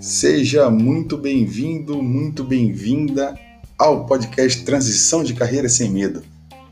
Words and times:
Seja 0.00 0.68
muito 0.68 1.16
bem-vindo, 1.16 2.02
muito 2.02 2.44
bem-vinda 2.44 3.38
ao 3.78 4.04
podcast 4.06 4.64
Transição 4.64 5.24
de 5.24 5.32
Carreira 5.32 5.68
Sem 5.68 5.90
Medo, 5.90 6.22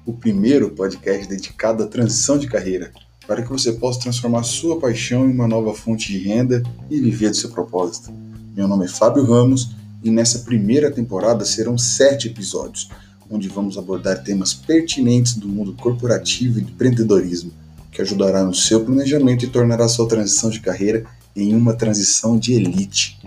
o 0.04 0.12
primeiro 0.12 0.70
podcast 0.70 1.28
dedicado 1.28 1.82
à 1.82 1.86
transição 1.86 2.38
de 2.38 2.46
carreira, 2.46 2.92
para 3.26 3.42
que 3.42 3.48
você 3.48 3.72
possa 3.72 4.00
transformar 4.00 4.42
sua 4.42 4.78
paixão 4.78 5.28
em 5.28 5.32
uma 5.32 5.46
nova 5.48 5.72
fonte 5.74 6.12
de 6.12 6.18
renda 6.18 6.62
e 6.90 7.00
viver 7.00 7.30
do 7.30 7.36
seu 7.36 7.50
propósito. 7.50 8.12
Meu 8.56 8.66
nome 8.66 8.84
é 8.86 8.88
Fábio 8.88 9.24
Ramos 9.24 9.70
e 10.02 10.10
nessa 10.10 10.40
primeira 10.40 10.90
temporada 10.90 11.44
serão 11.44 11.78
sete 11.78 12.28
episódios, 12.28 12.88
onde 13.30 13.48
vamos 13.48 13.78
abordar 13.78 14.22
temas 14.22 14.52
pertinentes 14.52 15.34
do 15.34 15.48
mundo 15.48 15.72
corporativo 15.74 16.58
e 16.58 16.62
do 16.62 16.70
empreendedorismo, 16.70 17.52
que 18.00 18.02
ajudará 18.02 18.42
no 18.42 18.54
seu 18.54 18.82
planejamento 18.82 19.44
e 19.44 19.48
tornará 19.48 19.86
sua 19.86 20.08
transição 20.08 20.48
de 20.48 20.60
carreira 20.60 21.04
em 21.36 21.54
uma 21.54 21.74
transição 21.74 22.38
de 22.38 22.54
elite. 22.54 23.20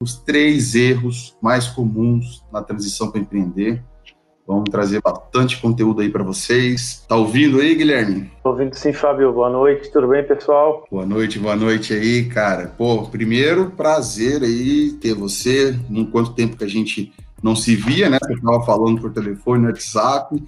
Os 0.00 0.16
três 0.18 0.76
erros 0.76 1.36
mais 1.42 1.66
comuns 1.66 2.44
na 2.52 2.62
transição 2.62 3.10
para 3.10 3.20
empreender. 3.20 3.82
Vamos 4.46 4.70
trazer 4.70 5.02
bastante 5.02 5.60
conteúdo 5.60 6.02
aí 6.02 6.08
para 6.08 6.22
vocês. 6.22 7.04
Tá 7.08 7.16
ouvindo 7.16 7.60
aí, 7.60 7.74
Guilherme? 7.74 8.30
Tô 8.44 8.50
ouvindo 8.50 8.76
sim, 8.76 8.92
Fábio. 8.92 9.32
Boa 9.32 9.50
noite, 9.50 9.90
tudo 9.90 10.06
bem, 10.06 10.22
pessoal? 10.24 10.86
Boa 10.88 11.04
noite, 11.04 11.36
boa 11.40 11.56
noite 11.56 11.92
aí, 11.92 12.26
cara. 12.26 12.72
Pô, 12.78 13.02
primeiro, 13.08 13.72
prazer 13.72 14.44
aí 14.44 14.92
ter 14.92 15.14
você. 15.14 15.76
Em 15.90 16.04
quanto 16.04 16.32
tempo 16.32 16.56
que 16.56 16.62
a 16.62 16.68
gente 16.68 17.12
não 17.42 17.56
se 17.56 17.74
via, 17.74 18.08
né? 18.08 18.18
Você 18.22 18.40
tava 18.40 18.64
falando 18.64 19.00
por 19.00 19.12
telefone, 19.12 19.62
no 19.62 19.68
WhatsApp. 19.68 20.40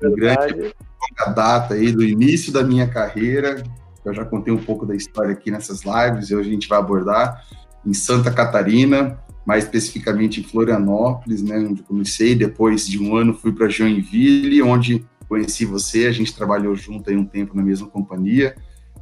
Grande 0.00 0.74
longa 1.10 1.32
data 1.34 1.74
aí 1.74 1.92
do 1.92 2.02
início 2.02 2.52
da 2.52 2.62
minha 2.62 2.86
carreira. 2.86 3.62
Eu 4.04 4.12
já 4.12 4.24
contei 4.24 4.52
um 4.52 4.62
pouco 4.62 4.84
da 4.84 4.94
história 4.94 5.32
aqui 5.32 5.50
nessas 5.50 5.82
lives 5.82 6.30
e 6.30 6.34
hoje 6.34 6.50
a 6.50 6.52
gente 6.52 6.68
vai 6.68 6.78
abordar 6.78 7.44
em 7.86 7.94
Santa 7.94 8.30
Catarina, 8.30 9.18
mais 9.46 9.64
especificamente 9.64 10.40
em 10.40 10.44
Florianópolis, 10.44 11.42
né, 11.42 11.58
onde 11.58 11.82
comecei. 11.82 12.34
Depois 12.34 12.86
de 12.86 13.02
um 13.02 13.16
ano 13.16 13.34
fui 13.34 13.52
para 13.52 13.68
Joinville, 13.68 14.62
onde 14.62 15.04
conheci 15.28 15.64
você. 15.64 16.06
A 16.06 16.12
gente 16.12 16.34
trabalhou 16.34 16.74
junto 16.74 17.10
aí 17.10 17.16
um 17.16 17.24
tempo 17.24 17.56
na 17.56 17.62
mesma 17.62 17.88
companhia 17.88 18.54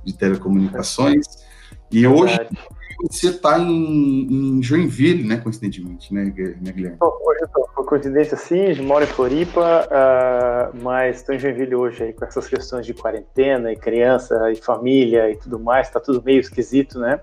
de 0.05 0.13
telecomunicações. 0.13 1.27
E 1.91 2.07
hoje 2.07 2.39
você 3.11 3.29
está 3.29 3.59
em, 3.59 4.27
em, 4.31 4.63
Joinville, 4.63 5.27
né, 5.27 5.37
coincidentemente, 5.37 6.13
né, 6.13 6.25
né 6.61 6.73
Guilherme? 6.73 6.99
Hoje 7.01 7.41
eu 7.43 7.67
por 7.75 7.87
coincidência, 7.87 8.37
sim, 8.37 8.81
moro 8.83 9.05
em 9.05 9.09
Floripa, 9.09 9.87
uh, 9.87 10.83
mas 10.83 11.17
estou 11.17 11.35
em 11.35 11.39
Joinville 11.39 11.75
hoje 11.75 12.05
aí 12.05 12.13
com 12.13 12.25
essas 12.25 12.47
questões 12.47 12.87
de 12.87 12.95
quarentena 12.95 13.73
e 13.73 13.77
criança 13.77 14.51
e 14.53 14.57
família 14.57 15.31
e 15.31 15.37
tudo 15.37 15.59
mais, 15.59 15.89
está 15.89 15.99
tudo 15.99 16.23
meio 16.23 16.41
esquisito, 16.41 16.99
né? 16.99 17.21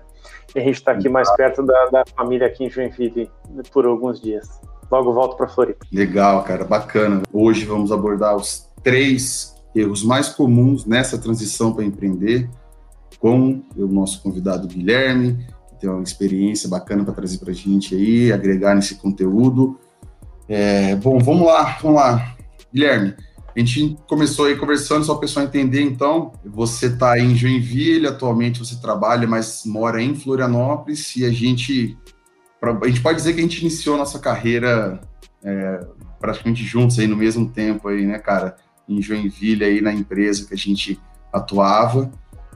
E 0.54 0.58
a 0.58 0.62
gente 0.62 0.76
está 0.76 0.92
aqui 0.92 1.08
mais 1.08 1.30
perto 1.36 1.62
da, 1.62 1.86
da, 1.86 2.04
família 2.16 2.46
aqui 2.46 2.64
em 2.64 2.70
Joinville 2.70 3.30
por 3.72 3.86
alguns 3.86 4.20
dias. 4.20 4.48
Logo 4.90 5.12
volto 5.12 5.36
para 5.36 5.48
Floripa. 5.48 5.86
Legal, 5.92 6.42
cara, 6.42 6.64
bacana. 6.64 7.22
Hoje 7.32 7.64
vamos 7.64 7.92
abordar 7.92 8.34
os 8.34 8.68
três 8.82 9.54
erros 9.74 10.02
mais 10.02 10.28
comuns 10.28 10.84
nessa 10.84 11.16
transição 11.16 11.72
para 11.72 11.84
empreender 11.84 12.50
com 13.20 13.62
o 13.76 13.86
nosso 13.86 14.22
convidado 14.22 14.66
Guilherme, 14.66 15.46
ter 15.80 15.88
uma 15.88 16.02
experiência 16.02 16.68
bacana 16.68 17.04
para 17.04 17.14
trazer 17.14 17.38
para 17.38 17.50
a 17.50 17.54
gente 17.54 17.94
aí, 17.94 18.32
agregar 18.32 18.74
nesse 18.74 18.96
conteúdo. 18.96 19.78
É, 20.48 20.94
bom, 20.96 21.18
vamos 21.18 21.46
lá, 21.46 21.78
vamos 21.80 21.96
lá. 21.96 22.36
Guilherme, 22.72 23.14
a 23.54 23.58
gente 23.58 23.96
começou 24.06 24.46
aí 24.46 24.56
conversando, 24.56 25.04
só 25.04 25.14
o 25.14 25.18
pessoal 25.18 25.44
entender, 25.44 25.82
então, 25.82 26.32
você 26.44 26.86
está 26.86 27.18
em 27.18 27.34
Joinville, 27.34 28.06
atualmente 28.06 28.58
você 28.58 28.80
trabalha, 28.80 29.26
mas 29.26 29.62
mora 29.66 30.00
em 30.02 30.14
Florianópolis, 30.14 31.16
e 31.16 31.24
a 31.24 31.30
gente, 31.30 31.98
a 32.62 32.86
gente 32.86 33.00
pode 33.00 33.18
dizer 33.18 33.32
que 33.32 33.40
a 33.40 33.42
gente 33.42 33.60
iniciou 33.60 33.96
nossa 33.96 34.18
carreira 34.18 35.00
é, 35.42 35.80
praticamente 36.20 36.64
juntos 36.64 36.98
aí 36.98 37.06
no 37.06 37.16
mesmo 37.16 37.48
tempo 37.48 37.88
aí, 37.88 38.06
né, 38.06 38.18
cara, 38.18 38.56
em 38.88 39.00
Joinville 39.00 39.64
aí 39.64 39.80
na 39.80 39.92
empresa 39.92 40.46
que 40.46 40.54
a 40.54 40.58
gente 40.58 41.00
atuava, 41.32 42.10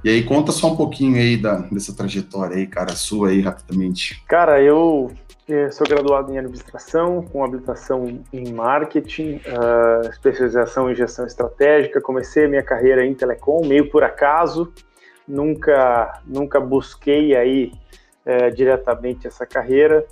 e 0.05 0.11
aí, 0.11 0.23
conta 0.23 0.53
só 0.53 0.69
um 0.69 0.77
pouquinho 0.77 1.17
aí 1.17 1.37
da, 1.37 1.57
dessa 1.73 1.97
trajetória 1.97 2.57
aí, 2.57 2.67
cara, 2.67 2.91
sua 2.91 3.31
aí, 3.31 3.41
rapidamente. 3.41 4.23
Cara, 4.29 4.61
eu 4.63 5.11
eh, 5.49 5.71
sou 5.71 5.87
graduado 5.87 6.33
em 6.33 6.39
administração, 6.39 7.23
com 7.23 7.45
habilitação 7.45 8.21
em 8.33 8.53
marketing, 8.53 9.41
uh, 9.47 10.09
especialização 10.09 10.91
em 10.91 10.95
gestão 10.95 11.27
estratégica. 11.27 12.01
Comecei 12.01 12.47
a 12.47 12.49
minha 12.49 12.63
carreira 12.63 13.05
em 13.05 13.15
telecom, 13.15 13.61
meio 13.67 13.91
por 13.91 14.03
acaso. 14.03 14.73
Nunca, 15.29 16.21
nunca 16.27 16.61
busquei 16.61 17.35
aí 17.37 17.73
é, 18.25 18.51
diretamente 18.51 19.27
essa 19.27 19.47
carreira, 19.47 20.07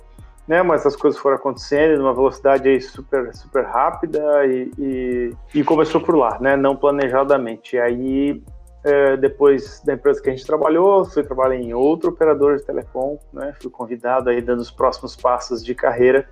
né? 0.47 0.61
Mas 0.63 0.85
as 0.85 0.95
coisas 0.95 1.19
foram 1.19 1.37
acontecendo 1.37 1.97
numa 1.97 2.13
velocidade 2.13 2.67
aí 2.67 2.81
super, 2.81 3.33
super 3.35 3.63
rápida 3.63 4.45
e, 4.45 4.71
e, 4.77 5.33
e 5.53 5.63
começou 5.63 6.01
por 6.01 6.15
lá, 6.15 6.39
né? 6.39 6.55
Não 6.55 6.75
planejadamente. 6.75 7.75
E 7.75 7.79
aí 7.79 8.43
é, 8.83 9.15
depois 9.15 9.81
da 9.85 9.93
empresa 9.93 10.21
que 10.21 10.29
a 10.29 10.33
gente 10.33 10.45
trabalhou, 10.45 11.05
fui 11.05 11.23
trabalhar 11.23 11.55
em 11.55 11.73
outro 11.73 12.09
operador 12.09 12.57
de 12.57 12.63
telecom, 12.63 13.17
né? 13.31 13.53
Fui 13.61 13.71
convidado 13.71 14.29
aí 14.29 14.41
dando 14.41 14.59
os 14.59 14.71
próximos 14.71 15.15
passos 15.15 15.63
de 15.63 15.73
carreira. 15.73 16.27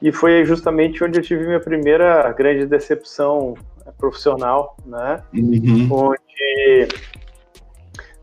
E 0.00 0.12
foi 0.12 0.44
justamente 0.44 1.02
onde 1.02 1.18
eu 1.18 1.22
tive 1.22 1.46
minha 1.46 1.60
primeira 1.60 2.30
grande 2.32 2.66
decepção 2.66 3.54
é, 3.86 3.90
profissional, 3.92 4.76
né? 4.84 5.22
Uhum. 5.32 5.88
Onde 5.90 6.88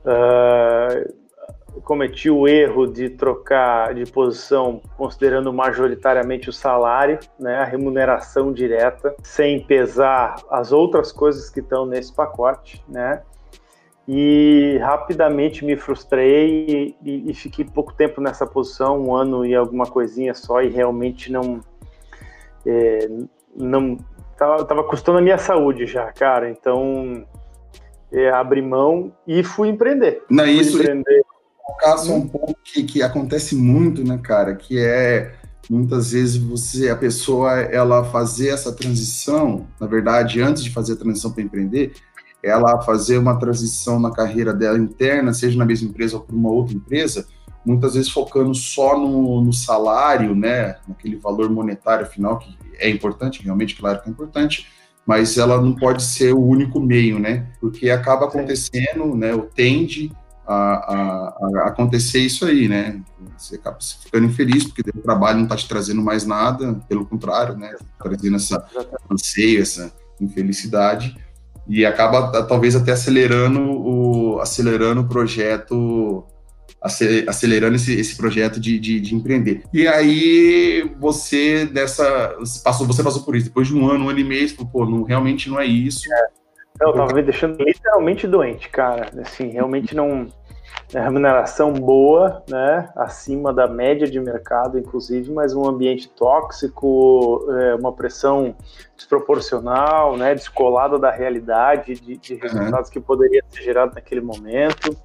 uh, 0.05 1.81
cometi 1.81 2.29
o 2.29 2.47
erro 2.47 2.85
de 2.85 3.09
trocar 3.09 3.95
de 3.95 4.05
posição 4.11 4.81
considerando 4.95 5.51
majoritariamente 5.51 6.49
o 6.49 6.53
salário, 6.53 7.17
né, 7.39 7.55
a 7.55 7.63
remuneração 7.63 8.53
direta, 8.53 9.16
sem 9.23 9.66
pesar 9.66 10.35
as 10.51 10.71
outras 10.71 11.11
coisas 11.11 11.49
que 11.49 11.61
estão 11.61 11.85
nesse 11.85 12.13
pacote, 12.13 12.83
né? 12.87 13.23
E 14.12 14.80
rapidamente 14.81 15.64
me 15.64 15.78
frustrei 15.78 16.96
e, 17.06 17.30
e, 17.30 17.34
fiquei 17.36 17.64
pouco 17.64 17.94
tempo 17.94 18.20
nessa 18.20 18.44
posição, 18.44 19.00
um 19.00 19.16
ano 19.16 19.46
e 19.46 19.53
alguma 19.53 19.86
coisinha 19.86 20.34
só, 20.34 20.64
e 20.64 20.68
realmente 20.68 21.31
não. 21.31 21.59
É, 22.66 23.08
não 23.56 23.97
tava, 24.36 24.66
tava 24.66 24.84
custando 24.84 25.20
a 25.20 25.22
minha 25.22 25.38
saúde 25.38 25.86
já, 25.86 26.12
cara. 26.12 26.50
Então, 26.50 27.24
é, 28.12 28.31
abri 28.31 28.64
mão 28.64 29.14
e 29.28 29.44
fui 29.44 29.70
empreender. 29.70 30.24
Não, 30.28 30.44
fui 30.44 30.53
isso 30.53 30.80
empreender. 30.80 31.22
caso 31.80 32.12
um 32.12 32.28
pouco 32.28 32.56
que, 32.64 32.84
que 32.86 33.03
acontece 33.03 33.56
muito, 33.56 34.03
né, 34.03 34.20
cara? 34.24 34.56
Que 34.56 34.84
é 34.84 35.36
muitas 35.70 36.14
vezes 36.14 36.36
você, 36.36 36.90
a 36.90 36.96
pessoa, 36.96 37.59
ela 37.59 38.03
fazer 38.03 38.50
essa 38.50 38.74
transição, 38.74 39.68
na 39.80 39.86
verdade, 39.86 40.41
antes 40.41 40.64
de 40.64 40.72
fazer 40.72 40.94
a 40.94 40.96
transição 40.96 41.31
para 41.31 41.44
empreender, 41.44 41.94
ela 42.44 42.81
fazer 42.81 43.17
uma 43.17 43.38
transição 43.38 44.00
na 44.00 44.11
carreira 44.11 44.53
dela 44.53 44.77
interna, 44.77 45.33
seja 45.33 45.57
na 45.57 45.66
mesma 45.66 45.89
empresa 45.89 46.17
ou 46.17 46.23
para 46.23 46.35
uma 46.35 46.50
outra 46.50 46.75
empresa, 46.75 47.27
muitas 47.66 47.94
vezes 47.94 48.09
focando 48.09 48.53
só 48.55 48.97
no, 48.97 49.44
no, 49.44 49.53
salário, 49.53 50.33
né, 50.35 50.78
naquele 50.88 51.17
valor 51.17 51.49
monetário 51.49 52.05
final, 52.05 52.39
que 52.39 52.57
é 52.78 52.89
importante, 52.89 53.44
realmente, 53.44 53.75
claro 53.75 54.01
que 54.01 54.07
é 54.07 54.11
importante, 54.11 54.67
mas 55.05 55.38
ela 55.38 55.61
não 55.61 55.75
pode 55.75 56.03
ser 56.03 56.33
o 56.33 56.39
único 56.39 56.79
meio, 56.79 57.19
né, 57.19 57.47
porque 57.59 57.89
acaba 57.89 58.25
acontecendo, 58.25 59.16
né, 59.16 59.33
ou 59.33 59.41
tende 59.41 60.11
a, 60.47 60.55
a, 60.55 61.28
a, 61.28 61.67
acontecer 61.67 62.19
isso 62.19 62.45
aí, 62.45 62.67
né, 62.67 63.01
você 63.38 63.55
acaba 63.55 63.78
ficando 63.81 64.25
infeliz 64.25 64.63
porque 64.63 64.81
o 64.81 65.01
trabalho 65.01 65.38
não 65.38 65.44
está 65.44 65.55
te 65.55 65.67
trazendo 65.67 66.01
mais 66.01 66.25
nada, 66.25 66.75
pelo 66.88 67.05
contrário, 67.05 67.57
né, 67.57 67.75
trazendo 68.01 68.38
essa 68.38 68.66
anseio, 69.11 69.61
essa 69.61 69.94
infelicidade, 70.22 71.16
e 71.69 71.85
acaba 71.85 72.43
talvez 72.43 72.75
até 72.75 72.91
acelerando 72.91 73.61
o, 73.61 74.39
acelerando 74.39 75.01
o 75.01 75.07
projeto, 75.07 76.25
acelerando 77.27 77.75
esse, 77.75 77.93
esse 77.93 78.17
projeto 78.17 78.59
de, 78.59 78.79
de, 78.79 78.99
de, 78.99 79.13
empreender. 79.13 79.63
E 79.71 79.87
aí 79.87 80.91
você 80.99 81.66
dessa 81.67 82.35
passou, 82.63 82.87
você 82.87 83.03
passou 83.03 83.21
por 83.21 83.35
isso 83.35 83.45
depois 83.45 83.67
de 83.67 83.75
um 83.75 83.87
ano, 83.87 84.05
um 84.05 84.09
ano 84.09 84.19
e 84.19 84.23
meio, 84.23 84.49
falou, 84.49 84.71
pô, 84.71 84.85
não, 84.85 85.03
realmente 85.03 85.47
não 85.47 85.59
é 85.59 85.66
isso. 85.66 86.11
É. 86.11 86.39
Eu 86.81 86.93
tava 86.93 87.13
me 87.13 87.21
deixando 87.21 87.61
literalmente 87.61 88.25
doente, 88.25 88.69
cara. 88.69 89.11
Assim, 89.21 89.49
realmente 89.49 89.93
não 89.95 90.27
remuneração 90.91 91.72
boa, 91.72 92.44
né, 92.50 92.90
acima 92.96 93.53
da 93.53 93.68
média 93.68 94.08
de 94.08 94.20
mercado, 94.20 94.80
inclusive, 94.80 95.32
mas 95.32 95.53
um 95.53 95.68
ambiente 95.68 96.09
tóxico, 96.09 97.46
é, 97.52 97.76
uma 97.76 97.94
pressão 97.94 98.56
desproporcional, 98.96 100.18
né, 100.18 100.34
descolada 100.34 100.97
da 100.97 101.12
realidade, 101.12 101.94
de, 101.96 102.18
de 102.18 102.36
resultados 102.36 102.88
uhum. 102.88 102.94
que 102.94 103.00
poderia 103.00 103.44
ser 103.50 103.62
gerado 103.62 103.94
naquele 103.94 104.22
momento, 104.22 104.96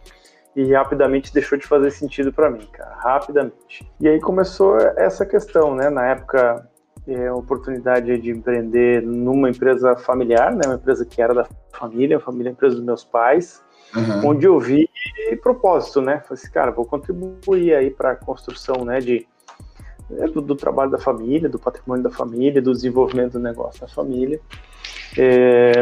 e 0.57 0.73
rapidamente 0.73 1.35
deixou 1.35 1.59
de 1.59 1.67
fazer 1.67 1.91
sentido 1.91 2.33
para 2.33 2.49
mim, 2.49 2.67
cara, 2.73 2.95
rapidamente. 2.97 3.91
E 4.01 4.09
aí 4.09 4.21
começou 4.21 4.79
essa 4.97 5.27
questão, 5.27 5.75
né, 5.75 5.91
na 5.91 6.07
época 6.07 6.67
é, 7.07 7.27
a 7.27 7.35
oportunidade 7.35 8.17
de 8.19 8.31
empreender 8.31 9.03
numa 9.03 9.51
empresa 9.51 9.97
familiar, 9.97 10.55
né, 10.55 10.63
uma 10.67 10.77
empresa 10.77 11.05
que 11.05 11.21
era 11.21 11.35
da 11.35 11.47
família, 11.73 12.17
a 12.17 12.21
família, 12.21 12.51
empresa 12.51 12.77
dos 12.77 12.85
meus 12.85 13.05
pais, 13.05 13.64
uhum. 13.95 14.31
onde 14.31 14.47
eu 14.47 14.59
vi 14.59 14.89
propósito, 15.43 16.01
né? 16.01 16.21
Falei 16.27 16.43
assim, 16.43 16.51
cara, 16.51 16.71
vou 16.71 16.85
contribuir 16.85 17.75
aí 17.75 17.91
para 17.91 18.13
a 18.13 18.17
construção, 18.17 18.85
né, 18.85 19.01
de 19.01 19.27
é, 20.19 20.27
do, 20.27 20.41
do, 20.41 20.55
trabalho 20.55 20.91
da 20.91 20.99
família, 20.99 21.49
do 21.49 21.59
patrimônio 21.59 22.05
da 22.05 22.11
família, 22.11 22.61
do 22.61 22.73
desenvolvimento 22.73 23.33
do 23.33 23.41
negócio 23.41 23.81
da 23.81 23.89
família. 23.89 24.39
É, 25.19 25.73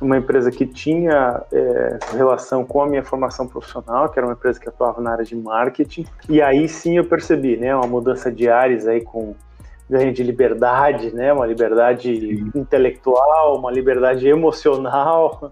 uma 0.00 0.18
empresa 0.18 0.50
que 0.50 0.66
tinha 0.66 1.42
é, 1.52 1.98
relação 2.12 2.64
com 2.64 2.82
a 2.82 2.86
minha 2.86 3.02
formação 3.02 3.46
profissional, 3.46 4.08
que 4.08 4.18
era 4.18 4.26
uma 4.26 4.34
empresa 4.34 4.60
que 4.60 4.68
atuava 4.68 5.00
na 5.00 5.12
área 5.12 5.24
de 5.24 5.34
marketing. 5.34 6.06
E 6.28 6.40
aí 6.40 6.68
sim 6.68 6.96
eu 6.96 7.04
percebi, 7.04 7.56
né, 7.56 7.74
uma 7.74 7.86
mudança 7.86 8.30
de 8.30 8.48
áreas 8.48 8.86
aí 8.86 9.00
com 9.00 9.34
ganho 9.88 10.12
de 10.12 10.22
liberdade, 10.22 11.14
né, 11.14 11.32
uma 11.32 11.46
liberdade 11.46 12.14
sim. 12.14 12.50
intelectual, 12.54 13.58
uma 13.58 13.70
liberdade 13.70 14.28
emocional, 14.28 15.50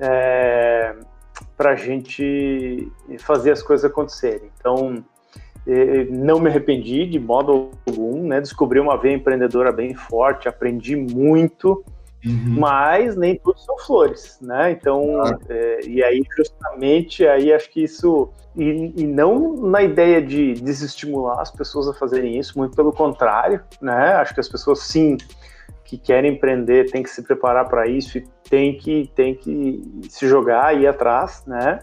é, 0.00 0.94
para 1.56 1.72
a 1.72 1.76
gente 1.76 2.90
fazer 3.20 3.52
as 3.52 3.62
coisas 3.62 3.90
acontecerem. 3.90 4.50
Então, 4.58 5.04
não 6.10 6.40
me 6.40 6.48
arrependi 6.48 7.06
de 7.06 7.18
modo 7.18 7.70
algum, 7.86 8.26
né? 8.26 8.40
Descobri 8.40 8.80
uma 8.80 8.96
veia 8.96 9.14
empreendedora 9.14 9.70
bem 9.70 9.94
forte, 9.94 10.48
aprendi 10.48 10.96
muito, 10.96 11.84
uhum. 12.24 12.56
mas 12.58 13.16
nem 13.16 13.36
tudo 13.36 13.58
são 13.60 13.78
flores, 13.78 14.38
né? 14.40 14.70
Então, 14.70 15.22
é, 15.48 15.80
e 15.86 16.02
aí 16.02 16.22
justamente 16.36 17.26
aí 17.26 17.52
acho 17.52 17.70
que 17.70 17.82
isso 17.82 18.30
e, 18.56 18.92
e, 18.96 19.06
não 19.06 19.56
na 19.56 19.82
ideia 19.82 20.20
de 20.22 20.54
desestimular 20.54 21.38
as 21.38 21.50
pessoas 21.50 21.86
a 21.86 21.94
fazerem 21.94 22.38
isso, 22.38 22.58
muito 22.58 22.74
pelo 22.74 22.92
contrário, 22.92 23.60
né? 23.80 24.14
Acho 24.14 24.34
que 24.34 24.40
as 24.40 24.48
pessoas 24.48 24.80
sim 24.80 25.16
que 25.88 25.96
querem 25.96 26.34
empreender 26.34 26.90
têm 26.90 27.02
que 27.02 27.08
se 27.08 27.22
preparar 27.22 27.66
para 27.66 27.86
isso 27.88 28.18
e 28.18 28.24
tem 28.50 28.76
que 28.76 29.10
tem 29.14 29.34
que 29.34 29.82
se 30.10 30.28
jogar 30.28 30.76
e 30.76 30.82
ir 30.82 30.86
atrás, 30.86 31.42
né? 31.46 31.78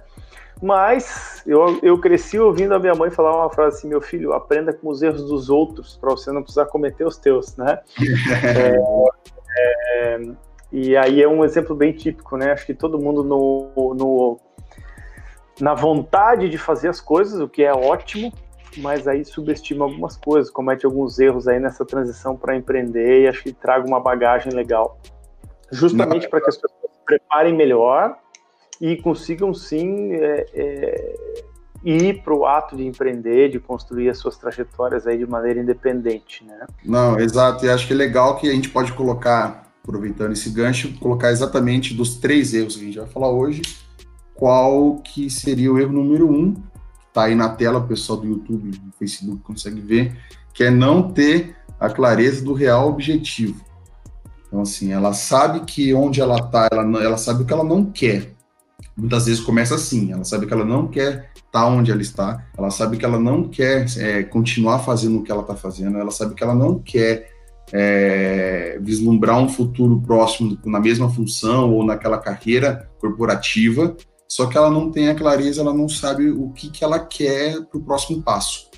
Mas 0.61 1.41
eu, 1.45 1.79
eu 1.81 1.99
cresci 1.99 2.39
ouvindo 2.39 2.75
a 2.75 2.79
minha 2.79 2.93
mãe 2.93 3.09
falar 3.09 3.35
uma 3.35 3.49
frase 3.49 3.77
assim: 3.77 3.87
meu 3.89 3.99
filho, 3.99 4.31
aprenda 4.31 4.71
com 4.71 4.89
os 4.89 5.01
erros 5.01 5.23
dos 5.23 5.49
outros, 5.49 5.97
para 5.97 6.11
você 6.11 6.31
não 6.31 6.43
precisar 6.43 6.67
cometer 6.67 7.03
os 7.03 7.17
teus, 7.17 7.57
né? 7.57 7.79
é, 8.45 8.77
é, 9.97 10.19
e 10.71 10.95
aí 10.95 11.23
é 11.23 11.27
um 11.27 11.43
exemplo 11.43 11.75
bem 11.75 11.91
típico, 11.91 12.37
né? 12.37 12.51
Acho 12.51 12.67
que 12.67 12.75
todo 12.75 12.99
mundo 12.99 13.23
no, 13.23 13.95
no, 13.95 14.39
na 15.59 15.73
vontade 15.73 16.47
de 16.47 16.59
fazer 16.59 16.89
as 16.89 17.01
coisas, 17.01 17.41
o 17.41 17.49
que 17.49 17.63
é 17.63 17.73
ótimo, 17.73 18.31
mas 18.77 19.07
aí 19.07 19.23
subestima 19.23 19.85
algumas 19.85 20.17
coisas, 20.17 20.51
comete 20.51 20.85
alguns 20.85 21.19
erros 21.19 21.47
aí 21.47 21.59
nessa 21.59 21.85
transição 21.85 22.35
para 22.35 22.55
empreender 22.55 23.23
e 23.23 23.27
acho 23.27 23.43
que 23.43 23.53
traga 23.53 23.87
uma 23.87 23.99
bagagem 23.99 24.53
legal. 24.53 24.99
Justamente 25.71 26.29
para 26.29 26.41
que 26.41 26.49
as 26.49 26.57
pessoas 26.57 26.91
se 26.91 27.05
preparem 27.05 27.53
melhor 27.55 28.17
e 28.79 28.97
consigam 28.97 29.53
sim 29.53 30.13
é, 30.13 30.45
é, 30.53 31.15
ir 31.83 32.23
para 32.23 32.33
o 32.33 32.45
ato 32.45 32.75
de 32.75 32.85
empreender, 32.85 33.49
de 33.49 33.59
construir 33.59 34.09
as 34.09 34.17
suas 34.17 34.37
trajetórias 34.37 35.05
aí 35.05 35.17
de 35.17 35.25
maneira 35.25 35.59
independente, 35.59 36.43
né? 36.43 36.65
Não, 36.83 37.19
exato. 37.19 37.65
E 37.65 37.69
acho 37.69 37.87
que 37.87 37.93
é 37.93 37.95
legal 37.95 38.37
que 38.37 38.49
a 38.49 38.53
gente 38.53 38.69
pode 38.69 38.91
colocar, 38.93 39.71
aproveitando 39.83 40.33
esse 40.33 40.49
gancho, 40.49 40.97
colocar 40.99 41.31
exatamente 41.31 41.93
dos 41.93 42.15
três 42.15 42.53
erros 42.53 42.75
que 42.75 42.81
a 42.81 42.85
gente 42.85 42.97
vai 42.97 43.07
falar 43.07 43.31
hoje, 43.31 43.61
qual 44.33 44.97
que 44.97 45.29
seria 45.29 45.71
o 45.71 45.79
erro 45.79 45.93
número 45.93 46.29
um, 46.29 46.55
tá 47.15 47.23
aí 47.23 47.35
na 47.35 47.47
tela, 47.47 47.79
o 47.79 47.87
pessoal 47.87 48.19
do 48.19 48.27
YouTube, 48.27 48.71
do 48.71 48.91
Facebook 48.99 49.41
consegue 49.41 49.79
ver, 49.79 50.17
que 50.53 50.65
é 50.65 50.69
não 50.69 51.11
ter 51.11 51.55
a 51.79 51.89
clareza 51.89 52.43
do 52.43 52.53
real 52.53 52.89
objetivo. 52.89 53.63
Então, 54.47 54.61
assim, 54.61 54.91
ela 54.91 55.13
sabe 55.13 55.61
que 55.61 55.93
onde 55.93 56.19
ela 56.19 56.35
está, 56.35 56.67
ela, 56.69 57.03
ela 57.03 57.17
sabe 57.17 57.43
o 57.43 57.45
que 57.45 57.53
ela 57.53 57.63
não 57.63 57.85
quer, 57.85 58.33
muitas 58.97 59.27
vezes 59.27 59.41
começa 59.41 59.75
assim, 59.75 60.11
ela 60.11 60.25
sabe 60.25 60.45
que 60.45 60.53
ela 60.53 60.65
não 60.65 60.87
quer 60.87 61.31
estar 61.33 61.49
tá 61.51 61.67
onde 61.67 61.89
ela 61.89 62.01
está, 62.01 62.45
ela 62.57 62.69
sabe 62.69 62.97
que 62.97 63.05
ela 63.05 63.19
não 63.19 63.47
quer 63.47 63.85
é, 63.97 64.23
continuar 64.23 64.79
fazendo 64.79 65.19
o 65.19 65.23
que 65.23 65.31
ela 65.31 65.41
está 65.41 65.55
fazendo, 65.55 65.97
ela 65.97 66.11
sabe 66.11 66.35
que 66.35 66.43
ela 66.43 66.55
não 66.55 66.79
quer 66.79 67.29
é, 67.71 68.77
vislumbrar 68.81 69.39
um 69.39 69.47
futuro 69.47 70.01
próximo 70.01 70.57
na 70.65 70.81
mesma 70.81 71.09
função 71.09 71.73
ou 71.73 71.85
naquela 71.85 72.17
carreira 72.17 72.89
corporativa, 72.99 73.95
só 74.27 74.47
que 74.47 74.57
ela 74.57 74.69
não 74.69 74.91
tem 74.91 75.09
a 75.09 75.15
clareza, 75.15 75.61
ela 75.61 75.73
não 75.73 75.87
sabe 75.87 76.29
o 76.29 76.49
que, 76.49 76.69
que 76.69 76.83
ela 76.83 76.99
quer 76.99 77.61
para 77.65 77.77
o 77.77 77.83
próximo 77.83 78.21
passo. 78.21 78.69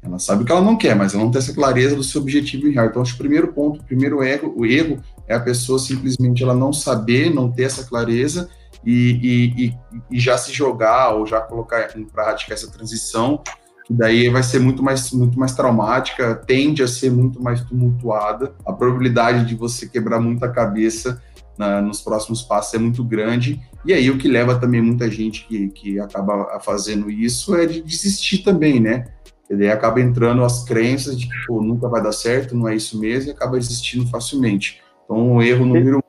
Ela 0.00 0.18
sabe 0.18 0.42
o 0.42 0.46
que 0.46 0.52
ela 0.52 0.60
não 0.60 0.76
quer, 0.76 0.94
mas 0.94 1.12
ela 1.12 1.24
não 1.24 1.30
tem 1.30 1.40
essa 1.40 1.52
clareza 1.52 1.96
do 1.96 2.04
seu 2.04 2.20
objetivo 2.20 2.70
real. 2.70 2.86
Então, 2.86 3.02
acho 3.02 3.12
que 3.12 3.20
o 3.20 3.22
primeiro 3.22 3.52
ponto, 3.52 3.80
o 3.80 3.84
primeiro 3.84 4.22
erro, 4.22 4.54
o 4.56 4.64
erro 4.64 5.02
é 5.26 5.34
a 5.34 5.40
pessoa 5.40 5.78
simplesmente 5.78 6.42
ela 6.42 6.54
não 6.54 6.72
saber, 6.72 7.34
não 7.34 7.50
ter 7.50 7.64
essa 7.64 7.84
clareza 7.84 8.48
e, 8.84 9.50
e, 9.56 9.74
e, 10.10 10.18
já 10.18 10.38
se 10.38 10.52
jogar 10.52 11.14
ou 11.14 11.26
já 11.26 11.40
colocar 11.40 11.96
em 11.96 12.04
prática 12.04 12.54
essa 12.54 12.70
transição, 12.70 13.42
que 13.84 13.92
daí 13.92 14.28
vai 14.28 14.42
ser 14.42 14.60
muito 14.60 14.82
mais, 14.82 15.10
muito 15.12 15.38
mais 15.38 15.54
traumática, 15.54 16.34
tende 16.34 16.82
a 16.82 16.88
ser 16.88 17.10
muito 17.10 17.42
mais 17.42 17.60
tumultuada, 17.62 18.54
a 18.64 18.72
probabilidade 18.72 19.46
de 19.46 19.54
você 19.54 19.88
quebrar 19.88 20.20
muita 20.20 20.48
cabeça 20.48 21.20
na, 21.58 21.82
nos 21.82 22.00
próximos 22.00 22.42
passos 22.42 22.72
é 22.74 22.78
muito 22.78 23.02
grande, 23.02 23.60
e 23.84 23.92
aí 23.92 24.10
o 24.10 24.18
que 24.18 24.28
leva 24.28 24.58
também 24.58 24.82
muita 24.82 25.10
gente 25.10 25.46
que, 25.46 25.68
que 25.68 26.00
acaba 26.00 26.58
fazendo 26.60 27.10
isso 27.10 27.54
é 27.56 27.66
de 27.66 27.80
desistir 27.80 28.38
também, 28.38 28.80
né? 28.80 29.06
E 29.48 29.56
daí 29.56 29.70
acaba 29.70 30.00
entrando 30.00 30.44
as 30.44 30.64
crenças 30.64 31.18
de 31.18 31.26
que 31.26 31.46
pô, 31.46 31.62
nunca 31.62 31.88
vai 31.88 32.02
dar 32.02 32.12
certo, 32.12 32.56
não 32.56 32.68
é 32.68 32.74
isso 32.74 33.00
mesmo, 33.00 33.30
e 33.30 33.34
acaba 33.34 33.56
desistindo 33.56 34.06
facilmente. 34.10 34.82
Então, 35.04 35.36
o 35.36 35.42
erro 35.42 35.64
número 35.64 36.02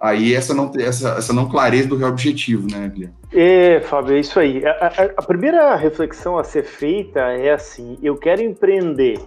aí 0.00 0.34
essa 0.34 0.54
não, 0.54 0.72
essa, 0.78 1.10
essa 1.10 1.32
não 1.32 1.46
clareza 1.46 1.88
do 1.88 1.96
real 1.96 2.10
objetivo, 2.10 2.66
né, 2.70 2.88
Guilherme? 2.88 3.14
É, 3.32 3.80
Fábio, 3.82 4.16
é 4.16 4.20
isso 4.20 4.40
aí. 4.40 4.64
A, 4.64 4.70
a, 4.70 5.04
a, 5.18 5.22
primeira 5.22 5.76
reflexão 5.76 6.38
a 6.38 6.44
ser 6.44 6.64
feita 6.64 7.20
é 7.20 7.52
assim: 7.52 7.98
eu 8.02 8.16
quero 8.16 8.40
empreender 8.40 9.20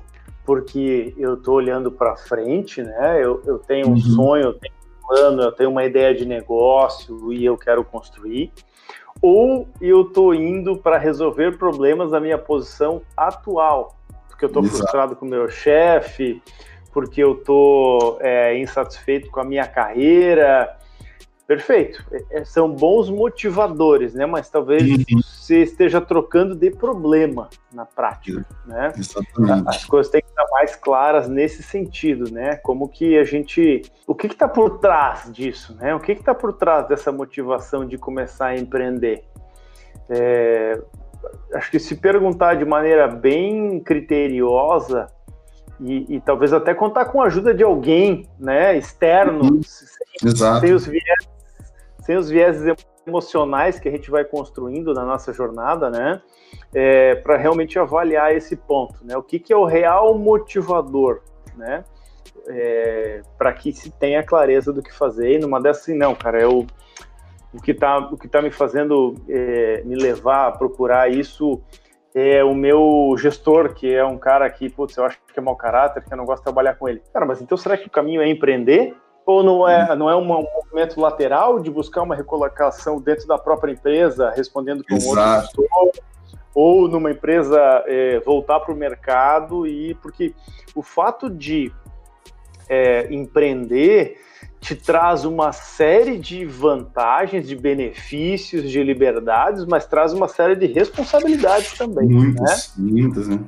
porque 0.46 1.14
eu 1.18 1.36
estou 1.36 1.56
olhando 1.56 1.92
para 1.92 2.16
frente, 2.18 2.82
né? 2.82 3.24
Eu, 3.24 3.42
eu 3.46 3.60
tenho 3.60 3.88
um 3.88 3.92
uhum. 3.92 4.00
sonho, 4.00 4.44
eu 4.46 4.54
tenho 4.54 4.74
um 4.74 4.83
plano, 5.08 5.44
eu 5.44 5.52
tenho 5.52 5.70
uma 5.70 5.84
ideia 5.84 6.14
de 6.14 6.26
negócio 6.26 7.32
e 7.32 7.44
eu 7.46 7.58
quero 7.58 7.84
construir. 7.84 8.52
Ou 9.22 9.68
eu 9.80 10.02
estou 10.02 10.34
indo 10.34 10.78
para 10.78 10.98
resolver 10.98 11.58
problemas 11.58 12.12
da 12.12 12.20
minha 12.20 12.38
posição 12.38 13.02
atual, 13.16 13.96
porque 14.28 14.46
eu 14.46 14.48
estou 14.48 14.64
frustrado 14.64 15.16
com 15.16 15.26
o 15.26 15.30
meu 15.30 15.50
chefe, 15.50 16.42
porque 16.92 17.24
eu 17.24 17.34
estou 17.34 18.18
é, 18.22 18.58
insatisfeito 18.58 19.30
com 19.32 19.40
a 19.40 19.44
minha 19.44 19.66
carreira. 19.66 20.78
Perfeito. 21.46 22.04
É, 22.12 22.40
é, 22.40 22.46
são 22.46 22.72
bons 22.72 23.10
motivadores, 23.10 24.14
né? 24.14 24.26
Mas 24.26 24.50
talvez 24.50 24.84
uhum. 24.84 25.22
você 25.22 25.64
esteja 25.64 26.00
trocando 26.00 26.56
de 26.56 26.72
problema 26.72 27.50
na 27.72 27.86
prática, 27.86 28.46
né? 28.66 28.94
Exatamente. 28.98 29.68
As 29.68 29.86
coisas 29.86 30.12
têm 30.12 30.22
que 30.22 30.30
estar 30.30 30.46
mais 30.52 30.76
claras 30.76 31.28
nesse 31.28 31.62
sentido, 31.62 32.32
né? 32.32 32.56
Como 32.58 32.88
que 32.88 33.18
a 33.18 33.24
gente... 33.24 33.82
O 34.08 34.16
que 34.16 34.28
está 34.28 34.48
por 34.48 34.80
trás 34.80 35.32
disso, 35.32 35.76
né? 35.76 35.94
O 35.94 36.00
que 36.00 36.14
está 36.14 36.34
por 36.34 36.54
trás 36.54 36.88
dessa 36.88 37.12
motivação 37.12 37.86
de 37.86 37.98
começar 37.98 38.48
a 38.48 38.58
empreender? 38.58 39.26
É, 40.10 40.82
acho 41.54 41.70
que 41.72 41.80
se 41.80 41.96
perguntar 41.96 42.56
de 42.56 42.66
maneira 42.66 43.08
bem 43.08 43.82
criteriosa, 43.82 45.08
e, 45.80 46.16
e, 46.16 46.22
talvez 46.22 46.54
até 46.54 46.74
contar 46.74 47.06
com 47.06 47.22
a 47.22 47.26
ajuda 47.26 47.54
de 47.54 47.64
alguém, 47.64 48.30
né, 48.40 48.78
externo, 48.78 49.56
uhum. 49.56 49.62
sem, 49.64 50.36
sem, 50.62 50.74
os 50.74 50.86
viés, 50.86 51.28
sem 52.04 52.16
os 52.18 52.30
vieses 52.30 52.76
emocionais 53.06 53.80
que 53.80 53.90
a 53.90 53.92
gente 53.92 54.10
vai 54.10 54.24
construindo 54.24 54.94
na 54.94 55.04
nossa 55.06 55.34
jornada, 55.34 55.90
né, 55.90 56.22
é, 56.74 57.16
para 57.16 57.38
realmente 57.38 57.78
avaliar 57.80 58.36
esse 58.36 58.56
ponto, 58.56 59.04
né, 59.04 59.18
o 59.18 59.24
que, 59.24 59.40
que 59.40 59.52
é 59.52 59.58
o 59.58 59.66
real 59.66 60.18
motivador, 60.18 61.22
né, 61.56 61.84
é, 62.48 63.22
para 63.38 63.54
que 63.54 63.72
se 63.72 63.92
tenha 63.92 64.24
clareza 64.24 64.72
do 64.72 64.82
que 64.82 64.94
fazer. 64.94 65.34
E 65.34 65.40
numa 65.40 65.62
dessas, 65.62 65.84
assim, 65.84 65.98
não, 65.98 66.14
cara, 66.14 66.42
eu 66.42 66.66
o 67.54 67.62
que 67.62 67.72
está 67.72 68.00
o 68.00 68.18
que 68.18 68.28
tá 68.28 68.42
me 68.42 68.50
fazendo 68.50 69.14
é, 69.30 69.84
me 69.86 69.96
levar 69.96 70.48
a 70.48 70.52
procurar 70.52 71.12
isso 71.12 71.62
é 72.16 72.44
o 72.44 72.54
meu 72.54 73.16
gestor, 73.18 73.74
que 73.74 73.94
é 73.94 74.04
um 74.04 74.18
cara 74.18 74.48
que, 74.50 74.70
putz, 74.70 74.96
eu 74.98 75.06
acho 75.06 75.20
que 75.32 75.40
é 75.40 75.42
mau 75.42 75.56
caráter, 75.56 76.04
que 76.04 76.14
eu 76.14 76.18
não 76.18 76.26
gosto 76.26 76.42
de 76.42 76.46
trabalhar 76.46 76.76
com 76.76 76.88
ele. 76.88 77.02
Cara, 77.12 77.26
mas 77.26 77.42
então 77.42 77.58
será 77.58 77.76
que 77.76 77.88
o 77.88 77.92
caminho 77.92 78.22
é 78.22 78.28
empreender? 78.28 78.96
Ou 79.26 79.42
não 79.42 79.68
é, 79.68 79.96
não 79.96 80.10
é 80.10 80.16
um 80.16 80.24
movimento 80.26 81.00
lateral 81.00 81.60
de 81.60 81.72
buscar 81.72 82.02
uma 82.02 82.16
recolocação 82.16 83.00
dentro 83.00 83.26
da 83.28 83.38
própria 83.38 83.72
empresa, 83.72 84.30
respondendo 84.30 84.84
com 84.84 84.96
outro 84.96 85.42
gestor? 85.42 85.92
Ou 86.54 86.88
numa 86.88 87.12
empresa 87.12 87.58
é, 87.88 88.20
voltar 88.20 88.60
para 88.60 88.74
o 88.74 88.78
mercado 88.78 89.66
e 89.66 89.96
porque 89.96 90.34
o 90.76 90.84
fato 90.84 91.30
de 91.30 91.72
é, 92.70 93.14
empreender 93.14 94.18
te 94.60 94.76
traz 94.76 95.26
uma 95.26 95.52
série 95.52 96.18
de 96.18 96.46
vantagens, 96.46 97.48
de 97.48 97.56
benefícios, 97.56 98.70
de 98.70 98.82
liberdades, 98.82 99.66
mas 99.66 99.86
traz 99.86 100.14
uma 100.14 100.28
série 100.28 100.56
de 100.56 100.68
responsabilidades 100.68 101.78
também. 101.78 102.08
Muitas, 102.08 102.74
né? 102.78 102.92
muitas, 102.92 103.28
né? 103.28 103.40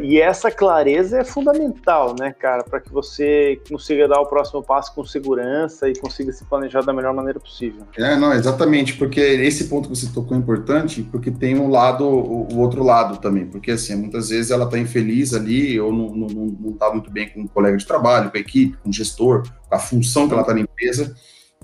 E 0.00 0.20
essa 0.20 0.50
clareza 0.50 1.18
é 1.18 1.24
fundamental, 1.24 2.14
né, 2.18 2.32
cara, 2.32 2.62
para 2.62 2.80
que 2.80 2.92
você 2.92 3.60
consiga 3.68 4.08
dar 4.08 4.20
o 4.20 4.26
próximo 4.26 4.62
passo 4.62 4.94
com 4.94 5.04
segurança 5.04 5.88
e 5.88 5.96
consiga 5.96 6.32
se 6.32 6.44
planejar 6.44 6.82
da 6.82 6.92
melhor 6.92 7.14
maneira 7.14 7.38
possível. 7.40 7.82
É, 7.96 8.16
não, 8.16 8.32
exatamente, 8.32 8.96
porque 8.96 9.20
esse 9.20 9.64
ponto 9.64 9.88
que 9.88 9.96
você 9.96 10.12
tocou 10.12 10.36
é 10.36 10.40
importante, 10.40 11.02
porque 11.02 11.30
tem 11.30 11.58
um 11.58 11.70
lado, 11.70 12.06
o, 12.06 12.58
outro 12.58 12.82
lado 12.82 13.18
também, 13.18 13.46
porque 13.46 13.72
assim, 13.72 13.94
muitas 13.96 14.28
vezes 14.28 14.50
ela 14.50 14.64
está 14.64 14.78
infeliz 14.78 15.34
ali, 15.34 15.78
ou 15.80 15.92
não, 15.92 16.08
não, 16.10 16.28
não 16.28 16.72
tá 16.72 16.90
muito 16.90 17.10
bem 17.10 17.28
com 17.28 17.40
o 17.40 17.44
um 17.44 17.46
colega 17.46 17.76
de 17.76 17.86
trabalho, 17.86 18.30
com 18.30 18.36
a 18.36 18.40
equipe, 18.40 18.76
com 18.82 18.90
o 18.90 18.92
gestor, 18.92 19.42
com 19.68 19.74
a 19.74 19.78
função 19.78 20.26
que 20.26 20.34
ela 20.34 20.42
está 20.42 20.54
na 20.54 20.60
empresa, 20.60 21.14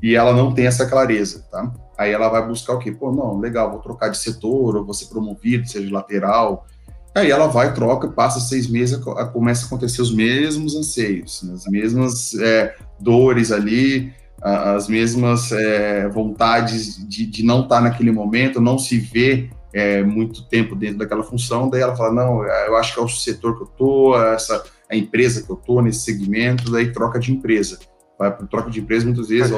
e 0.03 0.17
ela 0.17 0.33
não 0.33 0.55
tem 0.55 0.67
essa 0.67 0.87
clareza, 0.87 1.47
tá? 1.51 1.73
Aí 1.99 2.11
ela 2.13 2.31
vai 2.31 2.47
buscar 2.47 2.75
o 2.75 2.79
quê? 2.79 2.91
Pô, 2.91 3.13
não, 3.13 3.39
legal, 3.39 3.71
vou 3.71 3.81
trocar 3.81 4.09
de 4.09 4.17
setor, 4.17 4.77
ou 4.77 4.85
vou 4.85 4.95
ser 4.95 5.07
promovido, 5.07 5.69
seja 5.69 5.93
lateral. 5.93 6.67
Aí 7.15 7.31
ela 7.31 7.49
vai, 7.49 7.75
troca, 7.75 8.09
passa 8.09 8.39
seis 8.39 8.69
meses, 8.69 8.97
começa 9.33 9.65
a 9.65 9.67
acontecer 9.67 10.01
os 10.01 10.15
mesmos 10.15 10.77
anseios, 10.77 11.43
né? 11.43 11.55
as 11.55 11.67
mesmas 11.67 12.35
é, 12.35 12.75
dores 13.01 13.51
ali, 13.51 14.13
as 14.41 14.89
mesmas 14.89 15.53
é, 15.53 16.09
vontades 16.09 16.97
de, 17.09 17.27
de 17.27 17.43
não 17.45 17.63
estar 17.63 17.77
tá 17.77 17.81
naquele 17.83 18.13
momento, 18.13 18.61
não 18.61 18.79
se 18.79 18.99
ver 18.99 19.51
é, 19.73 20.03
muito 20.03 20.49
tempo 20.49 20.75
dentro 20.75 20.99
daquela 20.99 21.23
função. 21.23 21.69
Daí 21.69 21.83
ela 21.83 21.97
fala: 21.97 22.13
Não, 22.13 22.45
eu 22.45 22.77
acho 22.77 22.95
que 22.95 23.01
é 23.01 23.03
o 23.03 23.09
setor 23.09 23.57
que 23.57 23.65
eu 23.65 23.67
tô, 23.67 24.17
essa 24.23 24.63
a 24.91 24.97
empresa 24.97 25.43
que 25.43 25.51
eu 25.51 25.57
tô 25.57 25.81
nesse 25.81 26.01
segmento, 26.01 26.71
daí 26.71 26.93
troca 26.93 27.19
de 27.19 27.33
empresa. 27.33 27.79
Vai 28.19 28.35
para 28.35 28.47
troca 28.47 28.71
de 28.71 28.81
empresa 28.81 29.07
muitas 29.07 29.29
vezes, 29.29 29.53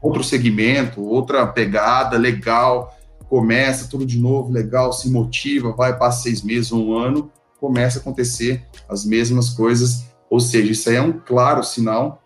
outro 0.00 0.22
segmento, 0.22 1.02
outra 1.02 1.46
pegada 1.46 2.16
legal, 2.16 2.96
começa 3.28 3.88
tudo 3.88 4.06
de 4.06 4.18
novo, 4.18 4.50
legal, 4.50 4.92
se 4.92 5.10
motiva, 5.10 5.72
vai, 5.72 5.96
passa 5.96 6.22
seis 6.22 6.42
meses, 6.42 6.72
um 6.72 6.96
ano, 6.96 7.30
começa 7.60 7.98
a 7.98 8.00
acontecer 8.00 8.64
as 8.88 9.04
mesmas 9.04 9.50
coisas. 9.50 10.06
Ou 10.30 10.40
seja, 10.40 10.72
isso 10.72 10.88
aí 10.88 10.96
é 10.96 11.02
um 11.02 11.12
claro 11.12 11.62
sinal 11.62 12.22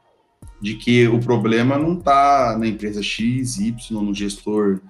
de 0.61 0.75
que 0.75 1.09
o 1.09 1.19
problema 1.19 1.77
não 1.77 1.99
está 1.99 2.57
na 2.59 2.67
empresa 2.67 3.03
X, 3.03 3.59
Y, 3.59 3.75
no 4.01 4.15
gestor 4.15 4.81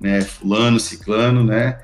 né, 0.00 0.22
fulano, 0.22 0.80
ciclano, 0.80 1.44
né? 1.44 1.78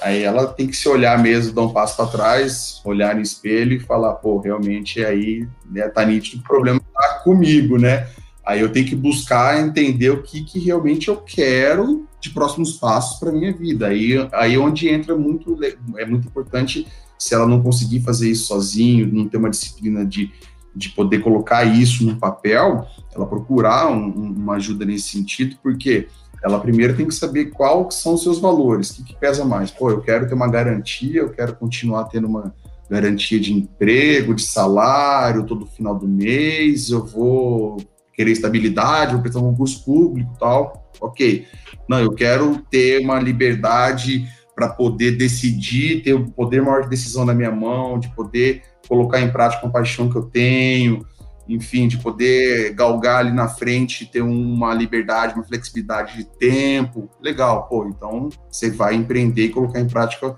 Aí 0.00 0.22
ela 0.22 0.46
tem 0.46 0.66
que 0.66 0.76
se 0.76 0.88
olhar 0.88 1.20
mesmo, 1.20 1.54
dar 1.54 1.62
um 1.62 1.72
passo 1.72 1.96
para 1.96 2.06
trás, 2.06 2.80
olhar 2.84 3.14
no 3.14 3.20
espelho 3.20 3.74
e 3.74 3.80
falar, 3.80 4.14
pô, 4.14 4.38
realmente 4.38 5.04
aí 5.04 5.46
né, 5.70 5.88
tá 5.88 6.04
nítido, 6.04 6.40
o 6.40 6.46
problema 6.46 6.80
tá 6.80 7.20
comigo, 7.24 7.78
né? 7.78 8.08
Aí 8.44 8.60
eu 8.60 8.72
tenho 8.72 8.86
que 8.86 8.96
buscar 8.96 9.60
entender 9.60 10.10
o 10.10 10.22
que, 10.22 10.42
que 10.42 10.58
realmente 10.58 11.08
eu 11.08 11.16
quero 11.18 12.07
de 12.20 12.30
próximos 12.30 12.72
passos 12.72 13.18
para 13.18 13.32
minha 13.32 13.52
vida. 13.52 13.88
Aí, 13.88 14.14
aí 14.32 14.54
é 14.54 14.58
onde 14.58 14.88
entra 14.88 15.16
muito, 15.16 15.56
é 15.96 16.04
muito 16.04 16.28
importante 16.28 16.86
se 17.18 17.34
ela 17.34 17.46
não 17.46 17.62
conseguir 17.62 18.00
fazer 18.00 18.30
isso 18.30 18.46
sozinho, 18.46 19.12
não 19.12 19.28
ter 19.28 19.38
uma 19.38 19.50
disciplina 19.50 20.04
de, 20.04 20.30
de 20.74 20.90
poder 20.90 21.18
colocar 21.18 21.64
isso 21.64 22.04
no 22.04 22.16
papel, 22.16 22.86
ela 23.14 23.26
procurar 23.26 23.90
um, 23.90 24.08
uma 24.08 24.54
ajuda 24.54 24.84
nesse 24.84 25.08
sentido, 25.08 25.56
porque 25.62 26.08
ela 26.42 26.60
primeiro 26.60 26.96
tem 26.96 27.06
que 27.06 27.14
saber 27.14 27.46
quais 27.46 27.94
são 27.94 28.14
os 28.14 28.22
seus 28.22 28.38
valores, 28.38 28.90
o 28.90 28.96
que, 28.96 29.02
que 29.02 29.16
pesa 29.16 29.44
mais. 29.44 29.70
Pô, 29.70 29.90
eu 29.90 30.00
quero 30.00 30.28
ter 30.28 30.34
uma 30.34 30.48
garantia, 30.48 31.20
eu 31.20 31.30
quero 31.30 31.56
continuar 31.56 32.04
tendo 32.04 32.28
uma 32.28 32.54
garantia 32.88 33.38
de 33.40 33.52
emprego, 33.52 34.34
de 34.34 34.42
salário 34.42 35.44
todo 35.44 35.66
final 35.66 35.94
do 35.94 36.06
mês, 36.06 36.90
eu 36.90 37.04
vou 37.04 37.78
querer 38.18 38.32
estabilidade, 38.32 39.12
vou 39.12 39.22
prestar 39.22 39.38
um 39.38 39.50
concurso 39.52 39.84
público 39.84 40.34
tal, 40.40 40.90
ok. 41.00 41.46
Não, 41.88 42.00
eu 42.00 42.10
quero 42.10 42.58
ter 42.68 43.00
uma 43.00 43.20
liberdade 43.20 44.26
para 44.56 44.68
poder 44.68 45.12
decidir, 45.12 46.02
ter 46.02 46.14
o 46.14 46.28
poder 46.28 46.60
maior 46.60 46.82
de 46.82 46.88
decisão 46.88 47.24
na 47.24 47.32
minha 47.32 47.52
mão, 47.52 47.96
de 47.96 48.08
poder 48.16 48.62
colocar 48.88 49.20
em 49.20 49.30
prática 49.30 49.64
a 49.64 49.70
paixão 49.70 50.10
que 50.10 50.16
eu 50.16 50.24
tenho, 50.24 51.06
enfim, 51.48 51.86
de 51.86 51.96
poder 51.98 52.74
galgar 52.74 53.20
ali 53.20 53.30
na 53.30 53.46
frente, 53.46 54.04
ter 54.04 54.20
uma 54.20 54.74
liberdade, 54.74 55.34
uma 55.34 55.44
flexibilidade 55.44 56.16
de 56.16 56.24
tempo. 56.24 57.08
Legal, 57.22 57.68
pô, 57.68 57.86
então 57.86 58.30
você 58.50 58.68
vai 58.68 58.96
empreender 58.96 59.44
e 59.44 59.50
colocar 59.50 59.78
em 59.78 59.86
prática 59.86 60.34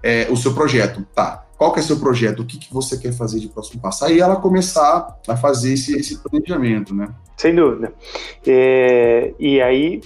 é, 0.00 0.28
o 0.30 0.36
seu 0.36 0.54
projeto. 0.54 1.04
Tá, 1.12 1.44
qual 1.56 1.72
que 1.72 1.80
é 1.80 1.82
seu 1.82 1.98
projeto, 1.98 2.40
o 2.40 2.46
que, 2.46 2.58
que 2.58 2.72
você 2.72 2.98
quer 2.98 3.12
fazer 3.12 3.40
de 3.40 3.48
próximo 3.48 3.80
passo. 3.80 4.04
Aí 4.04 4.20
ela 4.20 4.36
começar 4.36 5.18
a 5.26 5.36
fazer 5.36 5.72
esse, 5.72 5.96
esse 5.96 6.18
planejamento, 6.18 6.94
né? 6.94 7.08
Sem 7.36 7.54
dúvida. 7.54 7.92
É, 8.46 9.34
e 9.38 9.60
aí, 9.60 10.02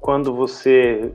quando 0.00 0.34
você 0.34 1.12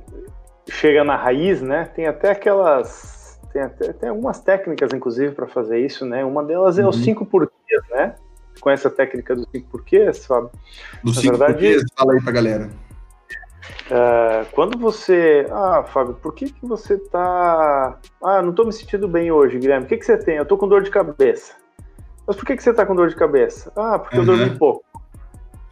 chega 0.68 1.04
na 1.04 1.16
raiz, 1.16 1.62
né, 1.62 1.86
tem 1.96 2.08
até 2.08 2.32
aquelas, 2.32 3.40
tem, 3.54 3.62
até, 3.62 3.94
tem 3.94 4.10
algumas 4.10 4.40
técnicas, 4.40 4.92
inclusive, 4.94 5.34
para 5.34 5.48
fazer 5.48 5.80
isso, 5.80 6.06
né? 6.06 6.26
Uma 6.26 6.44
delas 6.44 6.80
é 6.80 6.84
uhum. 6.84 6.90
os 6.90 6.98
cinco 6.98 7.26
porquês, 7.26 7.82
né? 7.92 8.16
Conhece 8.60 8.88
a 8.88 8.90
técnica 8.90 9.36
dos 9.36 9.48
cinco 9.52 9.70
porquês, 9.70 10.26
Fábio? 10.26 10.50
Dos 11.04 11.18
cinco 11.18 11.38
verdade, 11.38 11.54
porquês, 11.54 11.84
fala 11.96 12.14
aí 12.14 12.24
pra 12.24 12.32
galera. 12.32 12.70
Uh, 13.86 14.46
quando 14.52 14.78
você. 14.78 15.46
Ah, 15.52 15.84
Fábio, 15.84 16.16
por 16.16 16.34
que, 16.34 16.52
que 16.52 16.66
você 16.66 16.98
tá. 16.98 17.98
Ah, 18.24 18.42
não 18.42 18.54
tô 18.54 18.64
me 18.66 18.74
sentindo 18.74 19.08
bem 19.08 19.32
hoje, 19.32 19.60
Guilherme. 19.60 19.86
O 19.86 19.88
que, 19.88 19.98
que 19.98 20.06
você 20.06 20.18
tem? 20.18 20.38
Eu 20.38 20.46
tô 20.46 20.58
com 20.58 20.68
dor 20.68 20.82
de 20.82 20.90
cabeça. 20.90 21.54
Mas 22.26 22.36
por 22.36 22.46
que, 22.46 22.56
que 22.56 22.64
você 22.64 22.74
tá 22.74 22.86
com 22.86 22.96
dor 22.96 23.10
de 23.10 23.16
cabeça? 23.16 23.72
Ah, 23.76 24.00
porque 24.00 24.18
uhum. 24.18 24.24
eu 24.24 24.38
dormi 24.38 24.58
pouco. 24.58 24.84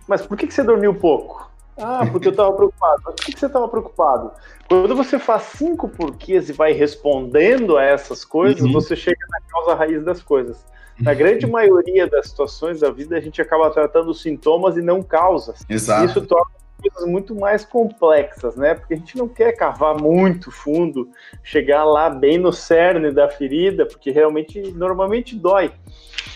Mas 0.07 0.25
por 0.25 0.37
que, 0.37 0.45
que 0.45 0.53
você 0.53 0.63
dormiu 0.63 0.93
pouco? 0.93 1.51
Ah, 1.77 2.05
porque 2.11 2.27
eu 2.27 2.35
tava 2.35 2.53
preocupado. 2.53 3.01
Mas 3.05 3.15
por 3.15 3.25
que, 3.25 3.33
que 3.33 3.39
você 3.39 3.49
tava 3.49 3.67
preocupado? 3.67 4.31
Quando 4.69 4.95
você 4.95 5.17
faz 5.17 5.43
cinco 5.43 5.89
porquês 5.89 6.49
e 6.49 6.53
vai 6.53 6.71
respondendo 6.71 7.77
a 7.77 7.83
essas 7.83 8.23
coisas, 8.23 8.61
uhum. 8.61 8.73
você 8.73 8.95
chega 8.95 9.25
na 9.29 9.39
causa 9.49 9.73
raiz 9.73 10.03
das 10.03 10.21
coisas. 10.21 10.63
Na 10.99 11.11
uhum. 11.11 11.17
grande 11.17 11.47
maioria 11.47 12.07
das 12.07 12.27
situações 12.29 12.81
da 12.81 12.91
vida, 12.91 13.17
a 13.17 13.19
gente 13.19 13.41
acaba 13.41 13.71
tratando 13.71 14.13
sintomas 14.13 14.77
e 14.77 14.81
não 14.81 15.01
causas. 15.01 15.65
Exato. 15.67 16.05
Isso 16.05 16.21
torna 16.21 16.62
coisas 16.89 17.09
muito 17.09 17.35
mais 17.35 17.65
complexas, 17.65 18.55
né? 18.55 18.75
Porque 18.75 18.93
a 18.93 18.97
gente 18.97 19.17
não 19.17 19.27
quer 19.27 19.53
cavar 19.53 19.99
muito 19.99 20.51
fundo, 20.51 21.09
chegar 21.43 21.83
lá 21.83 22.09
bem 22.09 22.37
no 22.37 22.51
cerne 22.51 23.11
da 23.11 23.29
ferida, 23.29 23.85
porque 23.85 24.11
realmente 24.11 24.61
normalmente 24.71 25.35
dói. 25.35 25.71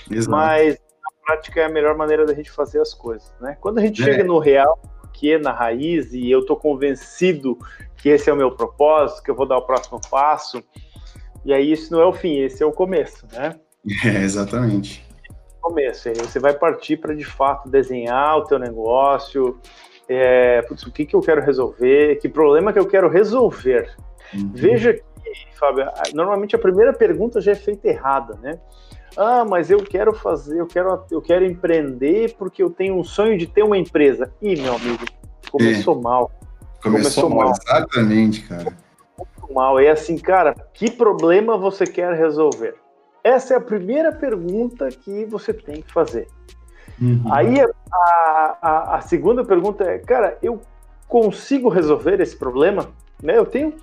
Exato. 0.09 0.31
Mas 0.31 0.75
na 0.75 1.25
prática 1.25 1.61
é 1.61 1.65
a 1.65 1.69
melhor 1.69 1.95
maneira 1.95 2.25
da 2.25 2.33
gente 2.33 2.51
fazer 2.51 2.81
as 2.81 2.93
coisas, 2.93 3.33
né? 3.39 3.57
Quando 3.59 3.79
a 3.79 3.81
gente 3.81 4.01
é. 4.01 4.05
chega 4.05 4.23
no 4.23 4.39
real, 4.39 4.79
que 5.13 5.33
é 5.33 5.39
na 5.39 5.51
raiz, 5.51 6.13
e 6.13 6.29
eu 6.29 6.45
tô 6.45 6.55
convencido 6.55 7.57
que 7.95 8.09
esse 8.09 8.29
é 8.29 8.33
o 8.33 8.37
meu 8.37 8.51
propósito, 8.51 9.23
que 9.23 9.31
eu 9.31 9.35
vou 9.35 9.47
dar 9.47 9.57
o 9.57 9.63
próximo 9.63 9.99
passo, 10.09 10.63
e 11.43 11.53
aí 11.53 11.71
isso 11.71 11.91
não 11.91 12.01
é 12.01 12.05
o 12.05 12.13
fim, 12.13 12.39
esse 12.39 12.61
é 12.61 12.65
o 12.65 12.71
começo, 12.71 13.25
né? 13.31 13.55
É, 14.05 14.21
exatamente. 14.21 15.07
Começo, 15.61 16.09
aí 16.09 16.15
você 16.15 16.39
vai 16.39 16.53
partir 16.53 16.97
para 16.97 17.15
de 17.15 17.23
fato 17.23 17.69
desenhar 17.69 18.37
o 18.37 18.43
teu 18.43 18.59
negócio, 18.59 19.59
é, 20.07 20.61
putz, 20.63 20.83
o 20.83 20.91
que, 20.91 21.05
que 21.05 21.15
eu 21.15 21.21
quero 21.21 21.41
resolver, 21.41 22.17
que 22.19 22.29
problema 22.29 22.71
que 22.71 22.79
eu 22.79 22.87
quero 22.87 23.09
resolver. 23.09 23.95
Uhum. 24.33 24.51
Veja 24.53 24.93
que, 24.93 25.03
Fábio, 25.57 25.85
normalmente 26.13 26.55
a 26.55 26.59
primeira 26.59 26.93
pergunta 26.93 27.41
já 27.41 27.51
é 27.51 27.55
feita 27.55 27.87
errada, 27.87 28.37
né? 28.41 28.59
Ah, 29.15 29.43
mas 29.43 29.71
eu 29.71 29.79
quero 29.79 30.13
fazer, 30.13 30.59
eu 30.59 30.67
quero, 30.67 31.03
eu 31.09 31.21
quero 31.21 31.43
empreender 31.43 32.35
porque 32.37 32.61
eu 32.61 32.69
tenho 32.69 32.95
um 32.95 33.03
sonho 33.03 33.37
de 33.37 33.47
ter 33.47 33.63
uma 33.63 33.77
empresa. 33.77 34.31
Ih, 34.41 34.61
meu 34.61 34.75
amigo, 34.75 35.05
começou 35.51 35.97
é. 35.97 36.01
mal. 36.01 36.31
Começou, 36.83 37.23
começou 37.23 37.29
mal, 37.29 37.51
exatamente, 37.51 38.41
cara. 38.43 38.75
Muito 39.17 39.53
mal. 39.53 39.79
É 39.79 39.89
assim, 39.89 40.17
cara, 40.17 40.53
que 40.73 40.91
problema 40.91 41.57
você 41.57 41.85
quer 41.85 42.13
resolver? 42.13 42.75
Essa 43.23 43.55
é 43.55 43.57
a 43.57 43.61
primeira 43.61 44.11
pergunta 44.11 44.87
que 44.89 45.25
você 45.25 45.51
tem 45.51 45.81
que 45.81 45.91
fazer. 45.91 46.27
Uhum. 47.01 47.21
Aí 47.31 47.61
a, 47.61 48.57
a, 48.61 48.95
a, 48.97 49.01
segunda 49.01 49.43
pergunta 49.43 49.83
é, 49.83 49.99
cara, 49.99 50.37
eu 50.41 50.61
consigo 51.07 51.69
resolver 51.69 52.19
esse 52.19 52.35
problema? 52.35 52.89
Né? 53.21 53.37
Eu 53.37 53.45
tenho, 53.45 53.73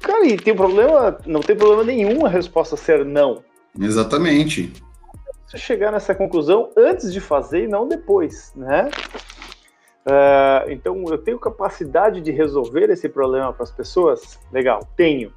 cara, 0.00 0.26
e 0.26 0.36
tem 0.36 0.54
problema, 0.54 1.18
não 1.26 1.40
tem 1.40 1.56
problema 1.56 1.84
nenhum 1.84 2.24
a 2.24 2.28
resposta 2.28 2.76
ser 2.76 3.04
não. 3.04 3.42
Exatamente. 3.78 4.72
Você 5.46 5.58
chegar 5.58 5.90
nessa 5.90 6.14
conclusão 6.14 6.70
antes 6.76 7.12
de 7.12 7.20
fazer 7.20 7.64
e 7.64 7.68
não 7.68 7.88
depois, 7.88 8.52
né? 8.54 8.90
Uh, 10.06 10.70
então, 10.70 11.04
eu 11.08 11.18
tenho 11.18 11.38
capacidade 11.38 12.20
de 12.20 12.30
resolver 12.30 12.88
esse 12.90 13.08
problema 13.08 13.52
para 13.52 13.64
as 13.64 13.70
pessoas? 13.70 14.38
Legal, 14.52 14.80
tenho. 14.96 15.32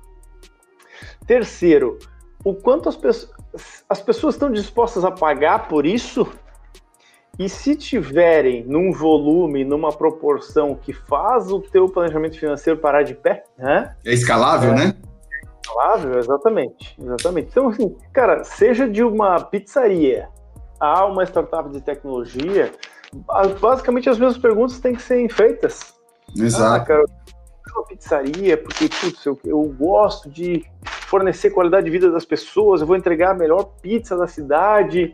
Terceiro, 1.26 2.00
o 2.44 2.54
quanto 2.54 2.90
as, 2.90 2.96
pe 2.96 3.10
as 3.90 4.02
pessoas 4.02 4.36
estão 4.36 4.52
dispostas 4.52 5.04
a 5.04 5.12
pagar 5.12 5.68
por 5.68 5.86
isso? 5.86 6.28
E 7.40 7.50
se 7.50 7.76
tiverem 7.76 8.64
num 8.66 8.92
volume, 8.92 9.66
numa 9.66 9.92
proporção 9.92 10.76
que 10.76 10.94
faz 10.94 11.52
o 11.52 11.60
teu 11.60 11.90
planejamento 11.90 12.38
financeiro 12.38 12.80
parar 12.80 13.02
de 13.02 13.16
pé, 13.16 13.44
né? 13.58 13.96
É 14.06 14.14
escalável, 14.14 14.72
é, 14.74 14.76
né? 14.76 14.94
Escalável, 15.64 16.20
exatamente, 16.20 16.96
exatamente. 17.02 17.48
Então, 17.50 17.70
assim, 17.70 17.96
cara, 18.14 18.44
seja 18.44 18.88
de 18.88 19.04
uma 19.04 19.40
pizzaria 19.40 20.30
a 20.80 21.06
uma 21.06 21.24
startup 21.24 21.70
de 21.72 21.82
tecnologia, 21.82 22.72
basicamente 23.60 24.10
as 24.10 24.20
mesmas 24.20 24.38
perguntas 24.38 24.80
têm 24.80 24.94
que 24.94 25.02
ser 25.02 25.28
feitas. 25.30 25.94
Exato. 26.38 26.84
Ah, 26.84 26.86
cara, 26.86 27.04
uma 27.76 27.86
pizzaria, 27.86 28.58
porque, 28.58 28.88
putz, 28.90 29.26
eu, 29.26 29.40
eu 29.44 29.64
gosto 29.78 30.30
de 30.30 30.64
fornecer 31.08 31.52
qualidade 31.52 31.86
de 31.86 31.92
vida 31.92 32.12
das 32.12 32.26
pessoas, 32.26 32.82
eu 32.82 32.88
vou 32.88 32.96
entregar 32.96 33.32
a 33.32 33.34
melhor 33.34 33.64
pizza 33.82 34.18
da 34.18 34.28
cidade, 34.28 35.14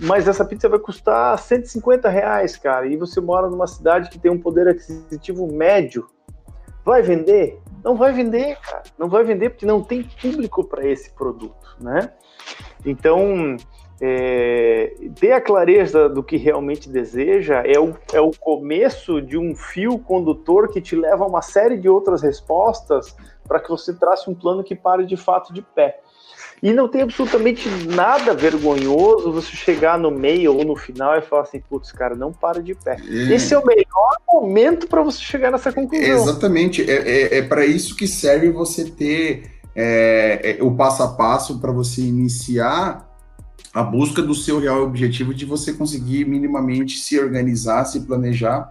mas 0.00 0.26
essa 0.26 0.44
pizza 0.44 0.68
vai 0.68 0.78
custar 0.78 1.38
150 1.38 2.08
reais, 2.08 2.56
cara, 2.56 2.86
e 2.86 2.96
você 2.96 3.20
mora 3.20 3.48
numa 3.48 3.66
cidade 3.66 4.10
que 4.10 4.18
tem 4.18 4.30
um 4.30 4.40
poder 4.40 4.68
aquisitivo 4.68 5.46
médio, 5.52 6.06
vai 6.84 7.02
vender? 7.02 7.60
Não 7.82 7.96
vai 7.96 8.12
vender, 8.12 8.56
cara, 8.60 8.82
não 8.98 9.08
vai 9.08 9.24
vender 9.24 9.50
porque 9.50 9.66
não 9.66 9.82
tem 9.82 10.02
público 10.20 10.64
para 10.64 10.86
esse 10.86 11.10
produto, 11.12 11.76
né? 11.80 12.12
Então, 12.84 13.56
é, 14.00 14.94
ter 15.18 15.32
a 15.32 15.40
clareza 15.40 16.08
do 16.08 16.22
que 16.22 16.36
realmente 16.36 16.88
deseja 16.88 17.62
é 17.64 17.78
o, 17.78 17.96
é 18.12 18.20
o 18.20 18.32
começo 18.32 19.22
de 19.22 19.38
um 19.38 19.54
fio 19.54 19.98
condutor 19.98 20.68
que 20.68 20.80
te 20.80 20.96
leva 20.96 21.24
a 21.24 21.28
uma 21.28 21.42
série 21.42 21.76
de 21.76 21.88
outras 21.88 22.20
respostas 22.20 23.16
para 23.46 23.60
que 23.60 23.68
você 23.68 23.94
trace 23.94 24.28
um 24.28 24.34
plano 24.34 24.64
que 24.64 24.74
pare 24.74 25.06
de 25.06 25.16
fato 25.16 25.52
de 25.52 25.62
pé. 25.62 26.00
E 26.64 26.72
não 26.72 26.88
tem 26.88 27.02
absolutamente 27.02 27.68
nada 27.94 28.32
vergonhoso 28.32 29.30
você 29.30 29.54
chegar 29.54 29.98
no 29.98 30.10
meio 30.10 30.56
ou 30.56 30.64
no 30.64 30.74
final 30.74 31.14
e 31.14 31.20
falar 31.20 31.42
assim, 31.42 31.60
putz, 31.60 31.92
cara, 31.92 32.14
não 32.14 32.32
para 32.32 32.62
de 32.62 32.74
pé. 32.74 32.96
É. 33.06 33.34
Esse 33.34 33.52
é 33.52 33.58
o 33.58 33.66
melhor 33.66 34.16
momento 34.26 34.88
para 34.88 35.02
você 35.02 35.20
chegar 35.20 35.50
nessa 35.50 35.70
conclusão. 35.70 36.08
Exatamente. 36.08 36.90
É, 36.90 36.94
é, 36.94 37.38
é 37.38 37.42
para 37.42 37.66
isso 37.66 37.94
que 37.94 38.08
serve 38.08 38.48
você 38.48 38.86
ter 38.86 39.50
é, 39.76 40.56
é, 40.58 40.62
o 40.62 40.74
passo 40.74 41.02
a 41.02 41.08
passo 41.08 41.60
para 41.60 41.70
você 41.70 42.00
iniciar 42.00 43.10
a 43.74 43.82
busca 43.82 44.22
do 44.22 44.34
seu 44.34 44.58
real 44.58 44.84
objetivo 44.84 45.34
de 45.34 45.44
você 45.44 45.70
conseguir 45.70 46.24
minimamente 46.24 46.96
se 46.96 47.20
organizar, 47.20 47.84
se 47.84 48.00
planejar 48.06 48.70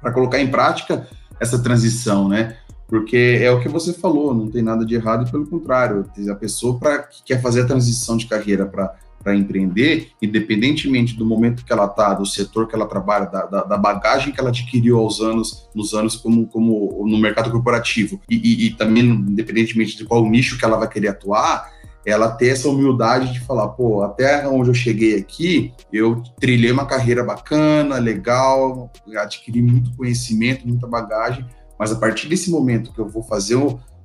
para 0.00 0.12
colocar 0.12 0.38
em 0.38 0.48
prática 0.48 1.08
essa 1.40 1.60
transição, 1.60 2.28
né? 2.28 2.56
Porque 2.88 3.38
é 3.40 3.50
o 3.50 3.60
que 3.60 3.68
você 3.68 3.92
falou, 3.92 4.32
não 4.32 4.48
tem 4.48 4.62
nada 4.62 4.84
de 4.84 4.94
errado, 4.94 5.30
pelo 5.30 5.46
contrário, 5.46 6.08
a 6.30 6.34
pessoa 6.34 6.78
pra, 6.78 6.98
que 6.98 7.22
quer 7.24 7.42
fazer 7.42 7.62
a 7.62 7.66
transição 7.66 8.16
de 8.16 8.26
carreira 8.26 8.64
para 8.64 9.34
empreender, 9.34 10.10
independentemente 10.22 11.16
do 11.16 11.26
momento 11.26 11.64
que 11.64 11.72
ela 11.72 11.86
está, 11.86 12.14
do 12.14 12.24
setor 12.24 12.68
que 12.68 12.76
ela 12.76 12.86
trabalha, 12.86 13.26
da, 13.26 13.46
da, 13.46 13.64
da, 13.64 13.76
bagagem 13.76 14.32
que 14.32 14.38
ela 14.38 14.50
adquiriu 14.50 14.98
aos 14.98 15.20
anos, 15.20 15.68
nos 15.74 15.94
anos 15.94 16.14
como, 16.14 16.46
como 16.46 17.04
no 17.08 17.18
mercado 17.18 17.50
corporativo, 17.50 18.20
e, 18.30 18.36
e, 18.36 18.66
e 18.66 18.70
também 18.74 19.04
independentemente 19.04 19.96
de 19.96 20.04
qual 20.04 20.24
nicho 20.24 20.56
que 20.56 20.64
ela 20.64 20.76
vai 20.76 20.88
querer 20.88 21.08
atuar, 21.08 21.74
ela 22.06 22.30
ter 22.30 22.50
essa 22.50 22.68
humildade 22.68 23.32
de 23.32 23.40
falar, 23.40 23.66
pô, 23.70 24.04
até 24.04 24.46
onde 24.46 24.70
eu 24.70 24.74
cheguei 24.74 25.18
aqui, 25.18 25.72
eu 25.92 26.22
trilhei 26.38 26.70
uma 26.70 26.86
carreira 26.86 27.24
bacana, 27.24 27.98
legal, 27.98 28.92
adquiri 29.16 29.60
muito 29.60 29.94
conhecimento, 29.96 30.68
muita 30.68 30.86
bagagem, 30.86 31.44
mas 31.78 31.92
a 31.92 31.96
partir 31.96 32.28
desse 32.28 32.50
momento 32.50 32.92
que 32.92 32.98
eu 32.98 33.08
vou 33.08 33.22
fazer 33.22 33.56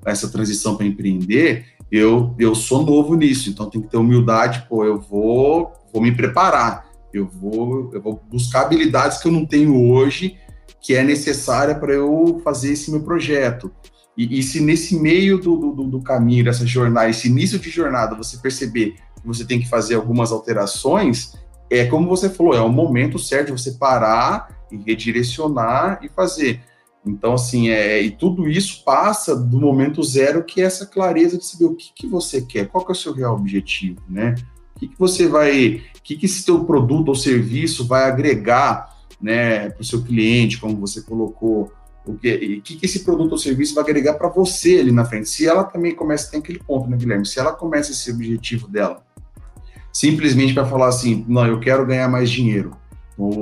essa 0.06 0.30
transição 0.30 0.76
para 0.76 0.86
empreender, 0.86 1.66
eu, 1.92 2.34
eu 2.40 2.56
sou 2.56 2.86
novo 2.86 3.16
nisso, 3.16 3.50
então 3.50 3.70
tem 3.70 3.82
que 3.82 3.90
ter 3.90 3.98
humildade, 3.98 4.66
pô, 4.70 4.86
eu 4.86 5.00
vou, 5.00 5.74
vou 5.92 6.02
me 6.02 6.12
preparar, 6.12 6.90
eu 7.14 7.28
vou, 7.28 7.92
eu 7.94 8.02
vou 8.02 8.24
buscar 8.30 8.62
habilidades 8.62 9.18
que 9.18 9.28
eu 9.28 9.32
não 9.32 9.46
tenho 9.46 9.92
hoje, 9.92 10.38
que 10.82 10.96
é 10.96 11.04
necessária 11.04 11.76
para 11.76 11.94
eu 11.94 12.42
fazer 12.44 12.72
esse 12.72 12.90
meu 12.90 13.02
projeto. 13.04 13.72
E, 14.18 14.40
e 14.40 14.44
se 14.44 14.60
nesse 14.60 15.00
meio 15.00 15.38
do, 15.38 15.74
do, 15.74 15.84
do, 15.84 16.02
caminho, 16.02 16.46
dessa 16.46 16.66
jornada, 16.66 17.10
esse 17.10 17.28
início 17.28 17.60
de 17.60 17.70
jornada, 17.70 18.16
você 18.16 18.38
perceber 18.38 18.96
que 19.20 19.26
você 19.28 19.46
tem 19.46 19.60
que 19.60 19.70
fazer 19.70 19.96
algumas 19.96 20.32
alterações, 20.32 21.34
é 21.70 21.86
como 21.86 22.08
você 22.08 22.30
falou, 22.30 22.54
é 22.54 22.62
o 22.62 22.70
momento 22.70 23.20
certo 23.20 23.48
de 23.48 23.62
você 23.62 23.72
parar 23.74 24.50
e 24.72 24.78
redirecionar 24.78 26.00
e 26.04 26.10
fazer. 26.10 26.62
Então, 27.06 27.34
assim, 27.34 27.70
é, 27.70 28.02
e 28.02 28.12
tudo 28.12 28.48
isso 28.48 28.84
passa 28.84 29.36
do 29.36 29.60
momento 29.60 30.04
zero, 30.04 30.44
que 30.44 30.62
é 30.62 30.66
essa 30.66 30.86
clareza 30.86 31.38
de 31.38 31.46
saber 31.46 31.66
o 31.66 31.76
que, 31.76 31.92
que 31.96 32.08
você 32.08 32.42
quer, 32.42 32.68
qual 32.68 32.86
que 32.86 32.92
é 32.92 32.94
o 32.94 32.98
seu 32.98 33.14
real 33.14 33.36
objetivo, 33.36 34.00
né? 34.08 34.36
O 34.76 34.80
que, 34.80 34.88
que 34.88 35.00
você 35.00 35.28
vai, 35.28 35.82
o 35.98 36.02
que, 36.04 36.16
que 36.16 36.26
esse 36.26 36.46
teu 36.46 36.64
produto 36.64 37.10
ou 37.10 37.16
serviço 37.16 37.88
vai 37.88 38.04
agregar, 38.04 38.98
né, 39.20 39.70
para 39.70 39.82
o 39.82 39.86
seu 39.86 40.04
cliente, 40.04 40.60
como 40.60 40.80
você 40.80 41.02
colocou, 41.02 41.72
o 42.06 42.16
que, 42.16 42.62
que, 42.62 42.76
que 42.76 42.86
esse 42.86 43.04
produto 43.04 43.34
ou 43.34 43.38
serviço 43.38 43.76
vai 43.76 43.84
agregar 43.84 44.16
para 44.16 44.30
você 44.30 44.80
ali 44.80 44.92
na 44.92 45.06
frente. 45.06 45.30
Se 45.30 45.48
ela 45.48 45.64
também 45.64 45.94
começa, 45.94 46.32
tem 46.32 46.40
aquele 46.40 46.60
ponto, 46.60 46.90
né, 46.90 46.98
Guilherme? 46.98 47.26
Se 47.26 47.40
ela 47.40 47.52
começa 47.52 47.92
esse 47.92 48.12
objetivo 48.12 48.68
dela, 48.68 49.04
simplesmente 49.94 50.54
para 50.54 50.66
falar 50.66 50.88
assim, 50.88 51.26
não, 51.28 51.46
eu 51.46 51.60
quero 51.60 51.86
ganhar 51.86 52.08
mais 52.08 52.30
dinheiro. 52.30 52.76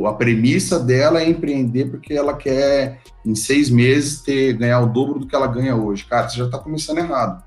A 0.08 0.14
premissa 0.14 0.80
dela 0.80 1.22
é 1.22 1.30
empreender 1.30 1.86
porque 1.86 2.14
ela 2.14 2.36
quer, 2.36 3.00
em 3.26 3.36
seis 3.36 3.70
meses, 3.70 4.22
ter 4.22 4.54
ganhar 4.54 4.82
o 4.82 4.88
dobro 4.88 5.20
do 5.20 5.28
que 5.28 5.36
ela 5.36 5.48
ganha 5.48 5.76
hoje. 5.76 6.06
Cara, 6.06 6.28
você 6.28 6.38
já 6.38 6.46
está 6.46 6.58
começando 6.58 6.98
errado. 6.98 7.44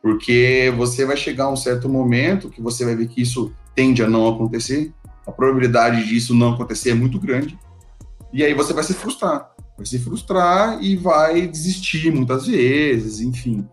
Porque 0.00 0.72
você 0.76 1.04
vai 1.04 1.16
chegar 1.16 1.44
a 1.44 1.52
um 1.52 1.56
certo 1.56 1.88
momento 1.88 2.50
que 2.50 2.60
você 2.60 2.84
vai 2.84 2.96
ver 2.96 3.08
que 3.08 3.22
isso 3.22 3.52
tende 3.74 4.02
a 4.02 4.08
não 4.08 4.28
acontecer. 4.28 4.92
A 5.26 5.30
probabilidade 5.30 6.04
disso 6.06 6.34
não 6.34 6.54
acontecer 6.54 6.90
é 6.90 6.94
muito 6.94 7.20
grande. 7.20 7.58
E 8.32 8.42
aí 8.42 8.54
você 8.54 8.72
vai 8.72 8.82
se 8.82 8.94
frustrar 8.94 9.52
vai 9.76 9.86
se 9.86 9.98
frustrar 9.98 10.82
e 10.82 10.96
vai 10.96 11.46
desistir 11.46 12.12
muitas 12.12 12.46
vezes, 12.46 13.20
enfim. 13.20 13.66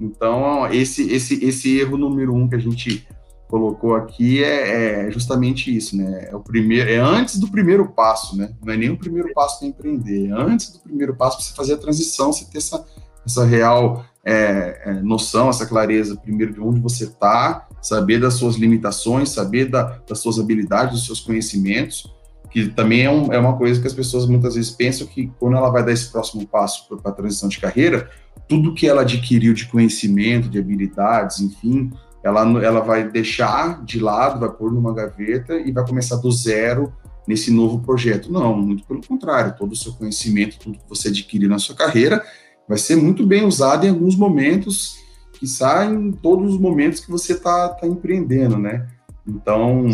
Então, 0.00 0.66
esse, 0.72 1.10
esse, 1.12 1.44
esse 1.44 1.78
erro 1.78 1.96
número 1.96 2.34
um 2.34 2.48
que 2.48 2.54
a 2.54 2.58
gente 2.58 3.06
colocou 3.48 3.94
aqui 3.94 4.42
é, 4.42 5.06
é, 5.06 5.10
justamente 5.10 5.74
isso, 5.74 5.96
né? 5.96 6.28
É 6.30 6.36
o 6.36 6.40
primeiro, 6.40 6.90
é 6.90 6.96
antes 6.96 7.38
do 7.38 7.48
primeiro 7.48 7.88
passo, 7.88 8.36
né? 8.36 8.52
Não 8.64 8.72
é 8.72 8.76
nem 8.76 8.90
o 8.90 8.98
primeiro 8.98 9.32
passo 9.32 9.58
para 9.58 9.68
empreender, 9.68 10.28
é 10.28 10.32
antes 10.32 10.70
do 10.70 10.80
primeiro 10.80 11.14
passo 11.14 11.36
para 11.36 11.46
você 11.46 11.54
fazer 11.54 11.74
a 11.74 11.78
transição, 11.78 12.32
você 12.32 12.44
ter 12.46 12.58
essa, 12.58 12.84
essa 13.24 13.44
real 13.44 14.04
é, 14.24 14.82
é, 14.86 14.92
noção, 14.94 15.50
essa 15.50 15.66
clareza, 15.66 16.16
primeiro 16.16 16.52
de 16.52 16.60
onde 16.60 16.80
você 16.80 17.04
está, 17.04 17.68
saber 17.82 18.18
das 18.18 18.34
suas 18.34 18.56
limitações, 18.56 19.28
saber 19.30 19.66
da, 19.66 20.00
das 20.08 20.18
suas 20.18 20.38
habilidades, 20.38 20.94
dos 20.94 21.06
seus 21.06 21.20
conhecimentos, 21.20 22.10
que 22.50 22.68
também 22.68 23.02
é, 23.02 23.10
um, 23.10 23.32
é, 23.32 23.38
uma 23.38 23.56
coisa 23.56 23.80
que 23.80 23.86
as 23.86 23.92
pessoas 23.92 24.26
muitas 24.26 24.54
vezes 24.54 24.70
pensam 24.70 25.06
que 25.06 25.30
quando 25.38 25.56
ela 25.56 25.70
vai 25.70 25.84
dar 25.84 25.92
esse 25.92 26.10
próximo 26.10 26.46
passo 26.46 26.88
para 26.88 27.10
a 27.10 27.14
transição 27.14 27.48
de 27.48 27.58
carreira, 27.58 28.08
tudo 28.48 28.74
que 28.74 28.88
ela 28.88 29.02
adquiriu 29.02 29.52
de 29.52 29.66
conhecimento, 29.66 30.48
de 30.48 30.58
habilidades, 30.58 31.40
enfim, 31.40 31.90
ela, 32.24 32.40
ela 32.64 32.80
vai 32.80 33.06
deixar 33.06 33.84
de 33.84 34.00
lado, 34.00 34.40
vai 34.40 34.48
pôr 34.48 34.72
numa 34.72 34.94
gaveta 34.94 35.60
e 35.60 35.70
vai 35.70 35.86
começar 35.86 36.16
do 36.16 36.32
zero 36.32 36.90
nesse 37.28 37.50
novo 37.50 37.80
projeto. 37.80 38.32
Não, 38.32 38.56
muito 38.56 38.84
pelo 38.84 39.06
contrário, 39.06 39.54
todo 39.58 39.72
o 39.72 39.76
seu 39.76 39.92
conhecimento, 39.92 40.58
tudo 40.58 40.78
que 40.78 40.88
você 40.88 41.08
adquiriu 41.08 41.50
na 41.50 41.58
sua 41.58 41.76
carreira, 41.76 42.24
vai 42.66 42.78
ser 42.78 42.96
muito 42.96 43.26
bem 43.26 43.44
usado 43.44 43.84
em 43.84 43.90
alguns 43.90 44.16
momentos, 44.16 44.96
que 45.34 45.46
saem 45.46 45.92
em 45.92 46.12
todos 46.12 46.54
os 46.54 46.60
momentos 46.60 47.00
que 47.00 47.10
você 47.10 47.34
está 47.34 47.68
tá 47.68 47.86
empreendendo, 47.86 48.56
né? 48.56 48.86
Então, 49.26 49.86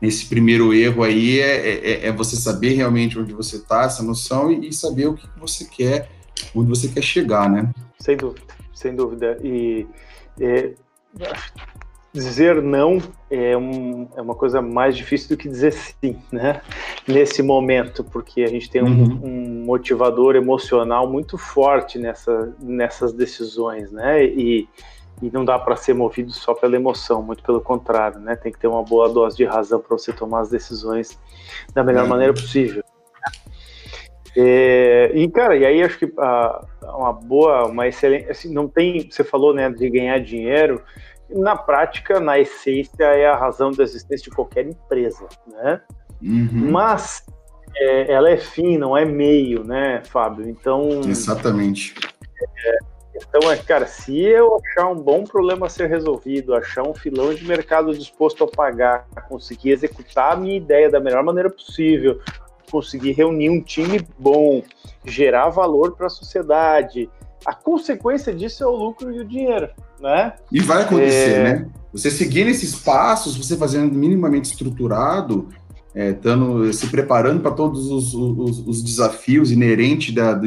esse 0.00 0.26
primeiro 0.26 0.72
erro 0.72 1.02
aí 1.02 1.38
é, 1.38 1.68
é, 1.68 2.06
é, 2.06 2.12
você 2.12 2.34
saber 2.34 2.74
realmente 2.74 3.18
onde 3.18 3.34
você 3.34 3.56
está, 3.56 3.82
essa 3.82 4.02
noção, 4.02 4.50
e, 4.50 4.68
e, 4.68 4.72
saber 4.72 5.08
o 5.08 5.14
que 5.14 5.28
você 5.38 5.66
quer, 5.66 6.08
onde 6.54 6.70
você 6.70 6.88
quer 6.88 7.02
chegar, 7.02 7.50
né? 7.50 7.70
Sem 7.98 8.16
dúvida, 8.16 8.54
sem 8.72 8.96
dúvida. 8.96 9.36
E 9.42 9.86
é, 10.40 10.72
dizer 12.12 12.62
não 12.62 12.98
é, 13.30 13.56
um, 13.56 14.08
é, 14.16 14.20
uma 14.20 14.34
coisa 14.34 14.62
mais 14.62 14.96
difícil 14.96 15.36
do 15.36 15.36
que 15.36 15.48
dizer 15.48 15.72
sim, 15.72 16.16
né? 16.32 16.62
Nesse 17.06 17.42
momento, 17.42 18.02
porque 18.02 18.42
a 18.42 18.48
gente 18.48 18.70
tem 18.70 18.82
um, 18.82 18.86
uhum. 18.86 19.20
um 19.22 19.64
motivador 19.64 20.34
emocional 20.34 21.10
muito 21.10 21.36
forte 21.36 21.98
nessa, 21.98 22.54
nessas 22.60 23.12
decisões, 23.12 23.92
né? 23.92 24.24
E, 24.24 24.68
e 25.20 25.30
não 25.30 25.44
dá 25.44 25.58
para 25.58 25.76
ser 25.76 25.94
movido 25.94 26.32
só 26.32 26.54
pela 26.54 26.76
emoção, 26.76 27.22
muito 27.22 27.42
pelo 27.42 27.60
contrário, 27.60 28.18
né? 28.20 28.36
Tem 28.36 28.52
que 28.52 28.58
ter 28.58 28.68
uma 28.68 28.82
boa 28.82 29.08
dose 29.08 29.36
de 29.36 29.44
razão 29.44 29.80
para 29.80 29.96
você 29.96 30.12
tomar 30.12 30.40
as 30.40 30.50
decisões 30.50 31.18
da 31.74 31.84
melhor 31.84 32.04
uhum. 32.04 32.10
maneira 32.10 32.32
possível. 32.32 32.82
É, 34.40 35.10
e 35.14 35.28
cara, 35.28 35.56
e 35.56 35.66
aí 35.66 35.82
acho 35.82 35.98
que 35.98 36.12
a, 36.16 36.64
uma 36.82 37.12
boa, 37.12 37.66
uma 37.66 37.88
excelente, 37.88 38.30
assim, 38.30 38.52
não 38.52 38.68
tem, 38.68 39.10
você 39.10 39.24
falou, 39.24 39.52
né, 39.52 39.68
de 39.68 39.90
ganhar 39.90 40.20
dinheiro. 40.20 40.80
Na 41.28 41.56
prática, 41.56 42.20
na 42.20 42.38
essência, 42.38 43.02
é 43.02 43.26
a 43.26 43.36
razão 43.36 43.72
da 43.72 43.82
existência 43.82 44.30
de 44.30 44.36
qualquer 44.36 44.64
empresa, 44.64 45.26
né? 45.48 45.80
Uhum. 46.22 46.70
Mas 46.70 47.26
é, 47.76 48.12
ela 48.12 48.30
é 48.30 48.36
fim, 48.36 48.78
não 48.78 48.96
é 48.96 49.04
meio, 49.04 49.64
né, 49.64 50.02
Fábio? 50.04 50.48
Então. 50.48 51.00
Exatamente. 51.04 51.94
É, 52.64 52.78
então, 53.16 53.50
é, 53.50 53.56
cara, 53.56 53.86
se 53.86 54.16
eu 54.20 54.56
achar 54.56 54.88
um 54.88 54.94
bom 54.94 55.24
problema 55.24 55.66
a 55.66 55.68
ser 55.68 55.88
resolvido, 55.88 56.54
achar 56.54 56.86
um 56.86 56.94
filão 56.94 57.34
de 57.34 57.44
mercado 57.44 57.92
disposto 57.92 58.44
a 58.44 58.46
pagar, 58.46 59.06
conseguir 59.28 59.70
executar 59.70 60.32
a 60.32 60.36
minha 60.36 60.56
ideia 60.56 60.88
da 60.88 61.00
melhor 61.00 61.24
maneira 61.24 61.50
possível, 61.50 62.20
conseguir 62.70 63.12
reunir 63.12 63.50
um 63.50 63.62
time 63.62 64.00
bom, 64.18 64.62
gerar 65.04 65.48
valor 65.48 65.92
para 65.96 66.06
a 66.06 66.10
sociedade, 66.10 67.08
a 67.44 67.54
consequência 67.54 68.34
disso 68.34 68.64
é 68.64 68.66
o 68.66 68.76
lucro 68.76 69.12
e 69.12 69.20
o 69.20 69.24
dinheiro, 69.24 69.68
né? 70.00 70.34
E 70.50 70.60
vai 70.60 70.82
acontecer, 70.82 71.30
é... 71.30 71.42
né? 71.42 71.68
Você 71.92 72.10
seguir 72.10 72.44
nesses 72.44 72.74
passos, 72.76 73.36
você 73.36 73.56
fazendo 73.56 73.94
minimamente 73.94 74.50
estruturado, 74.50 75.48
é, 75.94 76.12
tando, 76.12 76.72
se 76.72 76.86
preparando 76.88 77.40
para 77.40 77.50
todos 77.52 77.90
os, 77.90 78.14
os, 78.14 78.66
os, 78.66 78.82
desafios 78.82 79.50
inerentes 79.50 80.14
da, 80.14 80.34
do 80.34 80.46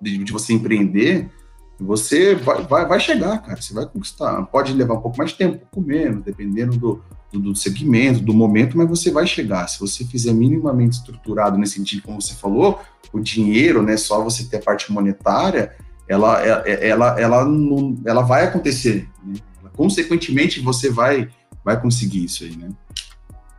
de, 0.00 0.18
de 0.24 0.32
você 0.32 0.52
empreender, 0.52 1.30
você 1.78 2.34
vai, 2.34 2.62
vai, 2.62 2.86
vai 2.86 3.00
chegar, 3.00 3.38
cara, 3.42 3.60
você 3.60 3.74
vai 3.74 3.86
conquistar. 3.86 4.42
Pode 4.46 4.72
levar 4.72 4.94
um 4.94 5.00
pouco 5.00 5.18
mais 5.18 5.30
de 5.30 5.36
tempo, 5.36 5.56
um 5.56 5.58
pouco 5.58 5.80
menos, 5.80 6.24
dependendo 6.24 6.76
do, 6.76 7.02
do, 7.32 7.40
do, 7.40 7.56
segmento, 7.56 8.20
do 8.20 8.32
momento, 8.32 8.78
mas 8.78 8.88
você 8.88 9.10
vai 9.10 9.26
chegar. 9.26 9.68
Se 9.68 9.78
você 9.78 10.04
fizer 10.04 10.32
minimamente 10.32 10.96
estruturado 10.96 11.58
nesse 11.58 11.74
sentido, 11.74 12.02
como 12.02 12.20
você 12.20 12.34
falou, 12.34 12.80
o 13.12 13.20
dinheiro, 13.20 13.82
né, 13.82 13.96
só 13.96 14.22
você 14.22 14.44
ter 14.44 14.56
a 14.56 14.62
parte 14.62 14.90
monetária, 14.90 15.76
ela, 16.08 16.40
ela, 16.40 16.66
ela, 16.66 17.20
ela, 17.20 17.44
não, 17.44 18.00
ela 18.06 18.22
vai 18.22 18.44
acontecer. 18.44 19.08
Né? 19.22 19.34
Consequentemente, 19.76 20.60
você 20.60 20.88
vai, 20.90 21.28
vai 21.64 21.80
conseguir 21.80 22.24
isso 22.24 22.44
aí, 22.44 22.56
né? 22.56 22.70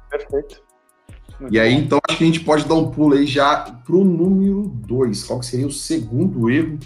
Perfeito. 0.09 0.61
Muito 1.39 1.53
e 1.53 1.59
aí, 1.59 1.75
bom. 1.75 1.81
então, 1.81 1.99
acho 2.07 2.17
que 2.17 2.23
a 2.23 2.27
gente 2.27 2.39
pode 2.39 2.65
dar 2.65 2.73
um 2.73 2.89
pulo 2.89 3.13
aí 3.13 3.27
já 3.27 3.57
para 3.57 3.95
o 3.95 4.03
número 4.03 4.63
dois. 4.63 5.23
Qual 5.23 5.39
que 5.39 5.45
seria 5.45 5.67
o 5.67 5.71
segundo 5.71 6.49
erro 6.49 6.79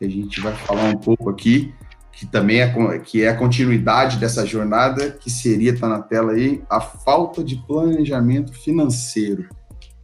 que 0.00 0.06
a 0.06 0.08
gente 0.08 0.40
vai 0.40 0.54
falar 0.54 0.84
um 0.84 0.96
pouco 0.96 1.28
aqui, 1.28 1.74
que 2.10 2.24
também 2.24 2.60
é, 2.60 2.98
que 2.98 3.22
é 3.22 3.28
a 3.28 3.36
continuidade 3.36 4.16
dessa 4.16 4.46
jornada, 4.46 5.10
que 5.10 5.30
seria, 5.30 5.78
tá 5.78 5.86
na 5.86 6.00
tela 6.00 6.32
aí, 6.32 6.62
a 6.70 6.80
falta 6.80 7.44
de 7.44 7.56
planejamento 7.66 8.54
financeiro. 8.54 9.46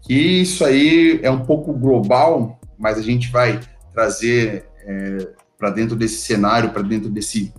Que 0.02 0.14
isso 0.14 0.66
aí 0.66 1.18
é 1.22 1.30
um 1.30 1.46
pouco 1.46 1.72
global, 1.72 2.60
mas 2.78 2.98
a 2.98 3.02
gente 3.02 3.30
vai 3.30 3.58
trazer 3.94 4.66
é, 4.86 5.28
para 5.58 5.70
dentro 5.70 5.96
desse 5.96 6.18
cenário, 6.18 6.70
para 6.70 6.82
dentro 6.82 7.08
desse 7.08 7.54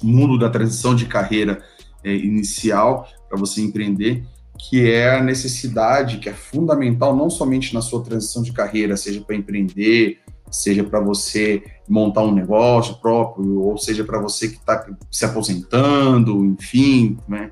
mundo 0.00 0.38
da 0.38 0.48
transição 0.48 0.94
de 0.94 1.06
carreira 1.06 1.60
é, 2.04 2.14
inicial, 2.14 3.08
para 3.28 3.36
você 3.36 3.60
empreender, 3.60 4.24
que 4.56 4.88
é 4.88 5.16
a 5.16 5.22
necessidade, 5.22 6.18
que 6.18 6.28
é 6.28 6.32
fundamental, 6.32 7.16
não 7.16 7.28
somente 7.28 7.74
na 7.74 7.82
sua 7.82 8.04
transição 8.04 8.40
de 8.40 8.52
carreira, 8.52 8.96
seja 8.96 9.20
para 9.20 9.34
empreender, 9.34 10.20
seja 10.52 10.84
para 10.84 11.00
você 11.00 11.62
montar 11.88 12.22
um 12.22 12.32
negócio 12.32 12.96
próprio, 13.00 13.60
ou 13.60 13.76
seja 13.78 14.04
para 14.04 14.20
você 14.20 14.48
que 14.48 14.56
está 14.56 14.86
se 15.10 15.24
aposentando, 15.24 16.44
enfim, 16.44 17.18
né? 17.26 17.50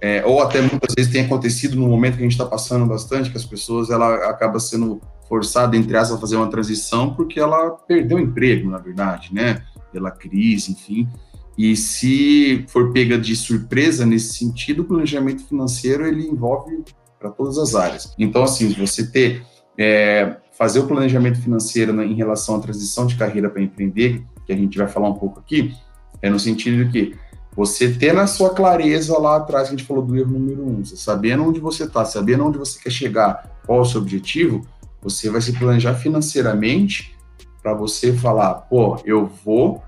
É, 0.00 0.24
ou 0.26 0.42
até 0.42 0.60
muitas 0.60 0.94
vezes 0.94 1.10
tem 1.10 1.24
acontecido 1.24 1.76
no 1.76 1.88
momento 1.88 2.16
que 2.16 2.20
a 2.20 2.24
gente 2.24 2.32
está 2.32 2.44
passando 2.44 2.84
bastante, 2.84 3.30
que 3.30 3.38
as 3.38 3.46
pessoas 3.46 3.88
ela 3.88 4.28
acaba 4.28 4.60
sendo 4.60 5.00
forçada 5.26 5.76
entre 5.76 5.96
aspas 5.96 6.18
a 6.18 6.20
fazer 6.20 6.36
uma 6.36 6.50
transição 6.50 7.14
porque 7.14 7.40
ela 7.40 7.70
perdeu 7.70 8.18
o 8.18 8.20
emprego, 8.20 8.68
na 8.68 8.78
verdade, 8.78 9.32
né? 9.32 9.64
Pela 9.90 10.10
crise, 10.10 10.72
enfim. 10.72 11.08
E 11.56 11.74
se 11.76 12.64
for 12.68 12.92
pega 12.92 13.16
de 13.16 13.34
surpresa 13.34 14.04
nesse 14.04 14.34
sentido, 14.34 14.82
o 14.82 14.84
planejamento 14.84 15.46
financeiro 15.46 16.06
ele 16.06 16.26
envolve 16.26 16.84
para 17.18 17.30
todas 17.30 17.56
as 17.58 17.74
áreas. 17.74 18.12
Então, 18.18 18.42
assim, 18.42 18.68
você 18.74 19.06
ter 19.06 19.42
é, 19.78 20.36
fazer 20.58 20.80
o 20.80 20.86
planejamento 20.86 21.40
financeiro 21.40 21.92
né, 21.92 22.04
em 22.04 22.14
relação 22.14 22.56
à 22.56 22.60
transição 22.60 23.06
de 23.06 23.16
carreira 23.16 23.50
para 23.50 23.62
empreender, 23.62 24.24
que 24.46 24.52
a 24.52 24.56
gente 24.56 24.76
vai 24.78 24.86
falar 24.86 25.08
um 25.08 25.14
pouco 25.14 25.40
aqui, 25.40 25.74
é 26.22 26.30
no 26.30 26.38
sentido 26.38 26.84
de 26.84 26.90
que 26.90 27.16
você 27.56 27.92
ter 27.92 28.12
na 28.12 28.26
sua 28.26 28.50
clareza 28.50 29.16
lá 29.18 29.36
atrás, 29.36 29.68
que 29.68 29.74
a 29.74 29.76
gente 29.76 29.86
falou 29.86 30.04
do 30.04 30.16
erro 30.16 30.30
número 30.30 30.66
um, 30.66 30.84
sabendo 30.84 31.44
onde 31.44 31.60
você 31.60 31.84
está, 31.84 32.04
sabendo 32.04 32.44
onde 32.44 32.58
você 32.58 32.80
quer 32.80 32.90
chegar, 32.90 33.60
qual 33.64 33.80
o 33.80 33.84
seu 33.84 34.00
objetivo, 34.00 34.66
você 35.00 35.30
vai 35.30 35.40
se 35.40 35.52
planejar 35.52 35.94
financeiramente 35.94 37.14
para 37.62 37.74
você 37.74 38.12
falar, 38.12 38.54
pô, 38.54 38.98
eu 39.04 39.30
vou 39.44 39.82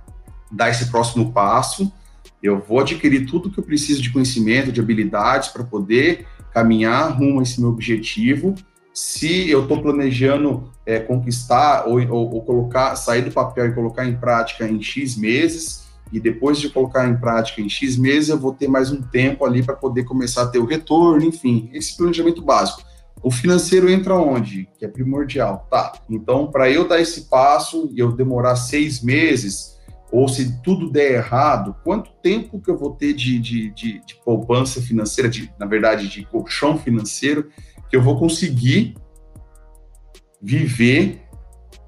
dar 0.51 0.71
esse 0.71 0.91
próximo 0.91 1.33
passo, 1.33 1.93
eu 2.43 2.59
vou 2.61 2.81
adquirir 2.81 3.27
tudo 3.27 3.51
que 3.51 3.59
eu 3.59 3.65
preciso 3.65 4.01
de 4.01 4.13
conhecimento, 4.13 4.71
de 4.71 4.81
habilidades 4.81 5.49
para 5.49 5.65
poder 5.65 6.27
caminhar 6.53 7.11
rumo 7.11 7.41
a 7.41 7.43
esse 7.43 7.61
meu 7.61 7.71
objetivo. 7.71 8.55
Se 8.97 9.51
eu 9.51 9.65
estou 9.65 9.83
planejando 9.83 10.71
é, 10.87 10.99
conquistar 10.99 11.87
ou, 11.87 12.01
ou, 12.01 12.35
ou, 12.37 12.43
colocar, 12.43 12.97
sair 12.97 13.21
do 13.21 13.31
papel 13.31 13.67
e 13.67 13.75
colocar 13.75 14.07
em 14.07 14.17
prática 14.17 14.67
em 14.67 14.83
X 14.83 15.19
meses, 15.19 15.85
e 16.11 16.19
depois 16.19 16.59
de 16.59 16.71
colocar 16.71 17.07
em 17.07 17.15
prática 17.15 17.61
em 17.61 17.69
X 17.69 17.99
meses, 17.99 18.31
eu 18.31 18.39
vou 18.39 18.55
ter 18.55 18.69
mais 18.69 18.91
um 18.91 19.03
tempo 19.03 19.45
ali 19.45 19.63
para 19.63 19.77
poder 19.77 20.05
começar 20.05 20.45
a 20.45 20.47
ter 20.47 20.61
o 20.61 20.65
retorno, 20.65 21.23
enfim, 21.23 21.69
esse 21.75 21.95
planejamento 21.95 22.41
básico. 22.41 22.81
O 23.23 23.31
financeiro 23.31 23.91
entra 23.91 24.15
onde? 24.15 24.67
Que 24.79 24.87
é 24.87 24.89
primordial. 24.89 25.69
Tá. 25.71 25.93
Então, 26.09 26.47
para 26.47 26.71
eu 26.71 26.89
dar 26.89 26.99
esse 26.99 27.29
passo 27.29 27.91
e 27.93 27.99
eu 27.99 28.13
demorar 28.13 28.57
seis 28.57 29.03
meses, 29.03 29.77
ou 30.11 30.27
se 30.27 30.59
tudo 30.63 30.91
der 30.91 31.13
errado, 31.13 31.77
quanto 31.85 32.13
tempo 32.23 32.59
que 32.59 32.71
eu 32.71 32.79
vou 32.79 32.93
ter 32.93 33.13
de, 33.13 33.39
de, 33.39 33.71
de, 33.75 34.01
de 34.07 34.15
poupança 34.25 34.81
financeira, 34.81 35.29
de, 35.29 35.53
na 35.59 35.67
verdade, 35.67 36.09
de 36.09 36.25
colchão 36.25 36.79
financeiro, 36.79 37.51
que 37.89 37.97
eu 37.97 38.03
vou 38.03 38.19
conseguir 38.19 38.95
viver 40.41 41.23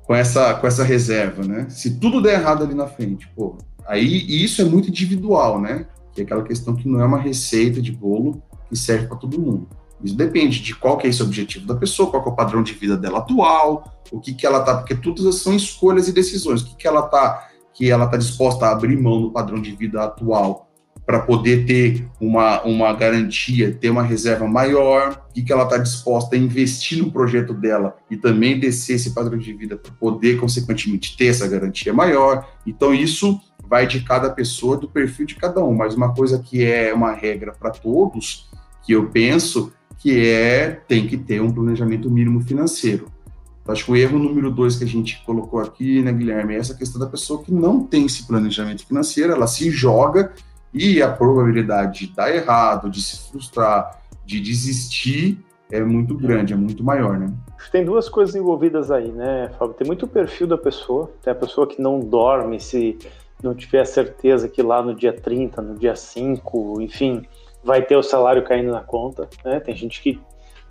com 0.04 0.14
essa, 0.14 0.54
com 0.54 0.66
essa 0.66 0.82
reserva, 0.82 1.44
né? 1.44 1.68
Se 1.68 1.98
tudo 1.98 2.22
der 2.22 2.40
errado 2.40 2.64
ali 2.64 2.74
na 2.74 2.86
frente, 2.86 3.28
pô, 3.36 3.58
aí 3.86 4.42
isso 4.42 4.62
é 4.62 4.64
muito 4.64 4.88
individual, 4.88 5.60
né? 5.60 5.86
Que 6.12 6.22
é 6.22 6.24
aquela 6.24 6.42
questão 6.42 6.74
que 6.74 6.88
não 6.88 7.00
é 7.00 7.04
uma 7.04 7.18
receita 7.18 7.80
de 7.80 7.92
bolo 7.92 8.42
que 8.68 8.76
serve 8.76 9.06
para 9.06 9.16
todo 9.16 9.40
mundo. 9.40 9.68
Isso 10.02 10.16
depende 10.16 10.62
de 10.62 10.74
qual 10.74 10.96
que 10.96 11.06
é 11.06 11.10
esse 11.10 11.22
objetivo 11.22 11.66
da 11.66 11.74
pessoa, 11.74 12.10
qual 12.10 12.24
é 12.24 12.28
o 12.28 12.34
padrão 12.34 12.62
de 12.62 12.72
vida 12.72 12.96
dela 12.96 13.18
atual, 13.18 14.02
o 14.12 14.20
que 14.20 14.32
que 14.32 14.46
ela 14.46 14.60
tá, 14.60 14.76
porque 14.76 14.94
todas 14.94 15.34
são 15.36 15.54
escolhas 15.54 16.08
e 16.08 16.12
decisões, 16.12 16.62
o 16.62 16.66
que 16.66 16.76
que 16.76 16.86
ela 16.86 17.02
tá 17.02 17.48
que 17.74 17.90
ela 17.90 18.06
está 18.06 18.16
disposta 18.16 18.66
a 18.66 18.72
abrir 18.72 19.00
mão 19.00 19.22
do 19.22 19.30
padrão 19.30 19.62
de 19.62 19.70
vida 19.70 20.02
atual 20.02 20.67
para 21.08 21.20
poder 21.20 21.64
ter 21.64 22.06
uma, 22.20 22.62
uma 22.64 22.92
garantia, 22.92 23.72
ter 23.72 23.88
uma 23.88 24.02
reserva 24.02 24.46
maior, 24.46 25.26
e 25.34 25.40
que 25.40 25.50
ela 25.50 25.62
está 25.62 25.78
disposta 25.78 26.36
a 26.36 26.38
investir 26.38 26.98
no 26.98 27.10
projeto 27.10 27.54
dela 27.54 27.96
e 28.10 28.16
também 28.18 28.60
descer 28.60 28.96
esse 28.96 29.14
padrão 29.14 29.38
de 29.38 29.54
vida 29.54 29.74
para 29.74 29.90
poder, 29.92 30.38
consequentemente, 30.38 31.16
ter 31.16 31.28
essa 31.28 31.48
garantia 31.48 31.94
maior. 31.94 32.46
Então, 32.66 32.92
isso 32.92 33.40
vai 33.66 33.86
de 33.86 34.00
cada 34.00 34.28
pessoa, 34.28 34.76
do 34.76 34.86
perfil 34.86 35.24
de 35.24 35.36
cada 35.36 35.64
um. 35.64 35.74
Mas 35.74 35.94
uma 35.94 36.12
coisa 36.12 36.38
que 36.38 36.62
é 36.62 36.92
uma 36.92 37.14
regra 37.14 37.54
para 37.58 37.70
todos, 37.70 38.50
que 38.84 38.92
eu 38.92 39.08
penso, 39.08 39.72
que 39.96 40.28
é 40.28 40.82
tem 40.86 41.06
que 41.06 41.16
ter 41.16 41.40
um 41.40 41.50
planejamento 41.50 42.10
mínimo 42.10 42.42
financeiro. 42.42 43.10
Acho 43.66 43.86
que 43.86 43.92
o 43.92 43.96
erro 43.96 44.18
número 44.18 44.50
dois 44.50 44.76
que 44.76 44.84
a 44.84 44.86
gente 44.86 45.22
colocou 45.24 45.60
aqui, 45.60 46.02
né, 46.02 46.12
Guilherme, 46.12 46.54
é 46.54 46.58
essa 46.58 46.74
questão 46.74 47.00
da 47.00 47.06
pessoa 47.06 47.42
que 47.42 47.52
não 47.52 47.82
tem 47.82 48.04
esse 48.04 48.26
planejamento 48.26 48.86
financeiro, 48.86 49.32
ela 49.32 49.46
se 49.46 49.70
joga 49.70 50.32
e 50.72 51.02
a 51.02 51.10
probabilidade 51.10 52.06
de 52.06 52.14
dar 52.14 52.34
errado, 52.34 52.90
de 52.90 53.02
se 53.02 53.30
frustrar, 53.30 54.02
de 54.24 54.40
desistir 54.40 55.44
é 55.70 55.80
muito 55.80 56.14
grande, 56.14 56.52
é 56.52 56.56
muito 56.56 56.82
maior, 56.82 57.18
né? 57.18 57.32
Tem 57.70 57.84
duas 57.84 58.08
coisas 58.08 58.34
envolvidas 58.34 58.90
aí, 58.90 59.10
né, 59.12 59.50
Fábio? 59.58 59.74
Tem 59.74 59.86
muito 59.86 60.06
o 60.06 60.08
perfil 60.08 60.46
da 60.46 60.56
pessoa, 60.56 61.10
tem 61.22 61.30
a 61.30 61.36
pessoa 61.36 61.66
que 61.66 61.80
não 61.80 62.00
dorme 62.00 62.58
se 62.58 62.98
não 63.42 63.54
tiver 63.54 63.84
certeza 63.84 64.48
que 64.48 64.62
lá 64.62 64.82
no 64.82 64.94
dia 64.94 65.12
30, 65.12 65.60
no 65.60 65.74
dia 65.74 65.94
5, 65.94 66.80
enfim, 66.80 67.22
vai 67.62 67.82
ter 67.82 67.96
o 67.96 68.02
salário 68.02 68.42
caindo 68.44 68.70
na 68.70 68.80
conta, 68.80 69.28
né? 69.44 69.60
Tem 69.60 69.76
gente 69.76 70.00
que, 70.00 70.18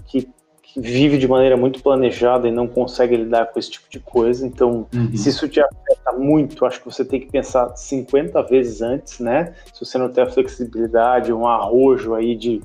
que 0.05 0.29
vive 0.75 1.17
de 1.17 1.27
maneira 1.27 1.55
muito 1.55 1.81
planejada 1.81 2.47
e 2.47 2.51
não 2.51 2.67
consegue 2.67 3.15
lidar 3.15 3.47
com 3.47 3.59
esse 3.59 3.71
tipo 3.71 3.85
de 3.89 3.99
coisa. 3.99 4.45
Então, 4.45 4.87
uhum. 4.93 5.15
se 5.15 5.29
isso 5.29 5.47
te 5.47 5.59
afeta 5.59 6.11
muito, 6.17 6.65
acho 6.65 6.79
que 6.79 6.85
você 6.85 7.05
tem 7.05 7.19
que 7.19 7.31
pensar 7.31 7.75
50 7.75 8.41
vezes 8.43 8.81
antes, 8.81 9.19
né? 9.19 9.53
Se 9.73 9.85
você 9.85 9.97
não 9.97 10.09
tem 10.09 10.23
a 10.23 10.29
flexibilidade, 10.29 11.33
um 11.33 11.47
arrojo 11.47 12.13
aí 12.13 12.35
de, 12.35 12.61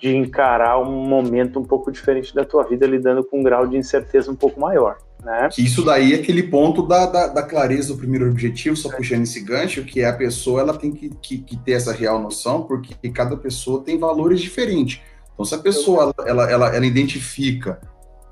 de 0.00 0.16
encarar 0.16 0.80
um 0.80 1.06
momento 1.06 1.58
um 1.60 1.64
pouco 1.64 1.92
diferente 1.92 2.34
da 2.34 2.44
tua 2.44 2.64
vida, 2.64 2.86
lidando 2.86 3.24
com 3.24 3.40
um 3.40 3.42
grau 3.42 3.66
de 3.66 3.76
incerteza 3.76 4.30
um 4.30 4.36
pouco 4.36 4.60
maior. 4.60 4.98
Né? 5.22 5.48
Isso 5.56 5.84
daí 5.84 6.14
é 6.14 6.16
aquele 6.16 6.42
ponto 6.42 6.82
da, 6.82 7.06
da, 7.06 7.26
da 7.28 7.42
clareza 7.44 7.92
do 7.92 7.98
primeiro 7.98 8.28
objetivo, 8.28 8.76
só 8.76 8.90
é. 8.90 8.96
puxando 8.96 9.22
esse 9.22 9.40
gancho, 9.40 9.84
que 9.84 10.00
é 10.00 10.06
a 10.06 10.12
pessoa 10.12 10.60
ela 10.60 10.76
tem 10.76 10.90
que, 10.90 11.10
que, 11.22 11.38
que 11.38 11.56
ter 11.56 11.72
essa 11.72 11.92
real 11.92 12.20
noção, 12.20 12.62
porque 12.62 13.08
cada 13.10 13.36
pessoa 13.36 13.84
tem 13.84 13.98
valores 13.98 14.40
diferentes. 14.40 15.00
Então, 15.42 15.44
se 15.44 15.54
a 15.56 15.58
pessoa 15.58 16.14
ela, 16.24 16.48
ela, 16.48 16.68
ela 16.68 16.86
identifica 16.86 17.80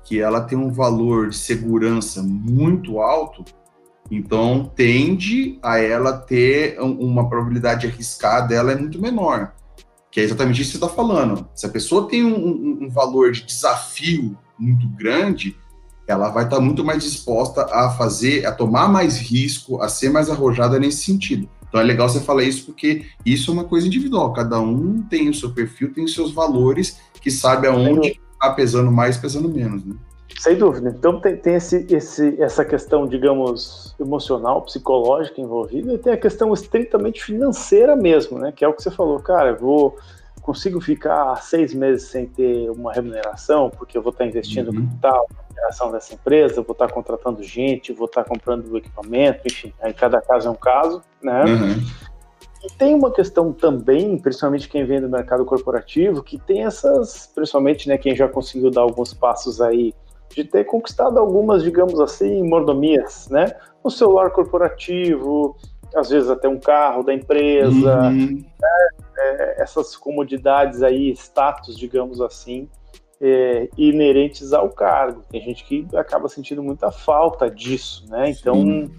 que 0.01 0.21
ela 0.21 0.39
tem 0.39 0.57
um 0.57 0.71
valor 0.71 1.27
de 1.27 1.37
segurança 1.37 2.23
muito 2.23 3.01
alto, 3.01 3.43
então 4.09 4.71
tende 4.73 5.59
a 5.61 5.77
ela 5.77 6.13
ter 6.13 6.79
uma 6.79 7.27
probabilidade 7.27 7.81
de 7.81 7.87
arriscar 7.87 8.47
dela 8.47 8.71
é 8.71 8.77
muito 8.77 9.01
menor. 9.01 9.51
Que 10.09 10.21
é 10.21 10.23
exatamente 10.23 10.61
isso 10.61 10.71
que 10.71 10.77
você 10.77 10.85
está 10.85 10.95
falando. 10.95 11.49
Se 11.53 11.65
a 11.65 11.69
pessoa 11.69 12.07
tem 12.07 12.23
um, 12.23 12.33
um, 12.33 12.79
um, 12.83 12.89
valor 12.89 13.33
de 13.33 13.43
desafio 13.43 14.37
muito 14.57 14.87
grande, 14.87 15.57
ela 16.07 16.29
vai 16.29 16.45
estar 16.45 16.57
tá 16.57 16.61
muito 16.61 16.81
mais 16.81 17.03
disposta 17.03 17.65
a 17.65 17.89
fazer, 17.89 18.45
a 18.45 18.53
tomar 18.53 18.87
mais 18.87 19.17
risco, 19.17 19.81
a 19.81 19.89
ser 19.89 20.09
mais 20.09 20.29
arrojada 20.29 20.79
nesse 20.79 21.03
sentido. 21.03 21.49
Então 21.71 21.79
é 21.79 21.83
legal 21.85 22.09
você 22.09 22.19
falar 22.19 22.43
isso 22.43 22.65
porque 22.65 23.05
isso 23.25 23.49
é 23.49 23.53
uma 23.53 23.63
coisa 23.63 23.87
individual. 23.87 24.33
Cada 24.33 24.59
um 24.59 25.01
tem 25.03 25.29
o 25.29 25.33
seu 25.33 25.51
perfil, 25.51 25.93
tem 25.93 26.03
os 26.03 26.13
seus 26.13 26.33
valores, 26.33 26.99
que 27.21 27.31
sabe 27.31 27.65
aonde 27.65 28.19
está 28.33 28.51
pesando 28.51 28.91
mais, 28.91 29.15
pesando 29.15 29.47
menos, 29.47 29.85
né? 29.85 29.95
Sem 30.37 30.57
dúvida. 30.57 30.93
Então 30.97 31.21
tem, 31.21 31.37
tem 31.37 31.55
esse, 31.55 31.85
esse, 31.89 32.41
essa 32.41 32.65
questão, 32.65 33.07
digamos, 33.07 33.95
emocional, 33.97 34.61
psicológica 34.63 35.39
envolvida, 35.39 35.93
e 35.93 35.97
tem 35.97 36.11
a 36.11 36.17
questão 36.17 36.53
estritamente 36.53 37.23
financeira 37.23 37.95
mesmo, 37.95 38.37
né? 38.37 38.51
Que 38.51 38.65
é 38.65 38.67
o 38.67 38.73
que 38.73 38.83
você 38.83 38.91
falou, 38.91 39.19
cara, 39.19 39.51
eu 39.51 39.57
vou 39.57 39.97
consigo 40.51 40.81
ficar 40.81 41.41
seis 41.41 41.73
meses 41.73 42.09
sem 42.09 42.25
ter 42.25 42.69
uma 42.69 42.91
remuneração, 42.91 43.69
porque 43.69 43.97
eu 43.97 44.01
vou 44.01 44.11
estar 44.11 44.25
investindo 44.25 44.69
uhum. 44.69 44.85
capital, 44.85 45.27
operação 45.49 45.91
dessa 45.91 46.13
empresa, 46.13 46.61
vou 46.61 46.73
estar 46.73 46.91
contratando 46.91 47.41
gente, 47.41 47.93
vou 47.93 48.05
estar 48.05 48.25
comprando 48.25 48.77
equipamento, 48.77 49.43
enfim, 49.45 49.73
aí 49.81 49.93
cada 49.93 50.21
caso 50.21 50.49
é 50.49 50.51
um 50.51 50.55
caso, 50.55 51.01
né? 51.23 51.45
Uhum. 51.45 51.81
E 52.65 52.73
tem 52.77 52.93
uma 52.93 53.11
questão 53.11 53.53
também, 53.53 54.17
principalmente 54.17 54.67
quem 54.67 54.85
vem 54.85 54.99
do 54.99 55.07
mercado 55.07 55.45
corporativo, 55.45 56.21
que 56.21 56.37
tem 56.37 56.65
essas, 56.65 57.31
principalmente 57.33 57.87
né, 57.87 57.97
quem 57.97 58.13
já 58.13 58.27
conseguiu 58.27 58.69
dar 58.69 58.81
alguns 58.81 59.13
passos 59.13 59.61
aí, 59.61 59.93
de 60.35 60.43
ter 60.43 60.65
conquistado 60.65 61.17
algumas, 61.17 61.63
digamos 61.63 61.99
assim, 61.99 62.43
mordomias, 62.43 63.29
né? 63.29 63.55
O 63.83 63.89
celular 63.89 64.31
corporativo, 64.31 65.55
às 65.95 66.09
vezes 66.09 66.29
até 66.29 66.47
um 66.47 66.59
carro 66.59 67.03
da 67.03 67.13
empresa, 67.13 68.01
uhum. 68.03 68.35
né? 68.37 69.01
É, 69.21 69.61
essas 69.61 69.95
comodidades 69.95 70.81
aí, 70.83 71.11
status, 71.11 71.77
digamos 71.77 72.19
assim, 72.21 72.69
é, 73.21 73.69
inerentes 73.77 74.51
ao 74.51 74.69
cargo. 74.69 75.23
Tem 75.29 75.41
gente 75.41 75.63
que 75.63 75.87
acaba 75.95 76.27
sentindo 76.27 76.63
muita 76.63 76.91
falta 76.91 77.49
disso, 77.49 78.05
né? 78.09 78.29
Então, 78.29 78.89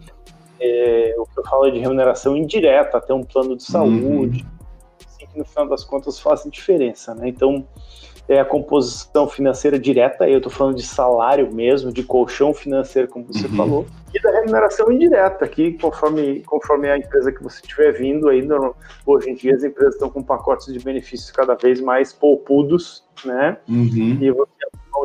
é, 0.61 1.15
o 1.19 1.27
que 1.27 1.41
eu 1.41 1.45
falo 1.45 1.67
é 1.67 1.71
de 1.71 1.81
remuneração 1.81 2.37
indireta, 2.37 2.99
até 2.99 3.13
um 3.13 3.25
plano 3.25 3.57
de 3.57 3.65
saúde, 3.65 4.45
uhum. 4.45 5.07
assim, 5.07 5.27
que 5.27 5.39
no 5.39 5.45
final 5.45 5.69
das 5.69 5.83
contas 5.83 6.21
fazem 6.21 6.51
diferença, 6.51 7.15
né? 7.15 7.29
Então, 7.29 7.67
é 8.29 8.41
a 8.41 8.45
composição 8.45 9.29
financeira 9.29 9.79
direta, 9.79 10.29
eu 10.29 10.39
estou 10.39 10.51
falando 10.51 10.77
de 10.77 10.83
salário 10.83 11.53
mesmo, 11.53 11.93
de 11.93 12.03
colchão 12.03 12.55
financeiro, 12.55 13.09
como 13.09 13.27
você 13.27 13.47
uhum. 13.47 13.57
falou, 13.57 13.87
e 14.15 14.21
da 14.21 14.31
remuneração 14.31 14.91
indireta, 14.93 15.47
que 15.49 15.73
conforme, 15.73 16.41
conforme 16.41 16.89
a 16.89 16.99
empresa 16.99 17.33
que 17.33 17.43
você 17.43 17.61
estiver 17.61 17.93
vindo, 17.93 18.29
aí, 18.29 18.47
hoje 19.05 19.31
em 19.31 19.35
dia 19.35 19.55
as 19.55 19.65
empresas 19.65 19.95
estão 19.95 20.09
com 20.09 20.23
pacotes 20.23 20.73
de 20.73 20.79
benefícios 20.79 21.31
cada 21.31 21.55
vez 21.55 21.81
mais 21.81 22.13
poupudos, 22.13 23.05
né? 23.25 23.57
Uhum. 23.69 24.19
E 24.21 24.31
você 24.31 24.53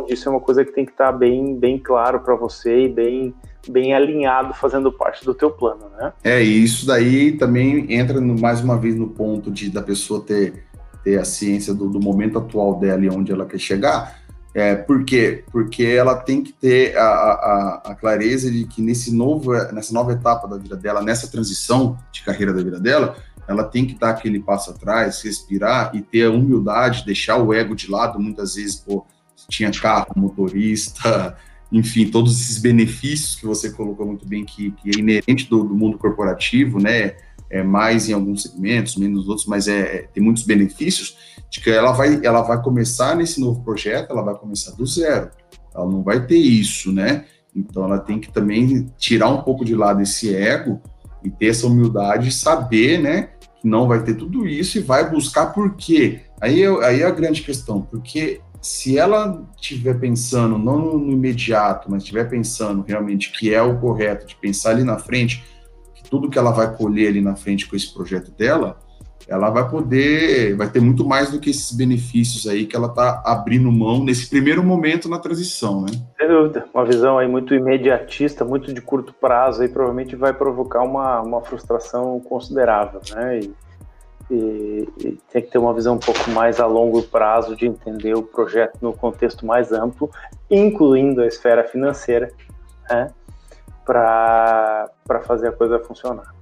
disso 0.08 0.30
é 0.30 0.32
uma 0.32 0.40
coisa 0.40 0.66
que 0.66 0.72
tem 0.72 0.86
que 0.86 0.92
estar 0.92 1.12
tá 1.12 1.18
bem, 1.18 1.56
bem 1.56 1.78
claro 1.78 2.20
para 2.22 2.36
você 2.36 2.86
e 2.86 2.90
bem, 2.90 3.34
bem 3.70 3.94
alinhado, 3.94 4.54
fazendo 4.54 4.92
parte 4.92 5.24
do 5.26 5.34
teu 5.34 5.52
plano, 5.52 5.90
né? 5.98 6.14
É, 6.24 6.44
e 6.44 6.64
isso 6.64 6.88
daí 6.88 7.34
também 7.34 7.94
entra 7.94 8.20
no, 8.20 8.40
mais 8.40 8.62
uma 8.62 8.78
vez 8.78 8.96
no 8.96 9.10
ponto 9.10 9.52
de 9.52 9.70
da 9.70 9.82
pessoa 9.82 10.22
ter 10.22 10.66
ter 11.08 11.18
a 11.18 11.24
ciência 11.24 11.74
do, 11.74 11.88
do 11.90 12.02
momento 12.02 12.38
atual 12.38 12.78
dela 12.78 13.06
e 13.06 13.10
onde 13.10 13.32
ela 13.32 13.46
quer 13.46 13.58
chegar. 13.58 14.20
É, 14.54 14.76
por 14.76 15.06
quê? 15.06 15.46
Porque 15.54 15.84
ela 15.84 16.16
tem 16.16 16.44
que 16.44 16.52
ter 16.52 16.98
a, 16.98 17.02
a, 17.02 17.82
a, 17.86 17.96
clareza 17.96 18.52
de 18.52 18.66
que 18.66 18.82
nesse 18.82 19.16
novo, 19.16 19.54
nessa 19.72 19.94
nova 19.94 20.12
etapa 20.12 20.50
da 20.50 20.58
vida 20.58 20.76
dela, 20.76 21.02
nessa 21.02 21.32
transição 21.32 21.98
de 22.12 22.24
carreira 22.24 22.52
da 22.52 22.62
vida 22.62 22.78
dela, 22.78 23.16
ela 23.48 23.64
tem 23.64 23.86
que 23.86 23.98
dar 23.98 24.10
aquele 24.10 24.42
passo 24.42 24.72
atrás, 24.72 25.22
respirar 25.22 25.96
e 25.96 26.02
ter 26.02 26.26
a 26.26 26.32
humildade, 26.32 27.06
deixar 27.06 27.38
o 27.38 27.54
ego 27.54 27.74
de 27.74 27.90
lado. 27.90 28.20
Muitas 28.20 28.56
vezes, 28.56 28.76
pô, 28.76 29.06
tinha 29.48 29.72
carro, 29.72 30.08
motorista, 30.14 31.38
enfim, 31.72 32.10
todos 32.10 32.42
esses 32.42 32.58
benefícios 32.58 33.36
que 33.36 33.46
você 33.46 33.70
colocou 33.70 34.06
muito 34.06 34.28
bem, 34.28 34.44
que, 34.44 34.72
que 34.72 34.90
é 34.90 35.00
inerente 35.00 35.50
do, 35.50 35.64
do 35.64 35.74
mundo 35.74 35.98
corporativo, 35.98 36.82
né? 36.82 37.16
É, 37.50 37.64
mais 37.64 38.10
em 38.10 38.14
alguns 38.14 38.44
segmentos, 38.44 38.96
menos 38.96 39.20
nos 39.20 39.30
outros, 39.30 39.48
mas 39.48 39.68
é, 39.68 39.80
é, 39.80 40.08
tem 40.14 40.24
muitos 40.24 40.44
benefícios, 40.44 41.18
de 41.50 41.62
que 41.62 41.70
ela 41.70 41.92
vai, 41.92 42.20
ela 42.24 42.42
vai 42.42 42.62
começar 42.62 43.16
nesse 43.16 43.40
novo 43.40 43.64
projeto, 43.64 44.12
ela 44.12 44.22
vai 44.22 44.36
começar 44.36 44.72
do 44.72 44.86
zero. 44.86 45.30
Ela 45.74 45.86
não 45.86 46.04
vai 46.04 46.26
ter 46.26 46.38
isso, 46.38 46.92
né? 46.92 47.26
Então 47.56 47.86
ela 47.86 48.00
tem 48.00 48.20
que 48.20 48.32
também 48.32 48.92
tirar 48.98 49.30
um 49.30 49.42
pouco 49.42 49.64
de 49.64 49.76
lado 49.76 50.02
esse 50.02 50.36
ego 50.36 50.82
e 51.24 51.30
ter 51.30 51.48
essa 51.48 51.68
humildade, 51.68 52.32
saber, 52.32 53.00
né, 53.00 53.30
que 53.60 53.68
não 53.68 53.88
vai 53.88 54.04
ter 54.04 54.14
tudo 54.14 54.48
isso 54.48 54.78
e 54.78 54.82
vai 54.82 55.10
buscar 55.10 55.48
por 55.48 55.76
quê. 55.76 56.22
Aí, 56.40 56.64
aí 56.84 57.02
é 57.02 57.06
a 57.06 57.12
grande 57.12 57.42
questão, 57.42 57.82
porque 57.82 58.42
se 58.62 58.98
ela 58.98 59.44
estiver 59.56 60.00
pensando, 60.00 60.58
não 60.58 60.98
no 60.98 61.12
imediato, 61.12 61.90
mas 61.90 62.04
estiver 62.04 62.30
pensando 62.30 62.84
realmente 62.88 63.32
que 63.32 63.54
é 63.54 63.62
o 63.62 63.80
correto, 63.80 64.28
de 64.28 64.36
pensar 64.36 64.72
ali 64.72 64.84
na 64.84 65.00
frente, 65.00 65.44
tudo 66.10 66.30
que 66.30 66.38
ela 66.38 66.52
vai 66.52 66.76
colher 66.76 67.10
ali 67.10 67.22
na 67.22 67.36
frente 67.36 67.68
com 67.68 67.76
esse 67.76 67.94
projeto 67.94 68.32
dela, 68.32 68.78
ela 69.28 69.50
vai 69.50 69.70
poder, 69.70 70.56
vai 70.56 70.70
ter 70.70 70.80
muito 70.80 71.06
mais 71.06 71.32
do 71.32 71.40
que 71.40 71.50
esses 71.50 71.76
benefícios 71.76 72.48
aí 72.48 72.66
que 72.66 72.76
ela 72.76 72.88
está 72.88 73.22
abrindo 73.26 73.70
mão 73.72 74.04
nesse 74.04 74.30
primeiro 74.30 74.64
momento 74.64 75.10
na 75.10 75.20
transição, 75.20 75.82
né? 75.82 75.88
Sem 76.18 76.28
dúvida, 76.28 76.66
uma 76.74 76.86
visão 76.86 77.18
aí 77.18 77.28
muito 77.28 77.54
imediatista, 77.54 78.46
muito 78.46 78.74
de 78.74 78.80
curto 78.80 79.14
prazo, 79.14 79.62
aí 79.62 79.68
provavelmente 79.68 80.16
vai 80.16 80.34
provocar 80.34 80.82
uma, 80.82 81.22
uma 81.22 81.42
frustração 81.42 82.20
considerável, 82.22 83.02
né? 83.14 83.40
E, 83.40 83.54
e, 84.32 84.90
e 85.00 85.18
tem 85.32 85.42
que 85.42 85.52
ter 85.52 85.58
uma 85.58 85.74
visão 85.74 85.96
um 85.96 86.00
pouco 86.00 86.30
mais 86.32 86.60
a 86.62 86.66
longo 86.66 87.04
prazo 87.04 87.56
de 87.56 87.68
entender 87.68 88.16
o 88.16 88.24
projeto 88.24 88.78
no 88.82 88.94
contexto 88.94 89.46
mais 89.46 89.74
amplo, 89.74 90.10
incluindo 90.50 91.22
a 91.22 91.28
esfera 91.28 91.66
financeira, 91.66 92.32
né? 92.90 93.10
Para 93.88 95.24
fazer 95.26 95.48
a 95.48 95.52
coisa 95.54 95.80
funcionar. 95.80 96.36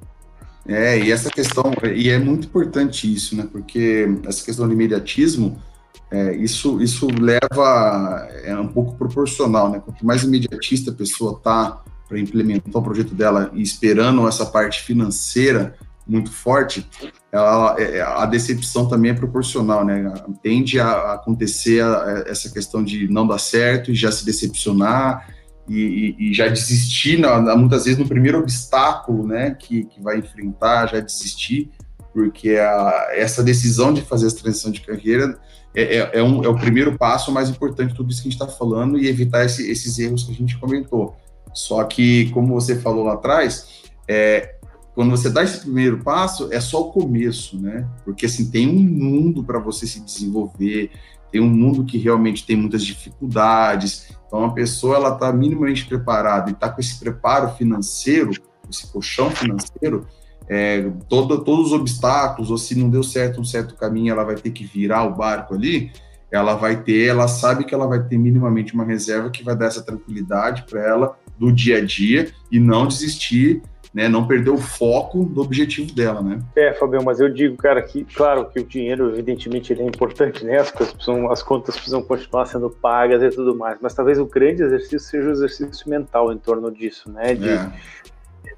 É, 0.67 0.97
e 0.97 1.11
essa 1.11 1.29
questão, 1.29 1.71
e 1.93 2.09
é 2.09 2.17
muito 2.17 2.47
importante 2.47 3.11
isso, 3.13 3.35
né? 3.35 3.47
Porque 3.51 4.07
essa 4.25 4.43
questão 4.43 4.67
de 4.67 4.73
imediatismo, 4.73 5.61
é, 6.09 6.35
isso, 6.35 6.81
isso 6.81 7.07
leva, 7.07 8.27
é 8.43 8.55
um 8.57 8.67
pouco 8.67 8.95
proporcional, 8.95 9.69
né? 9.69 9.79
Quanto 9.79 10.03
mais 10.03 10.23
imediatista 10.23 10.89
a 10.89 10.93
pessoa 10.93 11.39
tá 11.39 11.83
para 12.09 12.19
implementar 12.19 12.75
o 12.75 12.83
projeto 12.83 13.13
dela 13.13 13.51
e 13.53 13.61
esperando 13.61 14.27
essa 14.27 14.45
parte 14.45 14.81
financeira 14.81 15.75
muito 16.07 16.31
forte, 16.31 16.87
ela, 17.31 17.75
é, 17.79 18.01
a 18.01 18.25
decepção 18.25 18.87
também 18.87 19.11
é 19.11 19.13
proporcional, 19.13 19.85
né? 19.85 20.13
Tende 20.41 20.79
a 20.79 21.13
acontecer 21.13 21.83
a 21.83 22.23
essa 22.27 22.49
questão 22.49 22.83
de 22.83 23.07
não 23.07 23.27
dar 23.27 23.39
certo 23.39 23.91
e 23.91 23.95
já 23.95 24.11
se 24.11 24.25
decepcionar 24.25 25.27
e, 25.67 26.15
e, 26.19 26.33
já 26.33 26.47
desistir, 26.47 27.17
na, 27.17 27.55
muitas 27.55 27.85
vezes 27.85 27.99
no 27.99 28.07
primeiro 28.07 28.39
obstáculo 28.39 29.25
né, 29.25 29.55
que, 29.57 29.85
que 29.85 30.01
vai 30.01 30.19
enfrentar, 30.19 30.87
já 30.87 30.99
desistir, 30.99 31.71
porque 32.13 32.51
a, 32.51 33.07
essa 33.11 33.43
decisão 33.43 33.93
de 33.93 34.01
fazer 34.01 34.27
essa 34.27 34.37
transição 34.37 34.71
de 34.71 34.81
carreira 34.81 35.37
é, 35.73 35.97
é, 35.97 36.11
é, 36.13 36.23
um, 36.23 36.43
é 36.43 36.47
o 36.47 36.55
primeiro 36.55 36.97
passo 36.97 37.31
mais 37.31 37.49
importante 37.49 37.89
de 37.89 37.95
tudo 37.95 38.11
isso 38.11 38.21
que 38.21 38.29
a 38.29 38.31
gente 38.31 38.41
está 38.41 38.47
falando 38.47 38.97
e 38.97 39.07
evitar 39.07 39.43
esse, 39.43 39.69
esses 39.69 39.99
erros 39.99 40.23
que 40.23 40.31
a 40.31 40.35
gente 40.35 40.57
comentou. 40.57 41.15
Só 41.53 41.83
que, 41.83 42.29
como 42.31 42.53
você 42.53 42.75
falou 42.75 43.03
lá 43.03 43.13
atrás, 43.13 43.83
é, 44.07 44.55
quando 44.93 45.11
você 45.11 45.29
dá 45.29 45.43
esse 45.43 45.59
primeiro 45.59 46.01
passo, 46.01 46.47
é 46.53 46.59
só 46.61 46.81
o 46.81 46.91
começo, 46.91 47.59
né? 47.59 47.85
Porque 48.05 48.25
assim, 48.25 48.49
tem 48.49 48.69
um 48.69 48.79
mundo 48.79 49.43
para 49.43 49.59
você 49.59 49.85
se 49.85 49.99
desenvolver, 49.99 50.91
tem 51.31 51.41
um 51.41 51.49
mundo 51.49 51.83
que 51.83 51.97
realmente 51.97 52.45
tem 52.45 52.55
muitas 52.55 52.83
dificuldades. 52.83 54.07
Então, 54.35 54.47
a 54.47 54.51
pessoa 54.51 54.97
ela 54.97 55.13
está 55.13 55.31
minimamente 55.31 55.85
preparada 55.85 56.49
e 56.49 56.53
está 56.53 56.69
com 56.69 56.81
esse 56.81 56.99
preparo 56.99 57.55
financeiro, 57.55 58.31
esse 58.69 58.85
colchão 58.91 59.31
financeiro, 59.31 60.05
é, 60.49 60.91
todo, 61.07 61.41
todos 61.41 61.67
os 61.67 61.71
obstáculos, 61.71 62.51
ou 62.51 62.57
se 62.57 62.77
não 62.77 62.89
deu 62.89 63.01
certo 63.01 63.39
um 63.39 63.45
certo 63.45 63.75
caminho, 63.75 64.11
ela 64.11 64.25
vai 64.25 64.35
ter 64.35 64.51
que 64.51 64.65
virar 64.65 65.05
o 65.05 65.15
barco 65.15 65.53
ali, 65.53 65.89
ela 66.29 66.53
vai 66.53 66.83
ter, 66.83 67.07
ela 67.07 67.29
sabe 67.29 67.63
que 67.63 67.73
ela 67.73 67.87
vai 67.87 68.03
ter 68.03 68.17
minimamente 68.17 68.73
uma 68.73 68.83
reserva 68.83 69.29
que 69.29 69.41
vai 69.41 69.55
dar 69.55 69.67
essa 69.67 69.81
tranquilidade 69.81 70.65
para 70.69 70.81
ela 70.81 71.17
do 71.39 71.49
dia 71.49 71.77
a 71.77 71.85
dia 71.85 72.29
e 72.51 72.59
não 72.59 72.87
desistir 72.87 73.61
né, 73.95 74.09
não 74.09 74.27
perder 74.27 74.49
o 74.49 74.57
foco 74.57 75.23
do 75.23 75.41
objetivo 75.41 75.93
dela, 75.93 76.21
né? 76.21 76.39
É, 76.53 76.73
Fabião, 76.73 77.01
mas 77.01 77.21
eu 77.21 77.29
digo, 77.29 77.55
cara, 77.55 77.81
que 77.81 78.03
claro 78.03 78.45
que 78.49 78.59
o 78.59 78.65
dinheiro, 78.65 79.11
evidentemente, 79.11 79.71
ele 79.71 79.83
é 79.83 79.85
importante, 79.85 80.43
né? 80.43 80.57
As, 80.59 80.69
precisam, 80.69 81.31
as 81.31 81.41
contas 81.41 81.75
precisam 81.75 82.03
continuar 82.03 82.45
sendo 82.45 82.69
pagas 82.69 83.23
e 83.23 83.29
tudo 83.33 83.55
mais, 83.55 83.77
mas 83.79 83.93
talvez 83.93 84.19
o 84.19 84.25
grande 84.25 84.61
exercício 84.63 84.99
seja 84.99 85.29
o 85.29 85.31
exercício 85.31 85.89
mental 85.89 86.33
em 86.33 86.37
torno 86.37 86.69
disso, 86.69 87.09
né? 87.09 87.35
De, 87.35 87.47
é. 87.47 87.71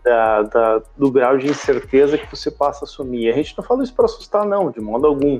da, 0.04 0.42
da, 0.42 0.82
do 0.98 1.12
grau 1.12 1.38
de 1.38 1.48
incerteza 1.48 2.18
que 2.18 2.36
você 2.36 2.50
passa 2.50 2.86
a 2.86 2.88
assumir. 2.88 3.30
A 3.30 3.34
gente 3.34 3.56
não 3.56 3.64
fala 3.64 3.84
isso 3.84 3.94
para 3.94 4.06
assustar, 4.06 4.44
não, 4.44 4.72
de 4.72 4.82
modo 4.82 5.06
algum. 5.06 5.40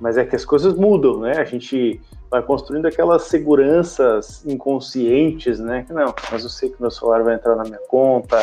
Mas 0.00 0.16
é 0.16 0.24
que 0.24 0.34
as 0.34 0.44
coisas 0.44 0.74
mudam, 0.74 1.20
né? 1.20 1.38
A 1.38 1.44
gente 1.44 2.00
vai 2.30 2.42
construindo 2.42 2.86
aquelas 2.86 3.22
seguranças 3.24 4.44
inconscientes, 4.44 5.58
né? 5.58 5.84
Que 5.86 5.92
não, 5.92 6.14
mas 6.30 6.42
eu 6.42 6.50
sei 6.50 6.70
que 6.70 6.80
meu 6.80 6.90
celular 6.90 7.22
vai 7.22 7.34
entrar 7.34 7.54
na 7.54 7.62
minha 7.62 7.78
conta, 7.88 8.42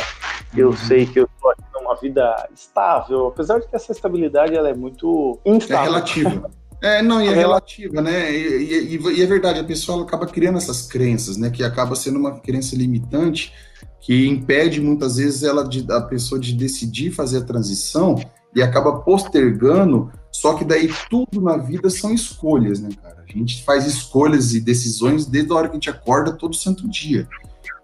eu 0.56 0.70
uhum. 0.70 0.78
sei 0.78 1.06
que 1.06 1.20
eu 1.20 1.26
estou 1.26 1.52
aqui 1.52 1.64
numa 1.74 1.96
vida 1.96 2.50
estável, 2.56 3.28
apesar 3.28 3.60
de 3.60 3.68
que 3.68 3.76
essa 3.76 3.92
estabilidade 3.92 4.56
ela 4.56 4.70
é 4.70 4.74
muito 4.74 5.40
instável. 5.46 5.84
É 5.84 5.86
relativa. 5.86 6.52
É, 6.82 7.02
não, 7.02 7.22
e 7.22 7.28
é, 7.28 7.32
é 7.32 7.36
relativa, 7.36 8.02
né? 8.02 8.32
E, 8.32 8.96
e, 8.96 9.18
e, 9.20 9.22
é 9.22 9.26
verdade, 9.28 9.60
a 9.60 9.64
pessoa 9.64 10.02
acaba 10.02 10.26
criando 10.26 10.58
essas 10.58 10.88
crenças, 10.88 11.38
né? 11.38 11.52
Que 11.52 11.64
acaba 11.64 11.96
sendo 11.96 12.18
uma 12.18 12.40
crença 12.40 12.76
limitante 12.76 13.54
que 14.00 14.28
impede 14.28 14.82
muitas 14.82 15.18
vezes 15.18 15.44
ela 15.44 15.64
de, 15.64 15.86
a 15.92 16.02
pessoa 16.02 16.42
de 16.42 16.56
decidir 16.56 17.12
fazer 17.12 17.38
a 17.38 17.44
transição 17.44 18.16
e 18.56 18.64
acaba 18.64 19.00
postergando. 19.02 20.12
Só 20.32 20.54
que 20.54 20.64
daí 20.64 20.90
tudo 21.10 21.42
na 21.42 21.58
vida 21.58 21.90
são 21.90 22.14
escolhas, 22.14 22.80
né, 22.80 22.90
cara? 23.02 23.24
A 23.28 23.38
gente 23.38 23.64
faz 23.64 23.86
escolhas 23.86 24.54
e 24.54 24.62
decisões 24.62 25.26
desde 25.26 25.52
a 25.52 25.56
hora 25.56 25.68
que 25.68 25.74
a 25.74 25.76
gente 25.76 25.90
acorda 25.90 26.32
todo 26.32 26.56
santo 26.56 26.88
dia. 26.90 27.28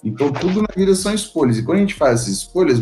Então 0.03 0.31
tudo 0.31 0.61
na 0.61 0.69
vida 0.75 0.95
são 0.95 1.13
escolhas. 1.13 1.57
E 1.57 1.63
quando 1.63 1.77
a 1.77 1.81
gente 1.81 1.93
faz 1.93 2.21
as 2.21 2.27
escolhas, 2.27 2.79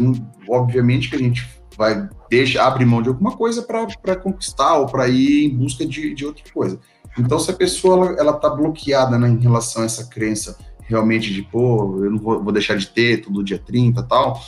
obviamente 0.48 1.10
que 1.10 1.16
a 1.16 1.20
gente 1.20 1.48
vai 1.78 2.08
deixa 2.30 2.64
abre 2.64 2.86
mão 2.86 3.02
de 3.02 3.10
alguma 3.10 3.36
coisa 3.36 3.62
para 3.62 4.16
conquistar 4.16 4.78
ou 4.78 4.86
para 4.86 5.08
ir 5.08 5.46
em 5.46 5.58
busca 5.58 5.86
de, 5.86 6.14
de 6.14 6.26
outra 6.26 6.44
coisa. 6.54 6.80
Então 7.18 7.40
se 7.40 7.52
a 7.52 7.54
pessoa 7.54 8.08
ela, 8.08 8.20
ela 8.20 8.34
tá 8.34 8.50
bloqueada 8.50 9.18
né, 9.18 9.28
em 9.30 9.40
relação 9.40 9.84
a 9.84 9.86
essa 9.86 10.06
crença 10.06 10.58
realmente 10.88 11.34
de, 11.34 11.42
pô, 11.42 12.04
eu 12.04 12.12
não 12.12 12.20
vou, 12.20 12.44
vou 12.44 12.54
deixar 12.54 12.78
de 12.78 12.88
ter 12.88 13.22
todo 13.22 13.44
dia 13.44 13.58
30 13.60 14.00
e 14.00 14.04
tal, 14.04 14.40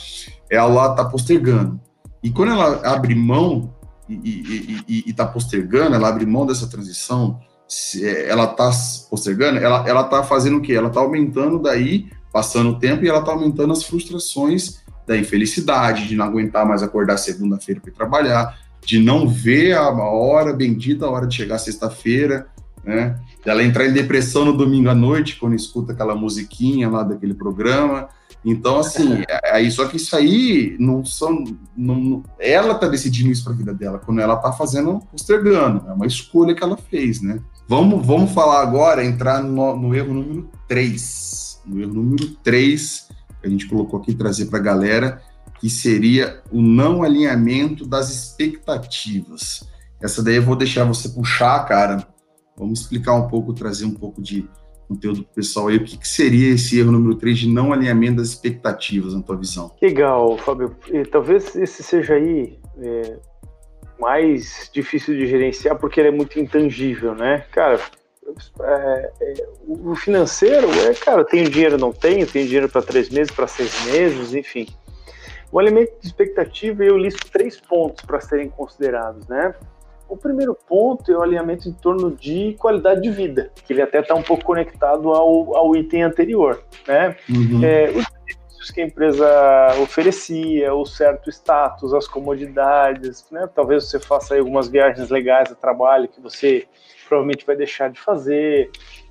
ela 0.50 0.94
tá 0.94 1.04
postergando. 1.04 1.80
E 2.22 2.30
quando 2.30 2.52
ela 2.52 2.80
abre 2.88 3.14
mão 3.14 3.74
e 4.08 5.04
está 5.06 5.26
postergando, 5.26 5.94
ela 5.94 6.08
abre 6.08 6.24
mão 6.24 6.46
dessa 6.46 6.66
transição, 6.66 7.38
é, 8.02 8.28
ela 8.28 8.44
está 8.44 8.70
postergando, 9.10 9.58
ela, 9.58 9.86
ela 9.88 10.04
tá 10.04 10.22
fazendo 10.22 10.58
o 10.58 10.62
quê? 10.62 10.72
Ela 10.72 10.88
está 10.88 11.00
aumentando 11.00 11.58
daí, 11.58 12.10
passando 12.32 12.70
o 12.70 12.78
tempo, 12.78 13.04
e 13.04 13.08
ela 13.08 13.20
está 13.20 13.32
aumentando 13.32 13.72
as 13.72 13.82
frustrações 13.82 14.82
da 15.06 15.16
infelicidade, 15.16 16.08
de 16.08 16.16
não 16.16 16.24
aguentar 16.24 16.66
mais 16.66 16.82
acordar 16.82 17.16
segunda-feira 17.18 17.80
para 17.80 17.92
trabalhar, 17.92 18.58
de 18.84 18.98
não 18.98 19.28
ver 19.28 19.74
a 19.74 19.90
hora 19.90 20.52
bendita, 20.52 21.04
a 21.04 21.10
hora 21.10 21.26
de 21.26 21.34
chegar 21.34 21.58
sexta-feira, 21.58 22.46
né? 22.84 23.18
Ela 23.44 23.62
entrar 23.62 23.86
em 23.86 23.92
depressão 23.92 24.44
no 24.44 24.56
domingo 24.56 24.88
à 24.88 24.94
noite, 24.94 25.36
quando 25.36 25.54
escuta 25.54 25.92
aquela 25.92 26.14
musiquinha 26.14 26.88
lá 26.88 27.02
daquele 27.02 27.34
programa, 27.34 28.08
então, 28.50 28.78
assim, 28.78 29.22
é, 29.28 29.52
aí, 29.52 29.70
só 29.70 29.86
que 29.86 29.96
isso 29.96 30.16
aí 30.16 30.76
não 30.78 31.04
são. 31.04 31.44
Não, 31.76 32.22
ela 32.38 32.74
tá 32.74 32.88
decidindo 32.88 33.30
isso 33.30 33.44
para 33.44 33.52
a 33.52 33.56
vida 33.56 33.74
dela, 33.74 33.98
quando 33.98 34.20
ela 34.20 34.36
tá 34.36 34.52
fazendo, 34.52 35.00
postergando. 35.10 35.88
É 35.88 35.92
uma 35.92 36.06
escolha 36.06 36.54
que 36.54 36.62
ela 36.62 36.76
fez, 36.76 37.20
né? 37.20 37.40
Vamos, 37.68 38.06
vamos 38.06 38.32
falar 38.32 38.62
agora, 38.62 39.04
entrar 39.04 39.42
no, 39.42 39.76
no 39.76 39.94
erro 39.94 40.14
número 40.14 40.50
3. 40.66 41.62
No 41.66 41.80
erro 41.80 41.94
número 41.94 42.26
3, 42.42 43.08
que 43.40 43.46
a 43.46 43.50
gente 43.50 43.68
colocou 43.68 44.00
aqui, 44.00 44.14
trazer 44.14 44.46
para 44.46 44.58
a 44.58 44.62
galera, 44.62 45.22
que 45.60 45.68
seria 45.68 46.42
o 46.50 46.62
não 46.62 47.02
alinhamento 47.02 47.86
das 47.86 48.10
expectativas. 48.10 49.68
Essa 50.00 50.22
daí 50.22 50.36
eu 50.36 50.42
vou 50.42 50.56
deixar 50.56 50.84
você 50.84 51.08
puxar, 51.08 51.58
cara. 51.66 52.06
Vamos 52.56 52.80
explicar 52.80 53.14
um 53.14 53.28
pouco, 53.28 53.52
trazer 53.52 53.84
um 53.84 53.94
pouco 53.94 54.22
de, 54.22 54.48
conteúdo 54.88 55.22
pro 55.22 55.34
pessoal 55.34 55.68
aí, 55.68 55.76
o 55.76 55.84
que, 55.84 55.98
que, 55.98 56.08
seria 56.08 56.54
esse 56.54 56.78
erro 56.78 56.90
número 56.90 57.14
3 57.16 57.38
de 57.38 57.48
não 57.48 57.72
alinhamento 57.72 58.16
das 58.16 58.28
expectativas, 58.28 59.14
na 59.14 59.22
tua 59.22 59.36
visão? 59.36 59.70
Legal, 59.80 60.38
Fábio. 60.38 60.74
E, 60.90 61.04
talvez 61.04 61.54
esse 61.54 61.82
seja 61.82 62.14
aí 62.14 62.58
é, 62.80 63.18
mais 64.00 64.70
difícil 64.72 65.14
de 65.14 65.26
gerenciar 65.26 65.78
porque 65.78 66.00
ele 66.00 66.08
é 66.08 66.12
muito 66.12 66.40
intangível, 66.40 67.14
né? 67.14 67.44
Cara, 67.52 67.78
é, 68.60 69.12
é, 69.20 69.48
o 69.66 69.94
financeiro 69.94 70.68
é, 70.80 70.94
cara, 70.94 71.24
tenho 71.24 71.48
dinheiro, 71.48 71.78
não 71.78 71.92
tenho, 71.92 72.26
tenho 72.26 72.46
dinheiro 72.46 72.68
para 72.68 72.82
três 72.82 73.10
meses, 73.10 73.32
para 73.32 73.46
seis 73.46 73.84
meses, 73.86 74.34
enfim. 74.34 74.66
O 75.50 75.58
alimento 75.58 75.98
de 76.00 76.06
expectativa, 76.06 76.84
eu 76.84 76.98
listo 76.98 77.30
três 77.30 77.58
pontos 77.58 78.04
para 78.04 78.20
serem 78.20 78.50
considerados, 78.50 79.26
né? 79.28 79.54
O 80.08 80.16
primeiro 80.16 80.54
ponto 80.54 81.12
é 81.12 81.16
o 81.16 81.22
alinhamento 81.22 81.68
em 81.68 81.72
torno 81.72 82.10
de 82.10 82.54
qualidade 82.58 83.02
de 83.02 83.10
vida, 83.10 83.52
que 83.66 83.72
ele 83.72 83.82
até 83.82 84.00
está 84.00 84.14
um 84.14 84.22
pouco 84.22 84.44
conectado 84.44 85.12
ao, 85.12 85.54
ao 85.56 85.76
item 85.76 86.02
anterior, 86.02 86.62
né? 86.86 87.14
Uhum. 87.28 87.62
É, 87.62 87.90
os 87.90 88.06
serviços 88.06 88.70
que 88.70 88.80
a 88.80 88.86
empresa 88.86 89.68
oferecia, 89.82 90.74
o 90.74 90.86
certo 90.86 91.28
status, 91.30 91.92
as 91.92 92.08
comodidades, 92.08 93.26
né? 93.30 93.48
Talvez 93.54 93.84
você 93.84 94.00
faça 94.00 94.36
algumas 94.36 94.68
viagens 94.68 95.10
legais 95.10 95.52
a 95.52 95.54
trabalho 95.54 96.08
que 96.08 96.20
você 96.20 96.66
provavelmente 97.06 97.44
vai 97.44 97.56
deixar 97.56 97.90
de 97.90 98.00
fazer, 98.00 98.70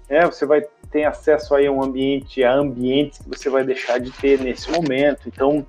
né? 0.09 0.25
Você 0.25 0.45
vai 0.45 0.61
ter 0.91 1.03
acesso 1.03 1.53
aí 1.53 1.67
a 1.67 1.71
um 1.71 1.83
ambiente, 1.83 2.43
a 2.43 2.53
ambientes 2.53 3.19
que 3.19 3.29
você 3.29 3.49
vai 3.49 3.63
deixar 3.63 3.99
de 3.99 4.11
ter 4.11 4.39
nesse 4.39 4.71
momento. 4.71 5.27
Então, 5.27 5.65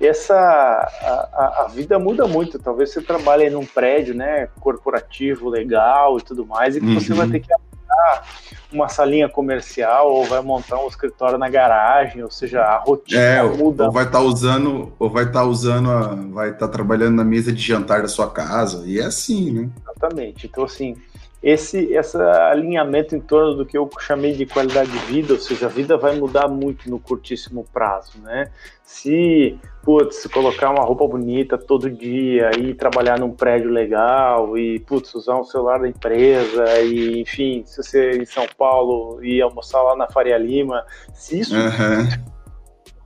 essa 0.00 0.34
a, 0.34 1.64
a, 1.64 1.68
vida 1.68 1.98
muda 1.98 2.26
muito. 2.26 2.58
Talvez 2.58 2.92
você 2.92 3.00
trabalhe 3.00 3.48
num 3.50 3.64
prédio, 3.64 4.14
né, 4.14 4.48
corporativo, 4.60 5.48
legal 5.48 6.18
e 6.18 6.22
tudo 6.22 6.44
mais, 6.44 6.76
e 6.76 6.80
que 6.80 6.86
uhum. 6.86 7.00
você 7.00 7.14
vai 7.14 7.28
ter 7.28 7.40
que 7.40 7.48
montar 7.52 8.24
uma 8.72 8.88
salinha 8.88 9.28
comercial 9.28 10.12
ou 10.12 10.24
vai 10.24 10.40
montar 10.40 10.82
um 10.82 10.88
escritório 10.88 11.38
na 11.38 11.48
garagem, 11.48 12.22
ou 12.22 12.30
seja, 12.30 12.60
a 12.60 12.78
rotina 12.78 13.20
é, 13.20 13.42
muda. 13.42 13.84
Ou 13.84 13.92
vai 13.92 14.04
estar 14.04 14.18
tá 14.18 14.24
usando, 14.24 14.92
ou 14.98 15.08
vai 15.08 15.24
estar 15.24 15.40
tá 15.40 15.46
usando, 15.46 15.90
a, 15.90 16.14
vai 16.32 16.50
estar 16.50 16.66
tá 16.66 16.72
trabalhando 16.72 17.16
na 17.16 17.24
mesa 17.24 17.52
de 17.52 17.62
jantar 17.62 18.02
da 18.02 18.08
sua 18.08 18.30
casa. 18.30 18.82
E 18.86 18.98
é 18.98 19.04
assim, 19.04 19.52
né? 19.52 19.70
Exatamente. 19.82 20.46
Então 20.46 20.64
assim, 20.64 20.96
esse, 21.44 21.92
esse 21.92 22.16
alinhamento 22.16 23.14
em 23.14 23.20
torno 23.20 23.54
do 23.54 23.66
que 23.66 23.76
eu 23.76 23.90
chamei 24.00 24.32
de 24.32 24.46
qualidade 24.46 24.90
de 24.90 24.98
vida, 25.00 25.34
ou 25.34 25.38
seja, 25.38 25.66
a 25.66 25.68
vida 25.68 25.98
vai 25.98 26.16
mudar 26.16 26.48
muito 26.48 26.88
no 26.88 26.98
curtíssimo 26.98 27.66
prazo, 27.70 28.18
né? 28.22 28.50
Se, 28.82 29.58
putz, 29.82 30.26
colocar 30.28 30.70
uma 30.70 30.82
roupa 30.82 31.06
bonita 31.06 31.58
todo 31.58 31.90
dia 31.90 32.50
e 32.58 32.72
trabalhar 32.72 33.18
num 33.18 33.30
prédio 33.30 33.70
legal 33.70 34.56
e, 34.56 34.78
putz, 34.80 35.14
usar 35.14 35.38
um 35.38 35.44
celular 35.44 35.80
da 35.80 35.88
empresa 35.88 36.80
e, 36.80 37.20
enfim, 37.20 37.62
se 37.66 37.82
você 37.82 38.12
em 38.12 38.24
São 38.24 38.46
Paulo 38.56 39.22
e 39.22 39.42
almoçar 39.42 39.82
lá 39.82 39.94
na 39.94 40.08
Faria 40.08 40.38
Lima, 40.38 40.82
se 41.12 41.40
isso 41.40 41.54
uhum. 41.54 42.24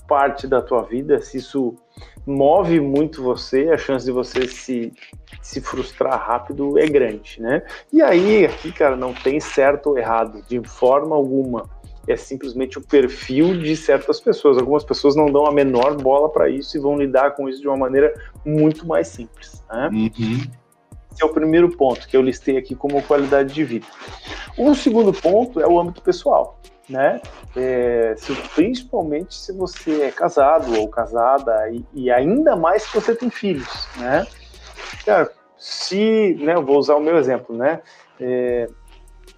parte 0.07 0.46
da 0.46 0.62
tua 0.62 0.83
vida, 0.83 1.20
se 1.20 1.38
isso 1.38 1.74
move 2.29 2.79
muito 2.81 3.23
você, 3.23 3.71
a 3.71 3.79
chance 3.79 4.05
de 4.05 4.12
você 4.12 4.47
se, 4.47 4.93
se 5.41 5.61
frustrar 5.61 6.19
rápido 6.19 6.79
é 6.79 6.87
grande, 6.87 7.41
né? 7.41 7.62
E 7.93 8.03
aí, 8.03 8.45
aqui, 8.45 8.71
cara, 8.71 8.97
não 8.97 9.14
tem 9.14 9.41
certo 9.41 9.91
ou 9.91 9.99
errado, 9.99 10.43
de 10.47 10.61
forma 10.69 11.17
alguma. 11.17 11.69
É 12.07 12.17
simplesmente 12.17 12.79
o 12.79 12.81
perfil 12.81 13.59
de 13.59 13.77
certas 13.77 14.19
pessoas. 14.21 14.57
Algumas 14.57 14.85
pessoas 14.85 15.14
não 15.14 15.27
dão 15.27 15.47
a 15.47 15.53
menor 15.53 15.95
bola 15.97 16.31
para 16.31 16.49
isso 16.49 16.77
e 16.77 16.81
vão 16.81 16.97
lidar 16.97 17.33
com 17.33 17.49
isso 17.49 17.61
de 17.61 17.69
uma 17.69 17.77
maneira 17.77 18.14
muito 18.45 18.87
mais 18.87 19.09
simples. 19.09 19.62
Né? 19.71 19.91
Uhum. 19.93 20.41
Esse 21.12 21.23
é 21.23 21.27
o 21.27 21.29
primeiro 21.35 21.69
ponto 21.77 22.09
que 22.09 22.17
eu 22.17 22.23
listei 22.23 22.57
aqui 22.57 22.75
como 22.75 23.03
qualidade 23.03 23.53
de 23.53 23.62
vida. 23.62 23.87
O 24.57 24.75
segundo 24.75 25.12
ponto 25.12 25.61
é 25.61 25.67
o 25.67 25.79
âmbito 25.79 26.01
pessoal 26.01 26.59
né? 26.88 27.20
É, 27.57 28.14
se, 28.16 28.35
principalmente 28.55 29.35
se 29.35 29.53
você 29.53 30.03
é 30.03 30.11
casado 30.11 30.79
ou 30.79 30.88
casada 30.88 31.70
e, 31.70 31.85
e, 31.94 32.11
ainda 32.11 32.57
mais 32.57 32.85
se 32.85 32.94
você 32.94 33.14
tem 33.14 33.31
filhos, 33.31 33.88
né? 33.96 34.27
Cara, 35.05 35.31
se, 35.57 36.37
né, 36.40 36.55
eu 36.55 36.64
vou 36.64 36.79
usar 36.79 36.94
o 36.94 37.01
meu 37.01 37.18
exemplo, 37.18 37.57
né? 37.57 37.81
É, 38.20 38.68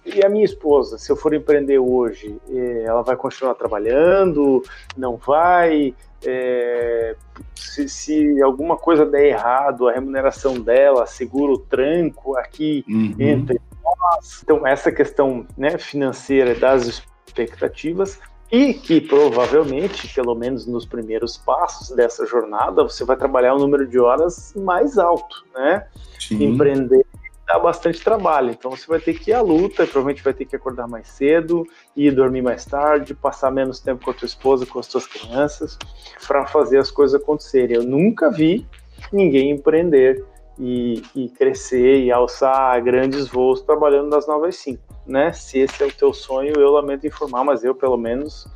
e 0.05 0.25
a 0.25 0.29
minha 0.29 0.45
esposa, 0.45 0.97
se 0.97 1.11
eu 1.11 1.15
for 1.15 1.33
empreender 1.33 1.77
hoje, 1.77 2.35
é, 2.49 2.83
ela 2.85 3.03
vai 3.03 3.15
continuar 3.15 3.53
trabalhando? 3.53 4.63
Não 4.97 5.15
vai? 5.15 5.93
É, 6.25 7.15
se, 7.55 7.87
se, 7.87 8.41
alguma 8.41 8.77
coisa 8.77 9.05
der 9.05 9.27
errado, 9.27 9.87
a 9.87 9.91
remuneração 9.91 10.59
dela 10.59 11.05
segura 11.05 11.51
o 11.53 11.57
tranco 11.57 12.35
aqui 12.35 12.83
uhum. 12.87 13.15
entre 13.19 13.61
nós. 13.83 14.41
Então, 14.43 14.65
essa 14.65 14.91
questão 14.91 15.45
né, 15.55 15.77
financeira 15.77 16.55
das 16.55 17.03
expectativas 17.31 18.19
e 18.51 18.73
que 18.73 18.99
provavelmente, 18.99 20.13
pelo 20.13 20.35
menos 20.35 20.67
nos 20.67 20.85
primeiros 20.85 21.37
passos 21.37 21.95
dessa 21.95 22.25
jornada, 22.25 22.83
você 22.83 23.05
vai 23.05 23.15
trabalhar 23.15 23.55
um 23.55 23.59
número 23.59 23.87
de 23.87 23.97
horas 23.97 24.53
mais 24.55 24.97
alto, 24.97 25.45
né? 25.55 25.87
Sim. 26.19 26.43
Empreender 26.43 27.05
dá 27.47 27.59
bastante 27.59 28.01
trabalho, 28.01 28.51
então 28.51 28.71
você 28.71 28.87
vai 28.87 28.99
ter 28.99 29.13
que 29.13 29.31
ir 29.31 29.33
à 29.33 29.41
luta, 29.41 29.85
provavelmente 29.85 30.23
vai 30.23 30.33
ter 30.33 30.45
que 30.45 30.55
acordar 30.55 30.87
mais 30.87 31.09
cedo, 31.09 31.67
ir 31.97 32.11
dormir 32.11 32.41
mais 32.41 32.63
tarde, 32.63 33.13
passar 33.13 33.51
menos 33.51 33.81
tempo 33.81 34.05
com 34.05 34.11
a 34.11 34.13
tua 34.13 34.25
esposa, 34.25 34.65
com 34.65 34.79
as 34.79 34.87
tuas 34.87 35.05
crianças, 35.05 35.77
para 36.25 36.45
fazer 36.47 36.77
as 36.77 36.89
coisas 36.89 37.19
acontecerem. 37.21 37.75
Eu 37.75 37.83
nunca 37.83 38.31
vi 38.31 38.65
ninguém 39.11 39.51
empreender 39.51 40.23
e, 40.61 41.01
e 41.15 41.29
crescer 41.29 42.03
e 42.03 42.11
alçar 42.11 42.81
grandes 42.83 43.27
voos 43.27 43.61
trabalhando 43.61 44.09
9 44.09 44.47
às 44.47 44.55
5 44.57 44.91
né? 45.05 45.33
Se 45.33 45.59
esse 45.59 45.83
é 45.83 45.85
o 45.85 45.91
teu 45.91 46.13
sonho, 46.13 46.53
eu 46.57 46.71
lamento 46.71 47.05
informar, 47.05 47.43
mas 47.43 47.63
eu 47.63 47.73
pelo 47.75 47.97
menos 47.97 48.47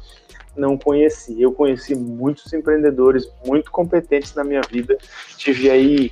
não 0.56 0.78
conheci. 0.78 1.42
Eu 1.42 1.52
conheci 1.52 1.96
muitos 1.96 2.52
empreendedores 2.54 3.30
muito 3.46 3.72
competentes 3.72 4.34
na 4.36 4.44
minha 4.44 4.62
vida. 4.62 4.98
Tive 5.38 5.70
aí 5.70 6.12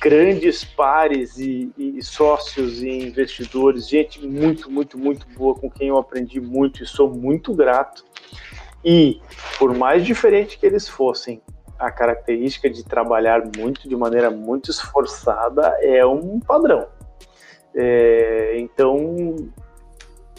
grandes 0.00 0.64
pares 0.64 1.38
e, 1.38 1.72
e, 1.76 2.02
sócios 2.02 2.82
e 2.82 2.88
investidores, 2.88 3.88
gente 3.88 4.24
muito, 4.24 4.70
muito, 4.70 4.96
muito 4.96 5.26
boa 5.36 5.54
com 5.54 5.68
quem 5.68 5.88
eu 5.88 5.98
aprendi 5.98 6.40
muito 6.40 6.82
e 6.82 6.86
sou 6.86 7.10
muito 7.12 7.54
grato. 7.54 8.04
E 8.84 9.20
por 9.58 9.76
mais 9.76 10.06
diferente 10.06 10.56
que 10.56 10.64
eles 10.64 10.88
fossem, 10.88 11.42
a 11.78 11.90
característica 11.90 12.68
de 12.68 12.84
trabalhar 12.84 13.42
muito 13.56 13.88
de 13.88 13.96
maneira 13.96 14.30
muito 14.30 14.70
esforçada 14.70 15.76
é 15.80 16.04
um 16.04 16.40
padrão. 16.40 16.86
É, 17.74 18.58
então, 18.58 19.36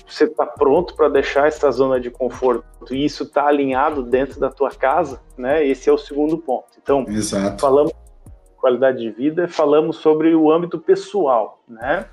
você 0.08 0.26
está 0.26 0.46
pronto 0.46 0.96
para 0.96 1.08
deixar 1.08 1.48
essa 1.48 1.72
zona 1.72 2.00
de 2.00 2.10
conforto 2.10 2.94
e 2.94 3.06
isso 3.06 3.24
está 3.24 3.48
alinhado 3.48 4.04
dentro 4.04 4.40
da 4.40 4.50
tua 4.50 4.72
casa, 4.72 5.22
né? 5.38 5.66
Esse 5.66 5.90
é 5.90 5.94
o 5.94 5.98
segundo 5.98 6.38
ponto. 6.38 6.68
Então, 6.82 7.06
Exato. 7.08 7.62
falamos 7.62 7.94
qualidade 8.58 9.00
de 9.00 9.10
vida, 9.10 9.48
falamos 9.48 9.98
sobre 9.98 10.36
o 10.36 10.52
âmbito 10.52 10.78
pessoal, 10.80 11.62
né? 11.68 12.06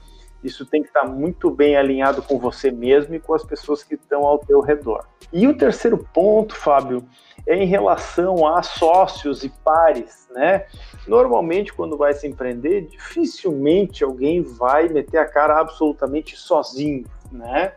Isso 0.47 0.65
tem 0.65 0.83
que 0.83 0.89
estar 0.89 1.05
muito 1.05 1.51
bem 1.51 1.77
alinhado 1.77 2.23
com 2.23 2.39
você 2.39 2.71
mesmo 2.71 3.15
e 3.15 3.21
com 3.21 3.35
as 3.35 3.45
pessoas 3.45 3.83
que 3.83 3.95
estão 3.95 4.25
ao 4.25 4.39
teu 4.39 4.61
redor. 4.61 5.05
E 5.33 5.47
o 5.47 5.57
terceiro 5.57 5.99
ponto, 6.15 6.55
Fábio, 6.55 7.05
é 7.47 7.57
em 7.57 7.67
relação 7.67 8.47
a 8.47 8.63
sócios 8.63 9.45
e 9.45 9.49
pares, 9.65 10.29
né? 10.35 10.67
Normalmente, 11.07 11.73
quando 11.73 11.97
vai 11.97 12.15
se 12.15 12.27
empreender, 12.27 12.83
dificilmente 12.83 14.03
alguém 14.03 14.43
vai 14.43 14.89
meter 14.89 15.19
a 15.19 15.27
cara 15.27 15.61
absolutamente 15.61 16.37
sozinho, 16.37 17.05
né? 17.31 17.73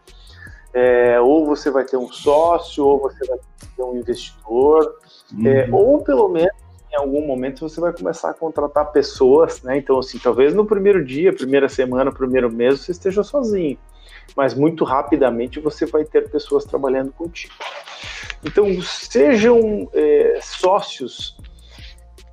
é, 0.74 1.20
ou 1.20 1.46
você 1.46 1.72
vai 1.72 1.84
ter 1.84 1.98
um 1.98 2.12
sócio, 2.12 2.86
ou 2.86 3.00
você 3.00 3.26
vai 3.26 3.38
ter 3.76 3.84
um 3.84 3.98
investidor, 3.98 4.96
é, 5.32 5.36
uhum. 5.36 5.48
é, 5.48 5.70
ou 5.72 6.04
pelo 6.04 6.30
menos 6.30 6.69
em 6.92 6.96
algum 6.96 7.26
momento 7.26 7.68
você 7.68 7.80
vai 7.80 7.94
começar 7.94 8.32
a 8.32 8.34
contratar 8.34 8.92
pessoas, 8.92 9.62
né? 9.62 9.78
Então, 9.78 10.00
assim, 10.00 10.18
talvez 10.18 10.54
no 10.54 10.66
primeiro 10.66 11.04
dia, 11.04 11.34
primeira 11.34 11.70
semana, 11.70 12.12
primeiro 12.12 12.52
mês, 12.52 12.82
você 12.82 12.92
esteja 12.92 13.24
sozinho, 13.24 13.78
mas 14.36 14.54
muito 14.54 14.84
rapidamente 14.84 15.60
você 15.60 15.86
vai 15.86 16.04
ter 16.04 16.30
pessoas 16.30 16.66
trabalhando 16.66 17.12
contigo. 17.12 17.54
Então, 18.44 18.66
sejam 18.82 19.90
é, 19.94 20.40
sócios, 20.42 21.38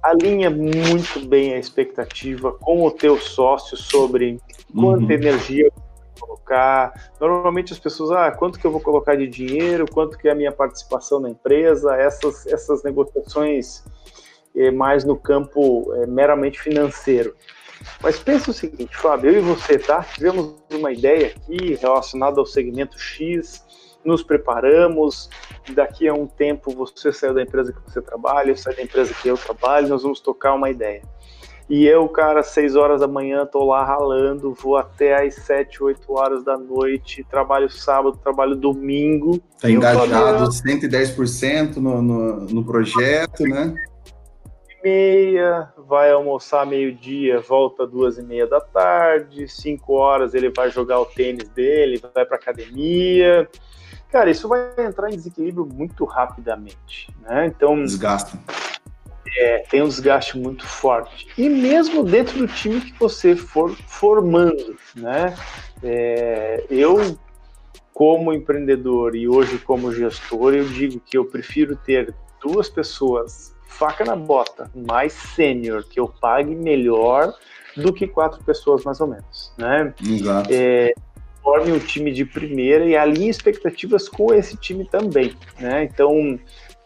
alinha 0.03 0.51
muito 0.51 1.27
bem 1.27 1.55
a 1.55 1.59
expectativa 1.59 2.53
com 2.53 2.85
o 2.85 2.91
teu 2.91 3.19
sócio 3.19 3.77
sobre 3.77 4.41
quanta 4.73 5.05
uhum. 5.05 5.11
energia 5.11 5.71
colocar. 6.47 7.11
Normalmente 7.21 7.73
as 7.73 7.79
pessoas, 7.79 8.13
ah, 8.13 8.31
quanto 8.31 8.59
que 8.59 8.67
eu 8.67 8.71
vou 8.71 8.81
colocar 8.81 9.17
de 9.17 9.27
dinheiro, 9.27 9.85
quanto 9.91 10.17
que 10.17 10.29
é 10.29 10.33
a 10.33 10.35
minha 10.35 10.53
participação 10.53 11.19
na 11.19 11.29
empresa, 11.29 11.95
essas, 11.97 12.47
essas 12.47 12.83
negociações 12.85 13.85
mais 14.71 15.05
no 15.05 15.17
campo 15.17 15.93
é, 15.95 16.07
meramente 16.07 16.61
financeiro. 16.61 17.35
Mas 18.03 18.19
pensa 18.19 18.51
o 18.51 18.55
seguinte, 18.55 18.97
Fábio, 18.97 19.31
eu 19.31 19.39
e 19.39 19.41
você, 19.41 19.79
tá? 19.79 20.03
Tivemos 20.03 20.55
uma 20.73 20.93
ideia 20.93 21.29
aqui 21.29 21.75
relacionada 21.75 22.41
ao 22.41 22.47
segmento 22.47 22.99
X, 22.99 23.63
nos 24.05 24.23
preparamos, 24.23 25.29
daqui 25.75 26.09
a 26.09 26.15
um 26.15 26.27
tempo 26.27 26.71
você 26.71 27.13
saiu 27.13 27.35
da 27.35 27.43
empresa 27.43 27.73
que 27.73 27.81
você 27.91 28.01
trabalha, 28.01 28.51
eu 28.51 28.57
saio 28.57 28.77
da 28.77 28.83
empresa 28.83 29.13
que 29.13 29.29
eu 29.29 29.37
trabalho, 29.37 29.89
nós 29.89 30.03
vamos 30.03 30.21
tocar 30.21 30.55
uma 30.55 30.71
ideia. 30.71 31.03
E 31.69 31.85
eu, 31.85 32.09
cara, 32.09 32.41
às 32.41 32.49
6 32.49 32.77
horas 32.77 33.01
da 33.01 33.09
manhã, 33.09 33.45
tô 33.45 33.65
lá 33.65 33.85
ralando, 33.85 34.55
vou 34.55 34.77
até 34.77 35.27
às 35.27 35.35
7, 35.35 35.83
8 35.83 36.13
horas 36.13 36.45
da 36.45 36.57
noite, 36.57 37.27
trabalho 37.29 37.69
sábado, 37.69 38.17
trabalho 38.23 38.55
domingo. 38.55 39.43
Tá 39.61 39.69
engajado 39.69 40.49
110% 40.49 41.77
no, 41.77 42.01
no, 42.01 42.37
no 42.43 42.65
projeto, 42.65 43.43
né? 43.43 43.75
Meia, 44.83 45.73
vai 45.77 46.11
almoçar 46.11 46.67
meio-dia, 46.67 47.41
volta 47.41 47.87
duas 47.87 48.19
e 48.19 48.23
meia 48.23 48.47
da 48.47 48.61
tarde, 48.61 49.49
cinco 49.49 49.95
horas 49.95 50.35
ele 50.35 50.51
vai 50.51 50.71
jogar 50.71 51.01
o 51.01 51.07
tênis 51.07 51.49
dele, 51.51 52.03
vai 52.15 52.25
para 52.25 52.37
academia. 52.37 53.49
Cara, 54.11 54.31
isso 54.31 54.49
vai 54.49 54.73
entrar 54.79 55.09
em 55.09 55.17
desequilíbrio 55.17 55.67
muito 55.67 56.05
rapidamente, 56.05 57.13
né? 57.21 57.47
Então 57.47 57.83
desgasta. 57.83 58.39
É, 59.39 59.59
tem 59.69 59.83
um 59.83 59.89
desgaste 59.89 60.39
muito 60.39 60.67
forte. 60.67 61.27
E 61.37 61.49
mesmo 61.49 62.05
dentro 62.05 62.39
do 62.39 62.47
time 62.47 62.81
que 62.81 62.99
você 62.99 63.35
for 63.35 63.77
formando, 63.89 64.77
né? 64.95 65.35
É, 65.83 66.65
eu, 66.71 67.19
como 67.93 68.33
empreendedor 68.33 69.15
e 69.15 69.29
hoje 69.29 69.59
como 69.59 69.93
gestor, 69.93 70.55
eu 70.55 70.65
digo 70.65 71.01
que 71.01 71.19
eu 71.19 71.25
prefiro 71.25 71.77
ter 71.77 72.15
duas 72.41 72.69
pessoas 72.69 73.56
faca 73.67 74.05
na 74.05 74.17
bota, 74.17 74.71
mais 74.75 75.13
sênior, 75.13 75.85
que 75.85 76.01
eu 76.01 76.09
pague 76.09 76.55
melhor 76.55 77.35
do 77.77 77.93
que 77.93 78.07
quatro 78.07 78.43
pessoas, 78.43 78.85
mais 78.85 79.01
ou 79.01 79.07
menos, 79.07 79.53
né? 79.59 79.93
Exato. 80.03 80.49
É, 80.53 80.95
forme 81.43 81.73
um 81.73 81.79
time 81.79 82.13
de 82.13 82.25
primeira 82.25 82.85
e 82.85 82.97
alinhe 82.97 83.29
expectativas 83.29 84.09
com 84.09 84.35
esse 84.35 84.57
time 84.57 84.85
também, 84.85 85.37
né? 85.61 85.85
Então, 85.85 86.39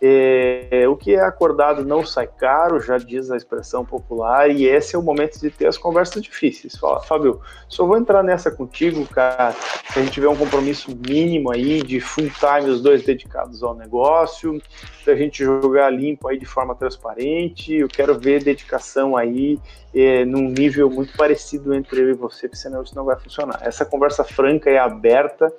é, 0.03 0.89
o 0.89 0.97
que 0.97 1.15
é 1.15 1.21
acordado 1.21 1.85
não 1.85 2.07
sai 2.07 2.27
caro, 2.27 2.81
já 2.81 2.97
diz 2.97 3.31
a 3.31 3.37
expressão 3.37 3.85
popular, 3.85 4.51
e 4.51 4.65
esse 4.65 4.97
é 4.97 4.99
o 4.99 5.03
momento 5.03 5.39
de 5.39 5.51
ter 5.51 5.67
as 5.67 5.77
conversas 5.77 6.23
difíceis. 6.23 6.75
Fala, 6.77 7.01
Fábio, 7.01 7.41
só 7.69 7.85
vou 7.85 7.99
entrar 7.99 8.23
nessa 8.23 8.51
contigo, 8.51 9.07
cara, 9.07 9.53
se 9.53 9.99
a 9.99 10.03
gente 10.03 10.13
tiver 10.13 10.29
um 10.29 10.37
compromisso 10.37 10.91
mínimo 11.07 11.53
aí 11.53 11.83
de 11.83 12.01
full 12.01 12.31
time, 12.31 12.71
os 12.71 12.81
dois 12.81 13.05
dedicados 13.05 13.63
ao 13.63 13.75
negócio, 13.75 14.61
se 15.05 15.11
a 15.11 15.15
gente 15.15 15.45
jogar 15.45 15.91
limpo 15.91 16.29
aí 16.29 16.39
de 16.39 16.47
forma 16.47 16.75
transparente, 16.75 17.75
eu 17.75 17.89
quero 17.89 18.19
ver 18.19 18.43
dedicação 18.43 19.19
aí 19.19 19.59
é, 19.95 20.25
num 20.25 20.49
nível 20.49 20.89
muito 20.89 21.15
parecido 21.15 21.75
entre 21.75 22.01
eu 22.01 22.09
e 22.09 22.15
você, 22.15 22.49
porque 22.49 22.63
senão 22.63 22.83
isso 22.83 22.95
não 22.95 23.05
vai 23.05 23.19
funcionar. 23.19 23.61
Essa 23.63 23.85
conversa 23.85 24.25
franca 24.25 24.71
e 24.71 24.79
aberta, 24.79 25.53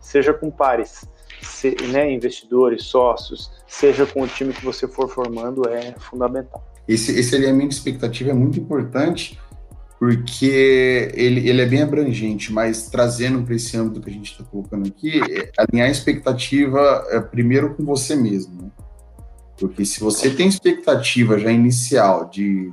seja 0.00 0.34
com 0.34 0.50
pares 0.50 1.08
se, 1.42 1.76
né, 1.88 2.12
investidores, 2.12 2.84
sócios, 2.84 3.50
seja 3.66 4.06
com 4.06 4.22
o 4.22 4.28
time 4.28 4.52
que 4.52 4.64
você 4.64 4.86
for 4.86 5.08
formando, 5.08 5.68
é 5.68 5.94
fundamental. 5.98 6.64
Esse, 6.86 7.18
esse 7.18 7.34
alinhamento 7.34 7.70
de 7.70 7.74
expectativa 7.74 8.30
é 8.30 8.34
muito 8.34 8.58
importante 8.58 9.38
porque 9.98 11.10
ele, 11.14 11.48
ele 11.48 11.62
é 11.62 11.66
bem 11.66 11.82
abrangente, 11.82 12.52
mas 12.52 12.88
trazendo 12.88 13.42
para 13.42 13.54
esse 13.54 13.76
âmbito 13.76 14.00
que 14.00 14.10
a 14.10 14.12
gente 14.12 14.30
está 14.30 14.44
colocando 14.44 14.86
aqui, 14.86 15.20
é 15.32 15.50
alinhar 15.56 15.88
a 15.88 15.90
expectativa 15.90 17.06
é, 17.10 17.20
primeiro 17.20 17.74
com 17.74 17.84
você 17.84 18.14
mesmo. 18.14 18.62
Né? 18.62 18.70
Porque 19.58 19.84
se 19.86 20.00
você 20.00 20.30
tem 20.30 20.48
expectativa 20.48 21.38
já 21.38 21.50
inicial 21.50 22.28
de 22.28 22.70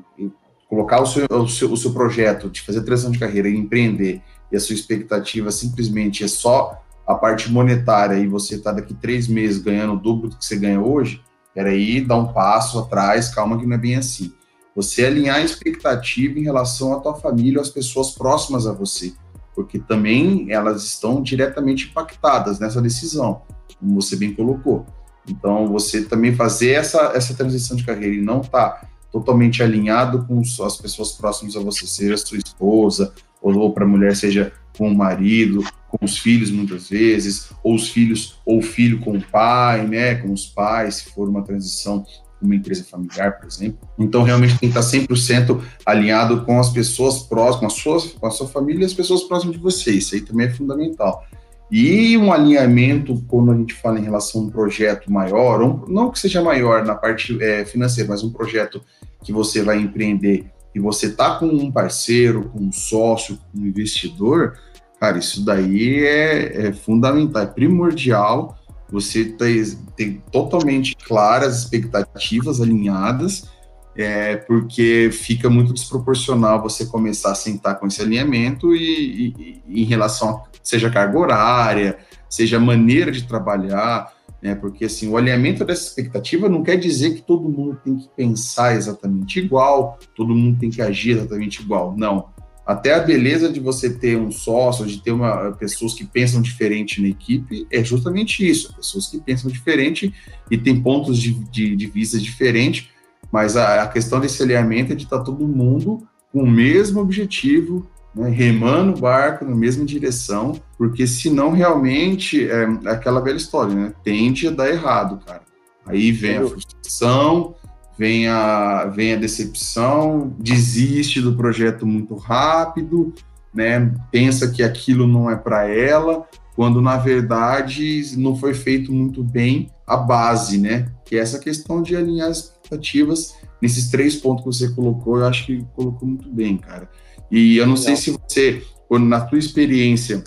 colocar 0.68 1.01
o 1.01 1.05
seu, 1.05 1.26
o 1.30 1.47
seu, 1.47 1.72
o 1.72 1.78
seu 1.78 1.93
projeto, 1.93 2.49
de 2.49 2.61
fazer 2.61 2.84
transição 2.84 3.11
de 3.11 3.20
carreira 3.20 3.47
e 3.47 3.55
empreender, 3.55 4.22
e 4.51 4.55
a 4.55 4.59
sua 4.59 4.76
expectativa 4.76 5.49
simplesmente 5.51 6.24
é 6.24 6.28
só 6.28 6.83
a 7.06 7.16
parte 7.16 7.51
monetária 7.51 8.18
e 8.18 8.28
você 8.28 8.56
está 8.56 8.72
daqui 8.72 8.93
três 8.93 9.28
meses 9.28 9.62
ganhando 9.62 9.93
o 9.93 9.99
dobro 9.99 10.30
do 10.30 10.38
que 10.38 10.45
você 10.45 10.56
ganha 10.56 10.82
hoje, 10.82 11.22
peraí, 11.54 12.01
dá 12.01 12.16
um 12.16 12.32
passo 12.32 12.80
atrás, 12.80 13.30
calma 13.30 13.58
que 13.60 13.66
não 13.66 13.76
é 13.76 13.80
bem 13.80 13.95
assim. 13.95 14.34
Você 14.76 15.06
alinhar 15.06 15.38
a 15.38 15.43
expectativa 15.43 16.39
em 16.39 16.43
relação 16.43 16.93
à 16.93 16.99
tua 16.99 17.16
família, 17.16 17.62
às 17.62 17.70
pessoas 17.70 18.12
próximas 18.12 18.66
a 18.66 18.74
você, 18.74 19.14
porque 19.54 19.78
também 19.78 20.51
elas 20.51 20.84
estão 20.84 21.22
diretamente 21.22 21.89
impactadas 21.89 22.60
nessa 22.60 22.82
decisão, 22.82 23.41
como 23.80 24.01
você 24.01 24.16
bem 24.16 24.34
colocou. 24.34 24.86
Então, 25.28 25.68
você 25.68 26.04
também 26.04 26.36
fazer 26.36 26.72
essa, 26.72 27.12
essa 27.14 27.34
transição 27.34 27.78
de 27.78 27.86
carreira 27.86 28.16
e 28.16 28.22
não 28.22 28.41
estar 28.41 28.70
tá 28.70 28.88
totalmente 29.12 29.62
alinhado 29.62 30.26
com 30.26 30.41
as 30.66 30.78
pessoas 30.78 31.12
próximas 31.12 31.56
a 31.56 31.60
você, 31.60 31.86
seja 31.86 32.18
sua 32.18 32.39
esposa, 32.39 33.14
ou, 33.41 33.56
ou 33.56 33.74
para 33.74 33.86
a 33.86 33.88
mulher, 33.88 34.16
seja 34.16 34.51
com 34.78 34.90
o 34.90 34.96
marido, 34.96 35.64
com 35.88 36.04
os 36.04 36.18
filhos 36.18 36.50
muitas 36.52 36.90
vezes, 36.90 37.50
ou 37.64 37.76
os 37.76 37.90
filhos, 37.90 38.40
ou 38.46 38.60
o 38.60 38.62
filho 38.62 39.00
com 39.00 39.18
o 39.18 39.22
pai, 39.22 39.86
né, 39.88 40.16
com 40.16 40.32
os 40.32 40.46
pais, 40.46 40.96
se 40.96 41.06
for 41.12 41.30
uma 41.30 41.44
transição 41.44 42.06
uma 42.44 42.56
empresa 42.56 42.84
familiar, 42.84 43.40
por 43.40 43.48
exemplo. 43.48 43.88
Então, 43.98 44.22
realmente 44.22 44.60
tem 44.60 44.70
que 44.70 44.78
estar 44.78 44.82
100% 44.82 45.62
alinhado 45.86 46.44
com 46.44 46.60
as 46.60 46.70
pessoas 46.70 47.20
próximas, 47.20 47.60
com 47.60 47.66
a, 47.66 48.00
sua, 48.00 48.20
com 48.20 48.28
a 48.28 48.32
sua 48.32 48.48
família 48.48 48.82
e 48.82 48.86
as 48.86 48.94
pessoas 48.94 49.24
próximas 49.24 49.56
de 49.56 49.62
você. 49.62 49.92
Isso 49.92 50.14
aí 50.14 50.22
também 50.22 50.48
é 50.48 50.50
fundamental. 50.50 51.24
E 51.72 52.18
um 52.18 52.32
alinhamento, 52.32 53.24
quando 53.28 53.52
a 53.52 53.56
gente 53.56 53.74
fala 53.74 53.98
em 53.98 54.04
relação 54.04 54.42
a 54.42 54.44
um 54.44 54.50
projeto 54.50 55.12
maior, 55.12 55.64
um, 55.64 55.86
não 55.88 56.12
que 56.12 56.20
seja 56.20 56.42
maior 56.42 56.86
na 56.86 56.94
parte 56.94 57.42
é, 57.42 57.66
financeira, 57.66 58.10
mas 58.10 58.24
um 58.24 58.30
projeto 58.30 58.82
que 59.24 59.32
você 59.32 59.64
vai 59.64 59.80
empreender 59.80 60.46
e 60.74 60.80
você 60.80 61.12
tá 61.12 61.36
com 61.36 61.48
um 61.48 61.72
parceiro, 61.72 62.50
com 62.50 62.60
um 62.60 62.72
sócio, 62.72 63.38
com 63.38 63.60
um 63.60 63.68
investidor, 63.68 64.58
cara, 65.00 65.18
isso 65.18 65.44
daí 65.44 66.04
é, 66.04 66.68
é 66.68 66.74
fundamental, 66.74 67.44
é 67.44 67.46
primordial 67.46 68.58
você 68.90 69.26
ter, 69.26 69.76
ter 69.96 70.22
totalmente 70.32 70.96
claras 70.96 71.60
expectativas 71.60 72.62
alinhadas, 72.62 73.50
é, 73.96 74.38
porque 74.38 75.10
fica 75.12 75.50
muito 75.50 75.74
desproporcional 75.74 76.62
você 76.62 76.86
começar 76.86 77.32
a 77.32 77.36
sentar 77.36 77.80
com 77.80 77.88
esse 77.88 78.02
alinhamento 78.02 78.76
e, 78.76 79.34
e, 79.38 79.62
e 79.68 79.82
em 79.82 79.86
relação 79.86 80.30
a 80.30 80.44
seja 80.64 80.90
carga 80.90 81.18
horária, 81.20 81.98
seja 82.30 82.60
maneira 82.60 83.12
de 83.12 83.24
trabalhar, 83.28 84.12
né? 84.44 84.54
Porque 84.54 84.84
assim, 84.84 85.08
o 85.08 85.16
alinhamento 85.16 85.64
dessa 85.64 85.88
expectativa 85.88 86.50
não 86.50 86.62
quer 86.62 86.76
dizer 86.76 87.16
que 87.16 87.22
todo 87.22 87.48
mundo 87.48 87.80
tem 87.82 87.96
que 87.96 88.10
pensar 88.10 88.76
exatamente 88.76 89.39
igual, 89.39 89.98
todo 90.14 90.36
mundo 90.36 90.60
tem 90.60 90.70
que 90.70 90.82
agir 90.82 91.12
exatamente 91.12 91.62
igual. 91.62 91.96
Não. 91.96 92.28
Até 92.66 92.94
a 92.94 93.00
beleza 93.00 93.52
de 93.52 93.60
você 93.60 93.89
ter 93.89 94.18
um 94.18 94.32
sócio, 94.32 94.86
de 94.86 95.02
ter 95.02 95.12
uma, 95.12 95.52
pessoas 95.54 95.94
que 95.94 96.06
pensam 96.06 96.41
diferente 96.41 97.02
na 97.02 97.08
equipe, 97.08 97.66
é 97.72 97.84
justamente 97.84 98.48
isso. 98.48 98.76
Pessoas 98.76 99.08
que 99.08 99.20
pensam 99.20 99.50
diferente 99.50 100.14
e 100.52 100.58
têm 100.58 100.82
pontos 100.82 101.18
de, 101.18 101.34
de, 101.50 101.76
de 101.76 101.88
vista 101.88 102.18
diferentes, 102.18 102.89
mas 103.32 103.56
a, 103.56 103.84
a, 103.84 103.88
questão 103.88 104.20
desse 104.20 104.44
alinhamento 104.44 104.91
é 104.91 104.96
de 104.96 105.04
estar 105.04 105.20
todo 105.20 105.48
mundo 105.48 106.06
com 106.32 106.44
o 106.44 106.50
mesmo 106.50 107.00
objetivo, 107.00 107.89
né, 108.16 108.30
remando 108.30 108.97
o 108.97 109.01
barco 109.01 109.45
na 109.45 109.55
mesma 109.55 109.86
direção, 109.86 110.59
porque 110.78 111.07
senão 111.07 111.51
realmente 111.51 112.47
é 112.49 112.64
aquela 112.86 113.22
velha 113.22 113.38
história, 113.38 113.74
né? 113.74 113.93
Tende 114.03 114.47
a 114.47 114.51
dar 114.51 114.70
errado, 114.70 115.20
cara. 115.26 115.41
Aí 115.86 116.11
vem 116.11 116.38
a 116.38 116.47
frustração, 116.47 117.55
vem 117.97 118.28
a, 118.28 118.86
vem 118.86 119.14
a 119.14 119.18
decepção, 119.18 120.34
desiste 120.39 121.22
do 121.22 121.36
projeto 121.36 121.86
muito 121.86 122.16
rápido, 122.16 123.14
né? 123.53 123.93
Pensa 124.11 124.49
que 124.49 124.64
aquilo 124.64 125.07
não 125.07 125.30
é 125.30 125.36
para 125.36 125.68
ela, 125.68 126.28
quando 126.55 126.82
na 126.82 126.97
verdade 126.97 128.03
não 128.18 128.36
foi 128.36 128.53
feito 128.53 128.91
muito 128.91 129.24
bem 129.24 129.70
a 129.86 129.97
base, 129.97 130.57
né? 130.57 130.88
Que 131.05 131.18
é 131.18 131.20
essa 131.20 131.39
questão 131.39 131.82
de 131.82 131.95
alinhar 131.95 132.30
as 132.30 132.38
expectativas 132.38 133.36
nesses 133.61 133.89
três 133.89 134.16
pontos 134.16 134.43
que 134.43 134.66
você 134.66 134.76
colocou, 134.76 135.20
eu 135.20 135.26
acho 135.26 135.45
que 135.45 135.66
colocou 135.74 136.07
muito 136.07 136.30
bem, 136.30 136.57
cara. 136.57 136.89
E 137.32 137.58
eu 137.58 137.66
não 137.66 137.76
sei 137.76 137.96
se 137.96 138.12
você, 138.12 138.64
na 138.92 139.22
tua 139.22 139.40
experiência 139.40 140.24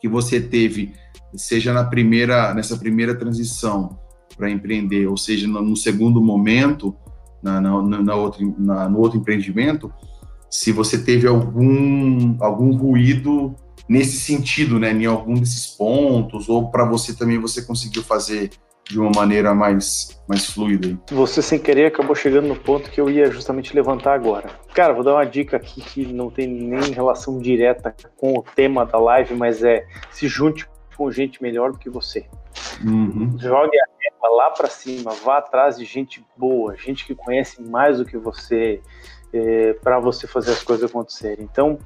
que 0.00 0.08
você 0.08 0.40
teve 0.40 0.94
seja 1.34 1.72
na 1.72 1.84
primeira, 1.84 2.54
nessa 2.54 2.76
primeira 2.76 3.14
transição 3.14 3.98
para 4.36 4.50
empreender, 4.50 5.06
ou 5.06 5.16
seja, 5.16 5.46
no, 5.46 5.62
no 5.62 5.76
segundo 5.76 6.22
momento, 6.22 6.94
na, 7.42 7.60
na, 7.60 7.82
na, 7.82 8.14
outra, 8.14 8.46
na, 8.58 8.88
no 8.88 8.98
outro 8.98 9.18
empreendimento, 9.18 9.92
se 10.50 10.72
você 10.72 10.98
teve 10.98 11.26
algum, 11.26 12.36
algum 12.40 12.76
ruído 12.76 13.54
nesse 13.88 14.18
sentido, 14.18 14.78
né, 14.78 14.92
em 14.92 15.06
algum 15.06 15.34
desses 15.34 15.66
pontos, 15.66 16.48
ou 16.48 16.70
para 16.70 16.84
você 16.84 17.14
também 17.14 17.38
você 17.38 17.62
conseguiu 17.62 18.02
fazer 18.02 18.50
de 18.88 19.00
uma 19.00 19.10
maneira 19.14 19.54
mais, 19.54 20.20
mais 20.28 20.46
fluida. 20.46 20.96
Você, 21.10 21.42
sem 21.42 21.58
querer, 21.58 21.86
acabou 21.86 22.14
chegando 22.14 22.46
no 22.46 22.56
ponto 22.56 22.90
que 22.90 23.00
eu 23.00 23.10
ia 23.10 23.30
justamente 23.30 23.74
levantar 23.74 24.14
agora. 24.14 24.48
Cara, 24.74 24.92
vou 24.92 25.02
dar 25.02 25.14
uma 25.14 25.26
dica 25.26 25.56
aqui 25.56 25.80
que 25.80 26.06
não 26.12 26.30
tem 26.30 26.46
nem 26.46 26.92
relação 26.92 27.38
direta 27.38 27.94
com 28.16 28.34
o 28.34 28.42
tema 28.42 28.86
da 28.86 28.98
live, 28.98 29.34
mas 29.34 29.62
é 29.64 29.86
se 30.10 30.28
junte 30.28 30.68
com 30.96 31.10
gente 31.10 31.42
melhor 31.42 31.72
do 31.72 31.78
que 31.78 31.90
você. 31.90 32.26
Uhum. 32.84 33.36
Jogue 33.38 33.76
a 33.76 33.86
régua 34.00 34.36
lá 34.36 34.50
para 34.50 34.68
cima, 34.68 35.12
vá 35.24 35.38
atrás 35.38 35.76
de 35.76 35.84
gente 35.84 36.24
boa, 36.36 36.76
gente 36.76 37.04
que 37.04 37.14
conhece 37.14 37.62
mais 37.62 37.98
do 37.98 38.04
que 38.04 38.16
você, 38.16 38.80
é, 39.32 39.72
para 39.74 39.98
você 39.98 40.26
fazer 40.26 40.52
as 40.52 40.62
coisas 40.62 40.88
acontecerem. 40.88 41.44
Então, 41.44 41.78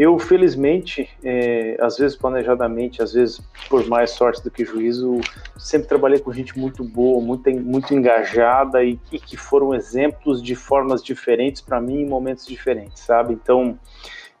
eu, 0.00 0.18
felizmente, 0.18 1.10
é, 1.22 1.76
às 1.78 1.98
vezes 1.98 2.16
planejadamente, 2.16 3.02
às 3.02 3.12
vezes 3.12 3.38
por 3.68 3.86
mais 3.86 4.12
sorte 4.12 4.42
do 4.42 4.50
que 4.50 4.64
juízo, 4.64 5.20
sempre 5.58 5.88
trabalhei 5.88 6.18
com 6.18 6.32
gente 6.32 6.58
muito 6.58 6.82
boa, 6.82 7.22
muito, 7.22 7.50
muito 7.50 7.92
engajada 7.92 8.82
e, 8.82 8.98
e 9.12 9.18
que 9.18 9.36
foram 9.36 9.74
exemplos 9.74 10.42
de 10.42 10.54
formas 10.54 11.04
diferentes 11.04 11.60
para 11.60 11.82
mim 11.82 12.00
em 12.00 12.08
momentos 12.08 12.46
diferentes, 12.46 13.02
sabe? 13.02 13.34
Então, 13.34 13.78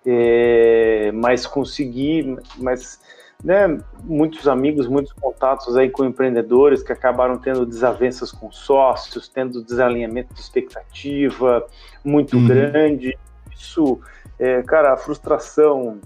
é, 0.06 1.12
mas 1.12 1.46
consegui, 1.46 2.38
mas 2.56 2.98
né, 3.44 3.78
muitos 4.02 4.48
amigos, 4.48 4.88
muitos 4.88 5.12
contatos 5.12 5.76
aí 5.76 5.90
com 5.90 6.06
empreendedores 6.06 6.82
que 6.82 6.90
acabaram 6.90 7.36
tendo 7.36 7.66
desavenças 7.66 8.32
com 8.32 8.50
sócios, 8.50 9.28
tendo 9.28 9.62
desalinhamento 9.62 10.32
de 10.32 10.40
expectativa 10.40 11.66
muito 12.02 12.38
uhum. 12.38 12.46
grande. 12.46 13.14
Isso 13.54 14.00
é, 14.40 14.62
cara, 14.62 14.94
a 14.94 14.96
frustração 14.96 16.00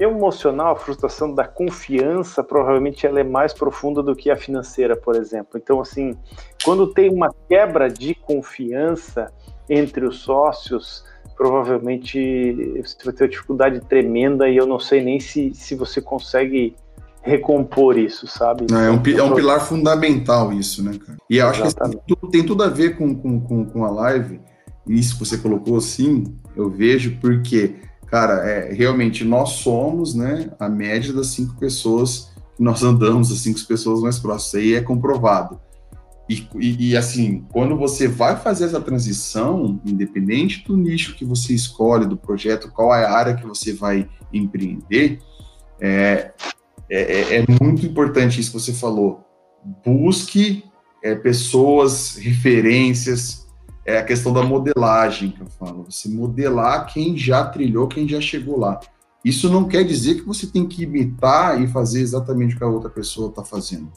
emocional, 0.00 0.72
a 0.72 0.76
frustração 0.76 1.32
da 1.32 1.46
confiança, 1.46 2.42
provavelmente 2.42 3.06
ela 3.06 3.20
é 3.20 3.24
mais 3.24 3.52
profunda 3.52 4.02
do 4.02 4.16
que 4.16 4.30
a 4.30 4.36
financeira, 4.36 4.96
por 4.96 5.14
exemplo. 5.14 5.52
Então, 5.56 5.80
assim, 5.80 6.16
quando 6.64 6.92
tem 6.92 7.08
uma 7.08 7.32
quebra 7.48 7.88
de 7.88 8.14
confiança 8.16 9.32
entre 9.68 10.04
os 10.04 10.18
sócios, 10.20 11.04
provavelmente 11.36 12.82
você 12.82 12.96
vai 13.04 13.14
ter 13.14 13.24
uma 13.24 13.30
dificuldade 13.30 13.80
tremenda 13.80 14.48
e 14.48 14.56
eu 14.56 14.66
não 14.66 14.80
sei 14.80 15.02
nem 15.02 15.20
se, 15.20 15.52
se 15.54 15.76
você 15.76 16.00
consegue 16.00 16.74
recompor 17.22 17.96
isso, 17.96 18.26
sabe? 18.26 18.66
Não, 18.70 18.80
é, 18.80 18.90
um, 18.90 19.02
é 19.18 19.22
um 19.22 19.34
pilar 19.34 19.60
fundamental 19.60 20.52
isso, 20.52 20.82
né, 20.82 20.98
cara? 20.98 21.18
E 21.28 21.36
eu 21.36 21.46
acho 21.46 21.64
Exatamente. 21.64 22.02
que 22.06 22.30
tem 22.30 22.44
tudo 22.44 22.62
a 22.62 22.68
ver 22.68 22.96
com, 22.96 23.14
com, 23.14 23.66
com 23.66 23.84
a 23.84 23.90
live, 23.90 24.40
isso 24.88 25.14
que 25.14 25.20
você 25.20 25.38
colocou 25.38 25.76
assim, 25.76 26.24
eu 26.56 26.70
vejo 26.70 27.18
porque, 27.20 27.76
cara, 28.06 28.48
é, 28.48 28.72
realmente 28.72 29.24
nós 29.24 29.50
somos, 29.50 30.14
né, 30.14 30.50
a 30.58 30.68
média 30.68 31.12
das 31.12 31.28
cinco 31.28 31.56
pessoas 31.56 32.30
que 32.56 32.62
nós 32.62 32.82
andamos, 32.82 33.30
as 33.30 33.38
cinco 33.38 33.60
pessoas 33.66 34.00
mais 34.00 34.18
próximas, 34.18 34.54
aí 34.54 34.74
é 34.74 34.80
comprovado. 34.80 35.60
E, 36.28 36.46
e, 36.56 36.90
e, 36.90 36.96
assim, 36.96 37.46
quando 37.50 37.74
você 37.74 38.06
vai 38.06 38.36
fazer 38.36 38.66
essa 38.66 38.80
transição, 38.80 39.80
independente 39.84 40.62
do 40.66 40.76
nicho 40.76 41.16
que 41.16 41.24
você 41.24 41.54
escolhe, 41.54 42.04
do 42.04 42.18
projeto, 42.18 42.70
qual 42.70 42.94
é 42.94 43.06
a 43.06 43.12
área 43.12 43.34
que 43.34 43.46
você 43.46 43.72
vai 43.72 44.06
empreender, 44.30 45.20
é, 45.80 46.32
é, 46.90 47.00
é, 47.00 47.36
é 47.36 47.44
muito 47.62 47.86
importante 47.86 48.40
isso 48.40 48.52
que 48.52 48.60
você 48.60 48.74
falou. 48.74 49.24
Busque 49.84 50.64
é, 51.02 51.14
pessoas, 51.14 52.16
referências, 52.16 53.47
é 53.88 53.96
a 53.96 54.04
questão 54.04 54.34
da 54.34 54.42
modelagem 54.42 55.30
que 55.30 55.40
eu 55.40 55.46
falo. 55.46 55.86
Você 55.88 56.10
modelar 56.10 56.92
quem 56.92 57.16
já 57.16 57.42
trilhou, 57.46 57.88
quem 57.88 58.06
já 58.06 58.20
chegou 58.20 58.58
lá. 58.58 58.78
Isso 59.24 59.48
não 59.48 59.66
quer 59.66 59.82
dizer 59.82 60.16
que 60.16 60.26
você 60.26 60.46
tem 60.46 60.66
que 60.66 60.82
imitar 60.82 61.58
e 61.62 61.66
fazer 61.66 62.02
exatamente 62.02 62.54
o 62.54 62.58
que 62.58 62.64
a 62.64 62.68
outra 62.68 62.90
pessoa 62.90 63.30
está 63.30 63.42
fazendo. 63.42 63.90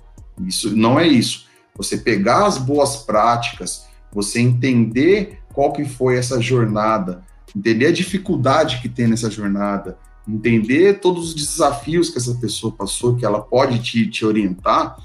Isso 0.48 0.74
não 0.74 0.98
é 0.98 1.06
isso. 1.06 1.46
Você 1.76 1.98
pegar 1.98 2.46
as 2.46 2.58
boas 2.58 3.04
práticas, 3.04 3.86
você 4.14 4.40
entender 4.40 5.40
qual 5.54 5.74
que 5.74 5.84
foi 5.84 6.18
essa 6.18 6.40
jornada, 6.40 7.26
entender 7.54 7.88
a 7.88 7.92
dificuldade 7.92 8.80
que 8.82 8.88
tem 8.88 9.08
nessa 9.08 9.30
jornada, 9.30 9.98
entender 10.26 11.02
todos 11.02 11.30
os 11.30 11.36
desafios 11.36 12.10
que 12.10 12.18
essa 12.18 12.34
pessoa 12.36 12.74
passou, 12.74 13.18
que 13.18 13.26
ela 13.26 13.42
pode 13.42 13.80
te, 13.80 14.10
te 14.10 14.26
orientar, 14.26 14.96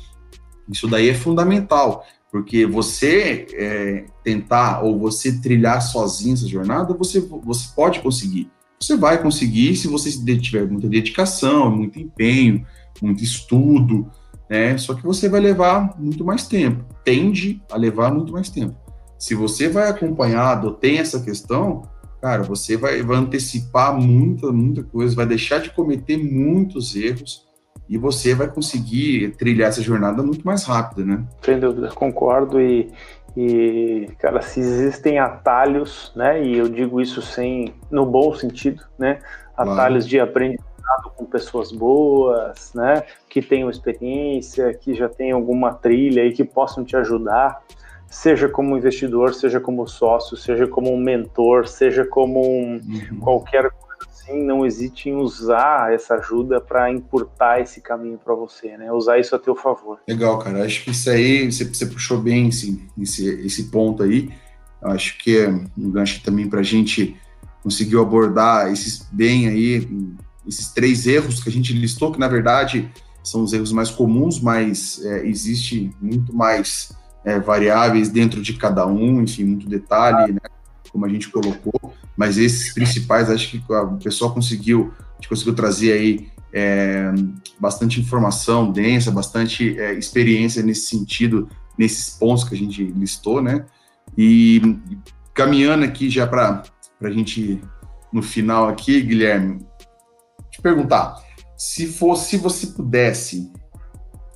isso 0.69 0.87
daí 0.87 1.09
é 1.09 1.15
fundamental. 1.15 2.05
Porque 2.31 2.67
você 2.67 3.47
é, 3.55 4.05
tentar 4.23 4.83
ou 4.83 4.99
você 4.99 5.41
trilhar 5.41 5.81
sozinho 5.81 6.35
essa 6.35 6.47
jornada, 6.47 6.95
você, 6.95 7.21
você 7.21 7.69
pode 7.75 8.01
conseguir. 8.01 8.51
Você 8.81 8.97
vai 8.97 9.23
conseguir 9.23 9.75
se 9.77 9.89
você 9.89 10.11
tiver 10.39 10.69
muita 10.69 10.89
dedicação, 10.89 11.75
muito 11.75 11.99
empenho, 11.99 12.67
muito 13.01 13.23
estudo, 13.23 14.11
né? 14.51 14.77
Só 14.77 14.95
que 14.95 15.03
você 15.03 15.29
vai 15.29 15.41
levar 15.41 15.99
muito 15.99 16.25
mais 16.25 16.47
tempo, 16.47 16.85
tende 17.05 17.63
a 17.71 17.77
levar 17.77 18.13
muito 18.13 18.33
mais 18.33 18.51
tempo. 18.51 18.77
Se 19.19 19.35
você 19.35 19.69
vai 19.69 19.89
acompanhado, 19.89 20.73
tem 20.73 20.99
essa 20.99 21.21
questão, 21.21 21.83
cara, 22.21 22.43
você 22.43 22.77
vai, 22.77 23.03
vai 23.03 23.17
antecipar 23.17 23.99
muita, 23.99 24.53
muita 24.53 24.83
coisa, 24.83 25.15
vai 25.15 25.27
deixar 25.27 25.59
de 25.59 25.71
cometer 25.71 26.19
muitos 26.19 26.95
erros, 26.95 27.46
e 27.89 27.97
você 27.97 28.35
vai 28.35 28.49
conseguir 28.49 29.31
trilhar 29.37 29.69
essa 29.69 29.83
jornada 29.83 30.23
muito 30.23 30.45
mais 30.45 30.65
rápida, 30.65 31.05
né? 31.05 31.25
Sem 31.43 31.59
dúvida, 31.59 31.89
concordo 31.89 32.61
e, 32.61 32.91
e 33.37 34.09
cara, 34.19 34.43
se 34.43 34.61
existem 34.61 35.19
atalhos, 35.19 36.13
né? 36.17 36.43
E 36.43 36.57
eu 36.57 36.69
digo 36.69 37.01
isso 37.01 37.23
sem 37.23 37.75
no 37.91 38.05
bom 38.05 38.35
sentido, 38.35 38.83
né? 38.99 39.21
Atalhos 39.57 40.05
claro. 40.05 40.09
de 40.09 40.21
aprendizado 40.21 41.11
com 41.17 41.25
pessoas 41.25 41.71
boas, 41.73 42.73
né? 42.75 43.03
Que 43.29 43.41
tenham 43.41 43.71
experiência, 43.71 44.75
que 44.75 44.95
já 44.95 45.09
tenham 45.09 45.39
alguma 45.39 45.73
trilha 45.73 46.25
e 46.25 46.33
que 46.33 46.45
possam 46.45 46.85
te 46.85 46.97
ajudar, 46.97 47.63
seja 48.09 48.49
como 48.49 48.77
investidor, 48.77 49.35
seja 49.35 49.61
como 49.61 49.87
sócio, 49.87 50.37
seja 50.37 50.67
como 50.67 50.93
um 50.93 50.99
mentor, 50.99 51.67
seja 51.69 52.05
como 52.05 52.41
um, 52.41 52.75
uhum. 52.75 53.21
qualquer 53.21 53.71
assim, 54.27 54.43
não 54.43 54.67
hesite 54.67 55.09
em 55.09 55.15
usar 55.15 55.93
essa 55.93 56.15
ajuda 56.15 56.61
para 56.61 56.91
encurtar 56.91 57.61
esse 57.61 57.81
caminho 57.81 58.19
para 58.19 58.35
você, 58.35 58.77
né? 58.77 58.93
Usar 58.93 59.19
isso 59.19 59.35
a 59.35 59.39
teu 59.39 59.55
favor. 59.55 60.01
Legal, 60.09 60.39
cara. 60.39 60.65
Acho 60.65 60.85
que 60.85 60.91
isso 60.91 61.09
aí, 61.09 61.51
você, 61.51 61.65
você 61.65 61.87
puxou 61.87 62.19
bem 62.19 62.49
esse, 62.49 62.85
esse, 62.99 63.29
esse 63.47 63.65
ponto 63.71 64.03
aí. 64.03 64.31
Acho 64.83 65.17
que 65.19 65.39
é 65.39 65.49
um 65.49 65.91
gancho 65.91 66.23
também 66.23 66.49
para 66.49 66.61
a 66.61 66.65
gente 66.65 67.17
conseguiu 67.63 68.01
abordar 68.01 68.71
esses 68.71 69.09
bem 69.11 69.49
aí, 69.49 69.89
esses 70.47 70.69
três 70.69 71.07
erros 71.07 71.43
que 71.43 71.49
a 71.49 71.53
gente 71.53 71.73
listou, 71.73 72.13
que 72.13 72.21
na 72.21 72.29
verdade 72.29 72.89
são 73.25 73.43
os 73.43 73.53
erros 73.53 73.73
mais 73.73 73.91
comuns, 73.91 74.41
mas 74.41 75.05
é, 75.05 75.27
existe 75.27 75.91
muito 76.01 76.35
mais 76.35 76.93
é, 77.25 77.41
variáveis 77.41 78.09
dentro 78.09 78.41
de 78.41 78.55
cada 78.55 78.87
um, 78.87 79.21
enfim, 79.21 79.45
muito 79.45 79.69
detalhe, 79.69 80.35
né? 80.35 80.41
Como 80.97 81.05
a 81.05 81.11
gente 81.11 81.29
colocou, 81.29 81.93
mas 82.17 82.39
esses 82.39 82.73
principais, 82.73 83.29
acho 83.29 83.51
que 83.51 83.63
o 83.71 83.99
pessoal 83.99 84.33
conseguiu, 84.33 84.95
a 84.99 85.15
gente 85.17 85.29
conseguiu 85.29 85.55
trazer 85.55 85.93
aí 85.93 86.31
é, 86.55 87.13
bastante 87.61 88.01
informação 88.01 88.73
densa, 88.73 89.11
bastante 89.11 89.79
é, 89.79 89.93
experiência 89.93 90.63
nesse 90.63 90.87
sentido, 90.87 91.51
nesses 91.77 92.09
pontos 92.09 92.45
que 92.45 92.55
a 92.55 92.59
gente 92.59 92.83
listou, 92.83 93.43
né? 93.43 93.67
E 94.17 94.79
caminhando 95.35 95.85
aqui 95.85 96.09
já 96.09 96.27
para 96.27 96.63
a 97.03 97.11
gente, 97.11 97.61
no 98.11 98.23
final 98.23 98.67
aqui, 98.67 99.03
Guilherme, 99.03 99.67
te 100.51 100.63
perguntar, 100.63 101.17
se 101.59 101.87
fosse, 101.87 102.31
se 102.31 102.37
você 102.39 102.69
pudesse 102.69 103.53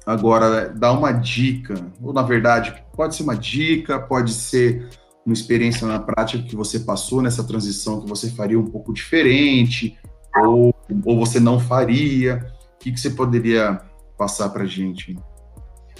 agora 0.04 0.68
dar 0.68 0.92
uma 0.92 1.10
dica, 1.12 1.74
ou 2.02 2.12
na 2.12 2.22
verdade, 2.22 2.84
pode 2.94 3.16
ser 3.16 3.22
uma 3.22 3.36
dica, 3.36 3.98
pode 3.98 4.34
ser 4.34 4.99
uma 5.24 5.32
experiência 5.32 5.86
na 5.86 5.98
prática 5.98 6.42
que 6.42 6.56
você 6.56 6.80
passou 6.80 7.20
nessa 7.22 7.44
transição 7.44 8.00
que 8.00 8.08
você 8.08 8.30
faria 8.30 8.58
um 8.58 8.66
pouco 8.66 8.92
diferente, 8.92 9.98
ou, 10.36 10.74
ou 11.04 11.18
você 11.18 11.38
não 11.38 11.58
faria? 11.58 12.46
O 12.74 12.78
que, 12.78 12.92
que 12.92 13.00
você 13.00 13.10
poderia 13.10 13.80
passar 14.16 14.48
para 14.50 14.62
a 14.62 14.66
gente? 14.66 15.18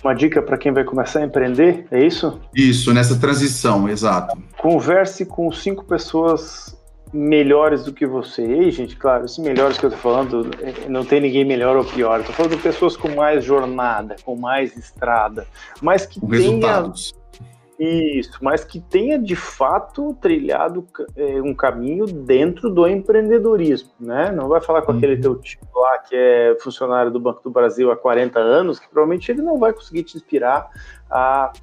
Uma 0.03 0.15
dica 0.15 0.41
para 0.41 0.57
quem 0.57 0.73
vai 0.73 0.85
começar 0.85 1.21
a 1.21 1.25
empreender, 1.25 1.87
é 1.91 2.03
isso? 2.03 2.41
Isso, 2.55 2.95
nessa 2.95 3.19
transição, 3.19 3.87
exato. 3.89 4.39
Converse 4.57 5.27
com 5.27 5.53
cinco 5.53 5.85
pessoas 5.85 6.75
melhores 7.13 7.85
do 7.85 7.93
que 7.93 8.07
você. 8.07 8.43
E, 8.43 8.71
gente, 8.71 8.97
claro, 8.97 9.27
esses 9.27 9.39
melhores 9.39 9.77
que 9.77 9.85
eu 9.85 9.91
tô 9.91 9.97
falando, 9.97 10.51
é, 10.63 10.89
não 10.89 11.05
tem 11.05 11.21
ninguém 11.21 11.45
melhor 11.45 11.77
ou 11.77 11.85
pior. 11.85 12.21
Eu 12.21 12.25
tô 12.25 12.33
falando 12.33 12.57
de 12.57 12.63
pessoas 12.63 12.97
com 12.97 13.15
mais 13.15 13.45
jornada, 13.45 14.17
com 14.25 14.37
mais 14.37 14.75
estrada, 14.77 15.47
mas 15.83 16.07
que 16.07 16.19
com 16.19 16.29
tenha... 16.29 16.41
resultados 16.41 17.20
Isso, 17.83 18.37
mas 18.43 18.63
que 18.63 18.79
tenha 18.79 19.19
de 19.19 19.35
fato 19.35 20.15
trilhado 20.21 20.87
é, 21.17 21.41
um 21.41 21.55
caminho 21.55 22.05
dentro 22.05 22.69
do 22.69 22.87
empreendedorismo, 22.87 23.89
né? 23.99 24.31
Não 24.31 24.49
vai 24.49 24.61
falar 24.61 24.83
com 24.83 24.93
uhum. 24.93 24.99
aquele 24.99 25.17
teu 25.17 25.35
tio 25.37 25.61
lá 25.75 25.97
que 26.01 26.15
é 26.15 26.59
funcionário 26.61 27.11
do 27.11 27.19
Banco 27.19 27.43
do 27.43 27.49
Brasil 27.49 27.91
há 27.91 27.97
40 27.97 28.39
anos, 28.39 28.79
que 28.79 28.87
provavelmente 28.87 29.33
ele 29.33 29.41
não 29.41 29.57
vai 29.57 29.73
conseguir 29.73 30.03
te 30.03 30.15
inspirar 30.19 30.69
a, 31.11 31.55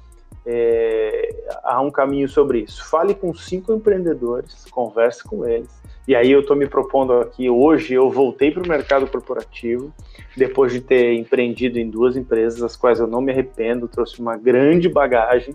é, 0.44 1.36
a 1.62 1.80
um 1.80 1.90
caminho 1.90 2.28
sobre 2.28 2.62
isso. 2.62 2.84
Fale 2.90 3.14
com 3.14 3.32
cinco 3.32 3.72
empreendedores, 3.72 4.64
converse 4.72 5.22
com 5.22 5.46
eles, 5.46 5.70
e 6.08 6.16
aí 6.16 6.32
eu 6.32 6.40
estou 6.40 6.56
me 6.56 6.66
propondo 6.66 7.12
aqui 7.12 7.50
hoje, 7.50 7.92
eu 7.92 8.08
voltei 8.08 8.50
para 8.50 8.62
o 8.62 8.66
mercado 8.66 9.06
corporativo, 9.06 9.92
depois 10.34 10.72
de 10.72 10.80
ter 10.80 11.12
empreendido 11.12 11.78
em 11.78 11.90
duas 11.90 12.16
empresas, 12.16 12.62
as 12.62 12.74
quais 12.74 12.98
eu 12.98 13.06
não 13.06 13.20
me 13.20 13.30
arrependo, 13.30 13.86
trouxe 13.86 14.18
uma 14.18 14.34
grande 14.34 14.88
bagagem, 14.88 15.54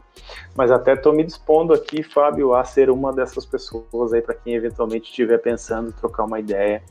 mas 0.56 0.70
até 0.70 0.94
estou 0.94 1.12
me 1.12 1.24
dispondo 1.24 1.74
aqui, 1.74 2.04
Fábio, 2.04 2.54
a 2.54 2.64
ser 2.64 2.92
uma 2.92 3.12
dessas 3.12 3.48
pessoas 3.48 4.14
aí 4.14 4.22
para 4.22 4.36
quem 4.36 4.54
eventualmente 4.54 5.10
estiver 5.10 5.40
pensando 5.40 5.92
trocar 5.92 6.26
uma 6.26 6.40
ideia 6.40 6.84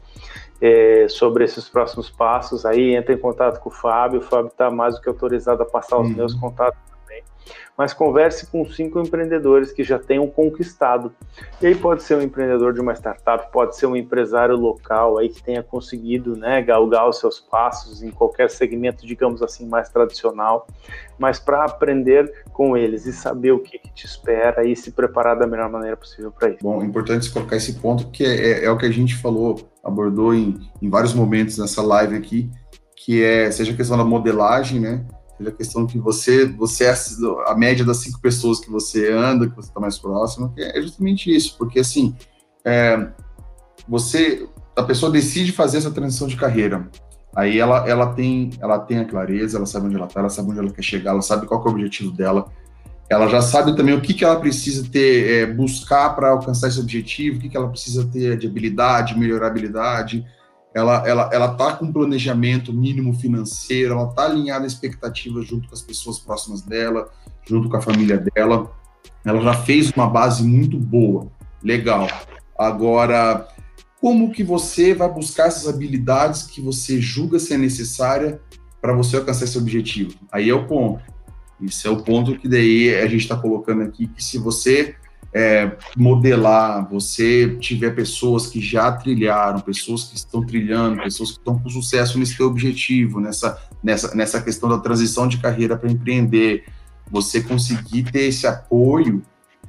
é, 0.61 1.07
sobre 1.09 1.45
esses 1.45 1.69
próximos 1.69 2.11
passos. 2.11 2.67
Aí 2.67 2.97
entra 2.97 3.15
em 3.15 3.19
contato 3.19 3.61
com 3.61 3.71
o 3.71 3.73
Fábio, 3.73 4.19
o 4.19 4.23
Fábio 4.25 4.49
está 4.49 4.73
mais 4.73 4.97
do 4.97 5.01
que 5.01 5.09
autorizado 5.09 5.63
a 5.63 5.67
passar 5.67 6.01
os 6.01 6.09
uhum. 6.09 6.17
meus 6.17 6.35
contatos 6.35 6.92
mas 7.77 7.93
converse 7.93 8.47
com 8.47 8.65
cinco 8.65 9.01
empreendedores 9.01 9.73
que 9.73 9.83
já 9.83 9.99
tenham 9.99 10.27
conquistado. 10.27 11.13
E 11.61 11.67
aí 11.67 11.75
pode 11.75 12.03
ser 12.03 12.17
um 12.17 12.23
empreendedor 12.23 12.73
de 12.73 12.81
uma 12.81 12.93
startup, 12.93 13.51
pode 13.51 13.77
ser 13.77 13.87
um 13.87 13.97
empresário 13.97 14.57
local 14.57 15.19
aí 15.19 15.29
que 15.29 15.43
tenha 15.43 15.63
conseguido 15.63 16.37
né, 16.37 16.61
galgar 16.63 17.09
os 17.09 17.19
seus 17.19 17.41
passos 17.41 18.03
em 18.03 18.11
qualquer 18.11 18.51
segmento, 18.51 19.07
digamos 19.07 19.43
assim, 19.43 19.67
mais 19.67 19.89
tradicional, 19.89 20.67
mas 21.19 21.39
para 21.39 21.65
aprender 21.65 22.45
com 22.53 22.77
eles 22.77 23.07
e 23.07 23.13
saber 23.13 23.53
o 23.53 23.59
que, 23.59 23.79
que, 23.79 23.93
te 23.93 24.07
espera 24.07 24.65
e 24.65 24.77
se 24.77 24.93
preparar 24.93 25.39
da 25.39 25.47
melhor 25.47 25.71
maneira 25.71 25.97
possível 25.97 26.31
para 26.31 26.51
isso. 26.51 26.59
Bom, 26.63 26.83
é 26.83 26.87
importante 26.87 27.31
colocar 27.31 27.57
esse 27.57 27.75
ponto, 27.75 28.05
porque 28.05 28.25
é, 28.25 28.65
é, 28.65 28.71
o 28.71 28.77
que 28.77 28.87
a 28.87 28.91
gente 28.91 29.17
falou, 29.17 29.59
abordou 29.83 30.35
em, 30.35 30.59
em 30.81 30.89
vários 30.89 31.15
momentos 31.15 31.59
nessa 31.59 31.83
live 31.83 32.17
aqui, 32.17 32.51
que 32.97 33.23
é, 33.23 33.51
seja 33.51 33.73
a 33.73 33.77
questão 33.77 33.97
da 33.97 34.05
modelagem, 34.05 34.81
né, 34.81 35.05
a 35.49 35.53
questão 35.53 35.87
que 35.87 35.99
você, 35.99 36.47
você 36.47 36.85
é 36.85 36.95
a 37.47 37.55
média 37.55 37.85
das 37.85 37.99
cinco 37.99 38.21
pessoas 38.21 38.61
que 38.61 38.71
você 38.71 39.13
anda, 39.13 39.49
que 39.49 39.57
você 39.57 39.69
está 39.69 39.81
mais 39.81 39.99
próximo, 39.99 40.53
é 40.57 40.81
justamente 40.81 41.35
isso, 41.35 41.57
porque 41.59 41.81
assim, 41.81 42.15
é, 42.65 43.09
você, 43.89 44.49
a 44.77 44.83
pessoa 44.83 45.11
decide 45.11 45.53
fazer 45.53 45.79
essa 45.79 45.91
transição 45.91 46.27
de 46.27 46.37
carreira, 46.37 46.89
aí 47.35 47.59
ela, 47.59 47.89
ela 47.89 48.13
tem, 48.15 48.51
ela 48.61 48.79
tem 48.79 48.99
a 48.99 49.05
clareza, 49.05 49.57
ela 49.57 49.67
sabe 49.67 49.87
onde 49.87 49.97
ela 49.97 50.07
está, 50.07 50.21
ela 50.21 50.31
sabe 50.31 50.51
onde 50.51 50.59
ela 50.59 50.71
quer 50.71 50.83
chegar, 50.83 51.13
ela 51.13 51.23
sabe 51.23 51.47
qual 51.47 51.63
é 51.65 51.69
o 51.69 51.71
objetivo 51.71 52.11
dela, 52.13 52.47
ela 53.09 53.29
já 53.29 53.43
sabe 53.43 53.77
também 53.77 53.95
o 53.95 54.01
que, 54.01 54.15
que 54.15 54.25
ela 54.25 54.41
precisa 54.41 54.89
ter, 54.91 55.31
é, 55.31 55.47
buscar 55.47 56.15
para 56.17 56.31
alcançar 56.31 56.69
esse 56.69 56.81
objetivo, 56.81 57.37
o 57.37 57.41
que, 57.41 57.49
que 57.49 57.57
ela 57.57 57.69
precisa 57.69 58.07
ter 58.07 58.39
de 58.39 58.47
habilidade, 58.47 59.19
melhorar 59.19 59.49
habilidade, 59.49 60.25
ela 60.75 61.07
ela 61.07 61.31
ela 61.33 61.55
tá 61.55 61.75
com 61.75 61.93
planejamento 61.93 62.73
mínimo 62.73 63.13
financeiro, 63.15 63.95
ela 63.95 64.07
tá 64.09 64.25
alinhada 64.25 64.65
a 64.65 64.67
expectativas 64.67 65.47
junto 65.47 65.69
com 65.69 65.75
as 65.75 65.83
pessoas 65.83 66.19
próximas 66.19 66.63
dela, 66.63 67.11
junto 67.47 67.69
com 67.69 67.77
a 67.77 67.83
família 67.83 68.19
dela. 68.19 68.71
Ela 69.25 69.41
já 69.41 69.55
fez 69.55 69.91
uma 69.93 70.09
base 70.09 70.43
muito 70.43 70.79
boa, 70.79 71.29
legal. 71.63 72.09
Agora, 72.59 73.49
como 74.01 74.33
que 74.33 74.43
você 74.43 74.95
vai 74.95 75.09
buscar 75.09 75.47
essas 75.47 75.69
habilidades 75.69 76.43
que 76.43 76.61
você 76.61 77.01
julga 77.01 77.39
ser 77.39 77.57
necessária 77.59 78.41
para 78.81 78.93
você 78.93 79.17
alcançar 79.17 79.45
esse 79.45 79.59
objetivo? 79.59 80.15
Aí 80.31 80.51
é 80.51 80.55
o 80.55 80.67
ponto. 80.67 81.03
Isso 81.61 81.87
é 81.87 81.91
o 81.91 82.03
ponto 82.03 82.37
que 82.37 82.49
daí 82.49 82.93
a 82.97 83.07
gente 83.07 83.21
está 83.21 83.37
colocando 83.37 83.83
aqui, 83.83 84.09
que 84.09 84.23
se 84.23 84.39
você 84.39 84.97
é, 85.35 85.73
modelar, 85.97 86.87
você 86.89 87.57
tiver 87.59 87.95
pessoas 87.95 88.47
que 88.47 88.61
já 88.61 88.93
trilharam, 88.93 89.61
pessoas 89.61 90.05
que 90.05 90.17
estão 90.17 90.45
trilhando, 90.45 91.03
pessoas 91.03 91.33
que 91.33 91.39
estão 91.39 91.59
com 91.59 91.69
sucesso 91.71 92.19
nesse 92.19 92.35
seu 92.35 92.47
objetivo, 92.47 93.19
nessa, 93.19 93.59
nessa, 93.83 94.15
nessa 94.15 94.43
questão 94.43 94.69
da 94.69 94.79
transição 94.79 95.27
de 95.27 95.39
carreira 95.39 95.77
para 95.77 95.91
empreender, 95.91 96.65
você 97.11 97.41
conseguir 97.41 98.05
ter 98.05 98.25
esse 98.25 98.47
apoio, 98.47 99.23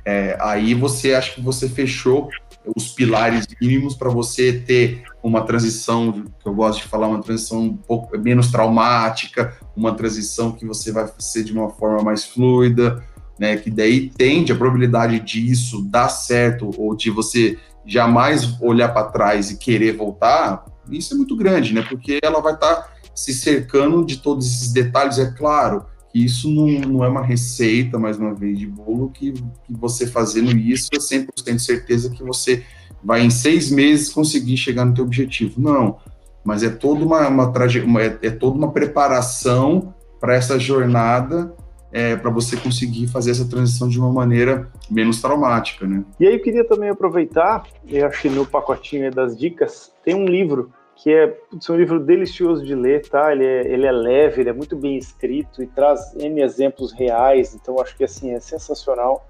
é, 0.05 0.37
aí 0.41 0.73
você 0.73 1.13
acha 1.13 1.33
que 1.35 1.41
você 1.41 1.69
fechou 1.69 2.29
os 2.75 2.89
pilares 2.89 3.45
mínimos 3.61 3.95
para 3.95 4.09
você 4.09 4.53
ter 4.53 5.03
uma 5.21 5.41
transição, 5.41 6.25
que 6.39 6.47
eu 6.47 6.53
gosto 6.53 6.81
de 6.81 6.87
falar, 6.87 7.07
uma 7.07 7.21
transição 7.21 7.61
um 7.61 7.77
pouco 7.77 8.17
menos 8.17 8.51
traumática, 8.51 9.57
uma 9.75 9.93
transição 9.93 10.51
que 10.51 10.65
você 10.65 10.91
vai 10.91 11.09
ser 11.19 11.43
de 11.43 11.53
uma 11.53 11.69
forma 11.69 12.03
mais 12.03 12.25
fluida, 12.25 13.03
né? 13.39 13.57
Que 13.57 13.69
daí 13.69 14.09
tende 14.09 14.51
a 14.51 14.55
probabilidade 14.55 15.19
disso 15.19 15.83
dar 15.83 16.09
certo 16.09 16.71
ou 16.77 16.95
de 16.95 17.09
você 17.09 17.57
jamais 17.85 18.61
olhar 18.61 18.89
para 18.89 19.07
trás 19.07 19.51
e 19.51 19.57
querer 19.57 19.97
voltar, 19.97 20.65
isso 20.89 21.13
é 21.13 21.17
muito 21.17 21.35
grande, 21.35 21.73
né? 21.73 21.81
Porque 21.81 22.19
ela 22.23 22.41
vai 22.41 22.53
estar 22.53 22.75
tá 22.75 22.89
se 23.13 23.33
cercando 23.33 24.05
de 24.05 24.17
todos 24.17 24.45
esses 24.47 24.71
detalhes, 24.71 25.19
é 25.19 25.31
claro. 25.31 25.85
Que 26.11 26.23
isso 26.23 26.49
não, 26.49 26.67
não 26.87 27.03
é 27.03 27.07
uma 27.07 27.23
receita, 27.23 27.97
mais 27.97 28.17
uma 28.17 28.33
vez, 28.33 28.57
de 28.57 28.67
bolo, 28.67 29.09
que, 29.09 29.31
que 29.31 29.73
você 29.73 30.05
fazendo 30.05 30.55
isso 30.55 30.89
é 30.93 30.97
100% 30.97 31.59
certeza 31.59 32.09
que 32.09 32.23
você 32.23 32.63
vai 33.03 33.21
em 33.21 33.29
seis 33.29 33.69
meses 33.69 34.09
conseguir 34.09 34.55
chegar 34.55 34.85
no 34.85 34.93
teu 34.93 35.03
objetivo. 35.03 35.59
Não, 35.59 35.97
mas 36.43 36.63
é 36.63 36.69
toda 36.69 37.03
uma, 37.03 37.27
uma, 37.27 37.51
uma 37.85 38.01
é, 38.01 38.17
é 38.21 38.29
toda 38.29 38.57
uma 38.57 38.71
preparação 38.71 39.93
para 40.19 40.35
essa 40.35 40.59
jornada 40.59 41.53
é, 41.93 42.15
para 42.15 42.31
você 42.31 42.57
conseguir 42.57 43.07
fazer 43.07 43.31
essa 43.31 43.47
transição 43.47 43.87
de 43.87 43.99
uma 43.99 44.11
maneira 44.11 44.67
menos 44.89 45.21
traumática, 45.21 45.85
né? 45.85 46.03
E 46.19 46.25
aí 46.25 46.33
eu 46.33 46.41
queria 46.41 46.67
também 46.67 46.89
aproveitar, 46.89 47.63
eu 47.87 48.07
achei 48.07 48.31
no 48.31 48.45
pacotinho 48.47 49.11
das 49.11 49.37
dicas, 49.37 49.93
tem 50.03 50.15
um 50.15 50.25
livro 50.25 50.71
que 50.95 51.13
é, 51.13 51.25
é 51.25 51.71
um 51.71 51.75
livro 51.75 51.99
delicioso 51.99 52.65
de 52.65 52.73
ler, 52.73 53.07
tá? 53.07 53.31
Ele 53.31 53.45
é, 53.45 53.71
ele 53.71 53.85
é 53.85 53.91
leve, 53.91 54.41
ele 54.41 54.49
é 54.49 54.53
muito 54.53 54.75
bem 54.75 54.97
escrito 54.97 55.61
e 55.61 55.67
traz 55.67 56.15
N 56.15 56.41
exemplos 56.41 56.91
reais, 56.93 57.53
então 57.53 57.79
acho 57.79 57.95
que 57.95 58.03
assim 58.03 58.31
é 58.31 58.39
sensacional. 58.39 59.27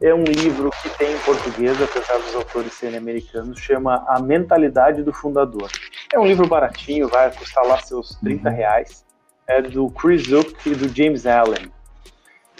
É 0.00 0.14
um 0.14 0.24
livro 0.24 0.70
que 0.82 0.88
tem 0.96 1.12
em 1.12 1.18
português, 1.18 1.76
apesar 1.82 2.16
dos 2.16 2.34
autores 2.34 2.72
serem 2.72 2.96
americanos, 2.96 3.60
chama 3.60 4.02
A 4.08 4.18
Mentalidade 4.18 5.02
do 5.02 5.12
Fundador. 5.12 5.68
É 6.10 6.18
um 6.18 6.26
livro 6.26 6.48
baratinho, 6.48 7.08
vai 7.08 7.30
custar 7.30 7.66
lá 7.66 7.78
seus 7.82 8.14
30 8.22 8.48
uhum. 8.48 8.56
reais. 8.56 9.04
É 9.46 9.60
do 9.60 9.90
Chris 9.90 10.28
Zook 10.28 10.54
e 10.64 10.74
do 10.74 10.88
James 10.88 11.26
Allen 11.26 11.70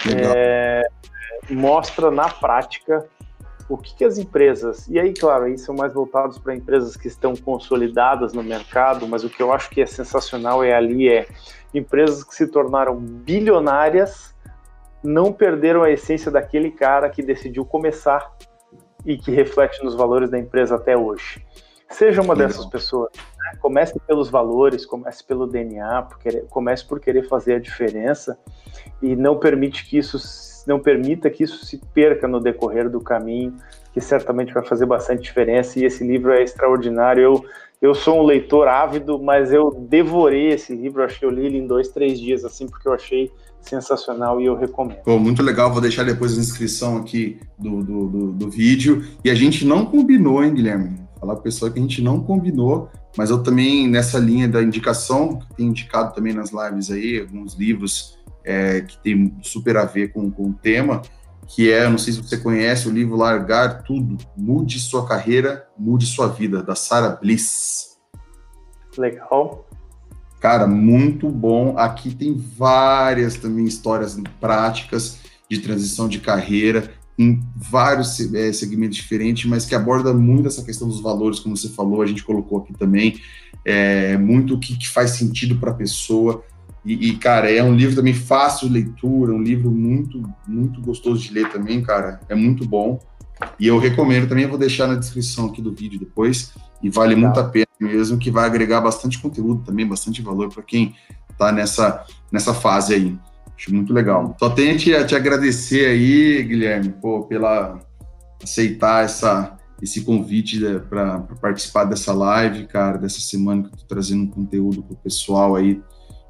é, 0.09 0.83
mostra 1.51 2.11
na 2.11 2.29
prática 2.29 3.07
o 3.69 3.77
que, 3.77 3.95
que, 3.95 4.05
as 4.05 4.19
empresas, 4.19 4.89
e 4.89 4.99
aí, 4.99 5.15
claro, 5.15 5.45
aí 5.45 5.57
são 5.57 5.75
mais 5.75 5.93
voltados 5.93 6.39
para 6.39 6.55
empresas 6.55 6.97
que 6.97 7.07
estão 7.07 7.37
consolidadas 7.37 8.33
no 8.33 8.43
mercado, 8.43 9.07
mas 9.07 9.23
o 9.23 9.31
que 9.31 9.41
eu 9.41 9.53
acho 9.53 9.71
que 9.71 9.81
é 9.81 9.87
sensacional 9.87 10.65
é 10.65 10.75
ali 10.75 11.09
é 11.09 11.29
empresas 11.73 12.25
que 12.25 12.35
se 12.35 12.49
tornaram 12.49 12.97
bilionárias 12.97 14.35
não 15.03 15.33
perderam 15.33 15.83
a 15.83 15.91
essência 15.91 16.31
daquele 16.31 16.71
cara 16.71 17.09
que 17.09 17.23
decidiu 17.23 17.65
começar 17.65 18.31
e 19.07 19.17
que 19.17 19.31
reflete 19.31 19.83
nos 19.83 19.95
valores 19.95 20.31
da 20.31 20.39
empresa 20.39 20.75
até 20.75 20.97
hoje. 20.97 21.45
Seja 21.91 22.23
uma 22.23 22.37
dessas 22.37 22.67
pessoas. 22.67 23.11
Né? 23.39 23.59
Comece 23.61 23.99
pelos 24.07 24.31
valores, 24.31 24.87
comece 24.87 25.25
pelo 25.25 25.47
DNA, 25.47 26.09
comece 26.49 26.85
por 26.85 27.01
querer 27.01 27.29
fazer 27.29 27.55
a 27.55 27.59
diferença 27.59 28.39
e 29.03 29.17
não 29.17 29.39
permite 29.39 29.85
que 29.87 29.99
isso 29.99 30.19
não 30.67 30.79
permita 30.79 31.31
que 31.31 31.43
isso 31.43 31.65
se 31.65 31.79
perca 31.93 32.29
no 32.29 32.39
decorrer 32.39 32.89
do 32.89 33.01
caminho, 33.01 33.55
que 33.93 34.01
certamente 34.01 34.53
vai 34.53 34.65
fazer 34.65 34.85
bastante 34.87 35.23
diferença. 35.23 35.79
E 35.79 35.85
esse 35.85 36.07
livro 36.07 36.33
é 36.33 36.43
extraordinário. 36.43 37.23
Eu 37.23 37.45
eu 37.81 37.95
sou 37.95 38.21
um 38.21 38.27
leitor 38.27 38.69
ávido, 38.69 39.19
mas 39.19 39.53
eu 39.53 39.71
devorei 39.89 40.49
esse 40.49 40.75
livro. 40.75 41.03
Acho 41.03 41.19
que 41.19 41.25
eu 41.25 41.31
li 41.31 41.47
ele 41.47 41.59
em 41.59 41.67
dois, 41.67 41.89
três 41.89 42.21
dias, 42.21 42.45
assim, 42.45 42.67
porque 42.67 42.87
eu 42.87 42.93
achei 42.93 43.31
sensacional 43.63 44.39
e 44.39 44.45
eu 44.45 44.55
recomendo. 44.55 44.99
Pô, 44.99 45.19
muito 45.19 45.43
legal, 45.43 45.73
vou 45.73 45.81
deixar 45.81 46.05
depois 46.05 46.37
a 46.37 46.41
inscrição 46.41 46.99
aqui 46.99 47.41
do, 47.59 47.83
do, 47.83 48.09
do, 48.09 48.33
do 48.33 48.51
vídeo. 48.51 49.03
E 49.25 49.31
a 49.31 49.35
gente 49.35 49.65
não 49.65 49.87
combinou, 49.87 50.45
hein, 50.45 50.53
Guilherme? 50.53 51.01
Falar 51.21 51.35
com 51.35 51.41
a 51.41 51.45
pessoa 51.45 51.71
que 51.71 51.79
a 51.79 51.83
gente 51.83 52.03
não 52.03 52.21
combinou, 52.23 52.89
mas 53.17 53.31
eu 53.31 53.43
também, 53.43 53.87
nessa 53.87 54.19
linha 54.19 54.49
da 54.49 54.63
indicação, 54.63 55.39
que 55.39 55.55
tem 55.55 55.67
indicado 55.67 56.15
também 56.15 56.33
nas 56.33 56.51
lives 56.51 56.91
aí, 56.91 57.21
alguns 57.21 57.55
livros 57.55 58.19
é, 58.45 58.81
que 58.81 58.97
tem 59.03 59.37
super 59.43 59.77
a 59.77 59.85
ver 59.85 60.13
com, 60.13 60.31
com 60.31 60.49
o 60.49 60.55
tema, 60.55 61.03
que 61.47 61.71
é, 61.71 61.89
não 61.89 61.99
sei 61.99 62.15
se 62.15 62.23
você 62.23 62.39
conhece, 62.39 62.89
o 62.89 62.93
livro 62.93 63.17
Largar 63.17 63.83
Tudo, 63.83 64.17
Mude 64.37 64.79
Sua 64.79 65.07
Carreira, 65.07 65.67
Mude 65.77 66.07
Sua 66.07 66.29
Vida, 66.29 66.63
da 66.63 66.75
Sarah 66.75 67.17
Bliss. 67.17 67.99
Legal. 68.97 69.67
Cara, 70.41 70.67
muito 70.67 71.29
bom. 71.29 71.77
Aqui 71.77 72.15
tem 72.15 72.35
várias 72.35 73.37
também 73.37 73.67
histórias 73.67 74.17
práticas 74.41 75.19
de 75.51 75.59
transição 75.59 76.09
de 76.09 76.21
carreira 76.21 76.91
em 77.19 77.41
vários 77.55 78.19
é, 78.35 78.53
segmentos 78.53 78.97
diferentes, 78.97 79.45
mas 79.45 79.67
que 79.67 79.75
aborda 79.75 80.13
muito 80.15 80.49
essa 80.49 80.65
questão 80.65 80.89
dos 80.89 81.01
valores, 81.01 81.39
como 81.39 81.57
você 81.57 81.69
falou, 81.69 82.03
a 82.03 82.07
gente 82.07 82.25
colocou 82.25 82.59
aqui 82.59 82.73
também, 82.73 83.21
é, 83.65 84.17
muito 84.17 84.55
o 84.55 84.59
que, 84.59 84.77
que 84.77 84.89
faz 84.89 85.13
sentido 85.13 85.57
para 85.57 85.71
a 85.71 85.75
pessoa. 85.75 86.43
E, 86.85 87.11
e, 87.11 87.17
cara, 87.17 87.51
é 87.51 87.63
um 87.63 87.75
livro 87.75 87.95
também 87.95 88.15
fácil 88.15 88.69
de 88.69 88.75
leitura, 88.75 89.33
um 89.33 89.43
livro 89.43 89.71
muito, 89.71 90.23
muito 90.49 90.81
gostoso 90.81 91.21
de 91.21 91.33
ler 91.33 91.51
também, 91.51 91.83
cara. 91.83 92.21
É 92.29 92.35
muito 92.35 92.67
bom. 92.67 92.99
E 93.59 93.67
eu 93.67 93.79
recomendo 93.79 94.29
também, 94.29 94.45
eu 94.45 94.51
vou 94.51 94.59
deixar 94.59 94.87
na 94.87 94.95
descrição 94.95 95.47
aqui 95.47 95.61
do 95.61 95.73
vídeo 95.73 95.99
depois. 95.99 96.53
E 96.83 96.89
vale 96.89 97.15
Legal. 97.15 97.29
muito 97.29 97.41
a 97.41 97.45
pena 97.45 97.67
mesmo, 97.79 98.19
que 98.19 98.31
vai 98.31 98.47
agregar 98.47 98.81
bastante 98.81 99.19
conteúdo 99.19 99.63
também, 99.63 99.87
bastante 99.87 100.23
valor 100.23 100.49
para 100.49 100.63
quem 100.63 100.95
está 101.31 101.53
nessa, 101.53 102.05
nessa 102.33 102.55
fase 102.55 102.95
aí. 102.95 103.19
Acho 103.61 103.75
muito 103.75 103.93
legal. 103.93 104.35
Só 104.39 104.49
tenho 104.49 104.79
te, 104.79 105.05
te 105.05 105.15
agradecer 105.15 105.85
aí, 105.85 106.43
Guilherme, 106.43 106.95
pô, 106.99 107.25
pela 107.25 107.79
aceitar 108.43 109.05
essa, 109.05 109.55
esse 109.83 110.01
convite 110.01 110.59
para 110.89 111.21
participar 111.43 111.85
dessa 111.85 112.15
live, 112.15 112.67
cara, 112.67 112.97
dessa 112.97 113.21
semana 113.21 113.65
que 113.65 113.69
eu 113.69 113.79
tô 113.81 113.85
trazendo 113.85 114.23
um 114.23 114.31
conteúdo 114.31 114.83
pro 114.83 114.97
pessoal 114.97 115.57
aí, 115.57 115.79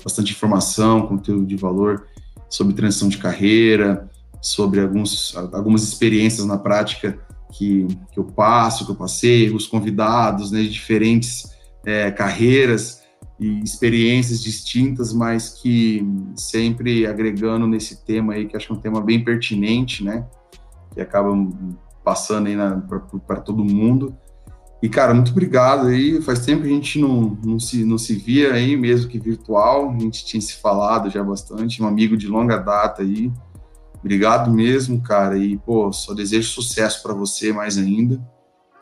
bastante 0.02 0.32
informação, 0.32 1.06
conteúdo 1.06 1.46
de 1.46 1.54
valor 1.54 2.04
sobre 2.48 2.74
transição 2.74 3.08
de 3.08 3.18
carreira, 3.18 4.10
sobre 4.42 4.80
alguns, 4.80 5.36
algumas 5.52 5.84
experiências 5.84 6.44
na 6.44 6.58
prática 6.58 7.16
que, 7.52 7.86
que 8.10 8.18
eu 8.18 8.24
passo, 8.24 8.84
que 8.84 8.90
eu 8.90 8.96
passei, 8.96 9.54
os 9.54 9.68
convidados 9.68 10.50
né, 10.50 10.62
de 10.62 10.70
diferentes 10.70 11.48
é, 11.86 12.10
carreiras 12.10 12.99
e 13.41 13.61
experiências 13.64 14.43
distintas, 14.43 15.14
mas 15.14 15.49
que 15.49 16.07
sempre 16.36 17.07
agregando 17.07 17.66
nesse 17.66 18.05
tema 18.05 18.34
aí, 18.34 18.47
que 18.47 18.55
acho 18.55 18.66
que 18.66 18.72
é 18.72 18.76
um 18.76 18.80
tema 18.80 19.01
bem 19.01 19.24
pertinente, 19.24 20.05
né? 20.05 20.26
Que 20.93 21.01
acaba 21.01 21.30
passando 22.05 22.49
aí 22.49 22.57
para 23.26 23.41
todo 23.41 23.64
mundo. 23.64 24.14
E, 24.82 24.88
cara, 24.88 25.14
muito 25.14 25.30
obrigado 25.30 25.86
aí. 25.86 26.20
Faz 26.20 26.45
tempo 26.45 26.62
que 26.62 26.68
a 26.68 26.72
gente 26.72 26.99
não, 26.99 27.38
não, 27.43 27.59
se, 27.59 27.82
não 27.84 27.97
se 27.97 28.14
via 28.14 28.53
aí, 28.53 28.76
mesmo 28.76 29.11
que 29.11 29.18
virtual. 29.18 29.91
A 29.91 29.99
gente 29.99 30.24
tinha 30.24 30.41
se 30.41 30.55
falado 30.55 31.09
já 31.09 31.22
bastante, 31.22 31.82
um 31.82 31.86
amigo 31.86 32.18
de 32.18 32.26
longa 32.26 32.59
data 32.59 33.01
aí. 33.03 33.32
Obrigado 33.99 34.51
mesmo, 34.51 35.03
cara. 35.03 35.38
E, 35.38 35.57
pô, 35.59 35.91
só 35.93 36.12
desejo 36.12 36.49
sucesso 36.49 37.03
para 37.03 37.14
você 37.14 37.53
mais 37.53 37.78
ainda. 37.78 38.22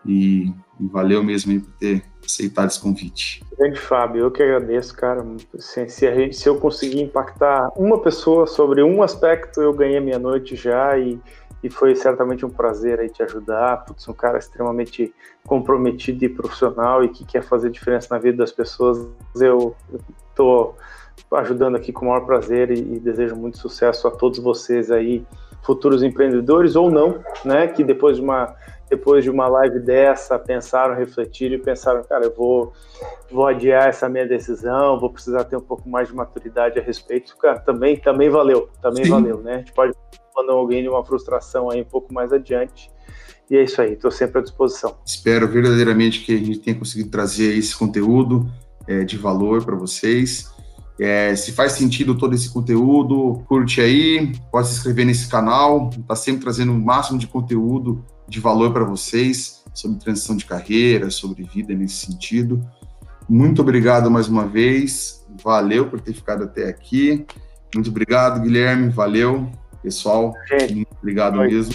E, 0.05 0.53
e, 0.81 0.87
valeu 0.89 1.23
mesmo 1.23 1.53
aí 1.53 1.61
por 1.61 1.73
ter 1.75 2.05
aceitado 2.25 2.69
esse 2.69 2.81
convite. 2.81 3.43
Grande 3.59 3.79
Fábio, 3.81 4.23
eu 4.23 4.31
que 4.31 4.43
agradeço, 4.43 4.95
cara. 4.95 5.25
Se, 5.59 5.89
se, 5.89 6.15
gente, 6.15 6.37
se 6.37 6.49
eu 6.49 6.57
conseguir 6.57 7.01
impactar 7.01 7.71
uma 7.77 8.01
pessoa 8.01 8.47
sobre 8.47 8.83
um 8.83 9.03
aspecto, 9.03 9.61
eu 9.61 9.73
ganhei 9.73 10.01
minha 10.01 10.19
noite 10.19 10.55
já 10.55 10.97
e 10.99 11.19
e 11.63 11.69
foi 11.69 11.95
certamente 11.95 12.47
um 12.47 12.51
prazer 12.51 13.01
aí 13.01 13.09
te 13.09 13.23
ajudar. 13.23 13.85
Putz, 13.85 14.07
um 14.09 14.13
cara 14.13 14.39
extremamente 14.39 15.13
comprometido 15.47 16.25
e 16.25 16.29
profissional 16.29 17.03
e 17.03 17.09
que 17.09 17.25
quer 17.25 17.43
fazer 17.43 17.71
diferença 17.71 18.09
na 18.11 18.19
vida 18.19 18.39
das 18.39 18.53
pessoas. 18.53 19.07
Eu 19.35 19.75
estou 20.31 20.77
ajudando 21.33 21.77
aqui 21.77 21.93
com 21.93 22.07
o 22.07 22.09
maior 22.09 22.25
prazer 22.25 22.71
e, 22.71 22.79
e, 22.79 23.01
desejo 23.01 23.35
muito 23.35 23.59
sucesso 23.59 24.07
a 24.07 24.11
todos 24.11 24.39
vocês 24.39 24.91
aí, 24.91 25.27
futuros 25.63 26.03
empreendedores 26.03 26.77
ou 26.77 26.91
não, 26.91 27.23
né? 27.45 27.67
Que 27.67 27.83
depois 27.83 28.17
de 28.17 28.23
uma 28.23 28.55
depois 28.89 29.23
de 29.23 29.31
uma 29.31 29.47
live 29.49 29.81
dessa 29.81 30.39
pensaram, 30.39 30.95
refletiram 30.95 31.55
e 31.55 31.59
pensaram, 31.59 32.03
cara, 32.05 32.25
eu 32.25 32.35
vou 32.35 32.73
vou 33.31 33.47
adiar 33.47 33.89
essa 33.89 34.09
minha 34.09 34.27
decisão, 34.27 34.99
vou 34.99 35.11
precisar 35.11 35.45
ter 35.45 35.57
um 35.57 35.61
pouco 35.61 35.89
mais 35.89 36.09
de 36.09 36.15
maturidade 36.15 36.79
a 36.79 36.83
respeito. 36.83 37.37
Cara, 37.37 37.61
também 37.61 37.97
também 37.97 38.31
valeu, 38.31 38.69
também 38.81 39.05
Sim. 39.05 39.11
valeu, 39.11 39.39
né? 39.39 39.55
A 39.55 39.59
gente 39.59 39.73
pode 39.73 39.93
mandar 40.35 40.53
alguém 40.53 40.83
de 40.83 40.89
uma 40.89 41.05
frustração 41.05 41.71
aí 41.71 41.83
um 41.83 41.87
pouco 41.87 42.13
mais 42.13 42.33
adiante. 42.33 42.91
E 43.51 43.57
é 43.57 43.63
isso 43.63 43.81
aí, 43.81 43.95
estou 43.95 44.11
sempre 44.11 44.41
à 44.41 44.43
disposição. 44.43 44.97
Espero 45.07 45.49
verdadeiramente 45.49 46.21
que 46.21 46.35
a 46.35 46.39
gente 46.39 46.59
tenha 46.59 46.79
conseguido 46.79 47.11
trazer 47.11 47.57
esse 47.57 47.77
conteúdo 47.77 48.47
é, 48.87 49.05
de 49.05 49.17
valor 49.17 49.65
para 49.65 49.75
vocês. 49.75 50.53
É, 51.01 51.35
se 51.37 51.53
faz 51.53 51.73
sentido 51.73 52.17
todo 52.17 52.35
esse 52.35 52.51
conteúdo, 52.51 53.43
curte 53.47 53.81
aí, 53.81 54.33
pode 54.51 54.69
se 54.69 54.75
inscrever 54.75 55.07
nesse 55.07 55.29
canal, 55.29 55.91
está 55.97 56.17
sempre 56.17 56.43
trazendo 56.43 56.73
o 56.73 56.79
máximo 56.79 57.19
de 57.19 57.27
conteúdo 57.27 58.05
de 58.29 58.41
valor 58.41 58.73
para 58.73 58.85
vocês 58.85 59.63
sobre 59.73 59.99
transição 59.99 60.37
de 60.37 60.45
carreira, 60.45 61.11
sobre 61.11 61.45
vida 61.45 61.73
nesse 61.75 62.07
sentido. 62.07 62.65
Muito 63.29 63.63
obrigado 63.63 64.11
mais 64.11 64.27
uma 64.27 64.47
vez, 64.47 65.25
valeu 65.43 65.89
por 65.89 66.01
ter 66.01 66.15
ficado 66.15 66.45
até 66.45 66.69
aqui. 66.69 67.25
Muito 67.75 67.91
obrigado, 67.91 68.41
Guilherme, 68.41 68.89
valeu. 68.89 69.49
Pessoal, 69.83 70.35
Gente, 70.51 70.75
muito 70.75 70.97
obrigado 71.01 71.39
mesmo. 71.39 71.75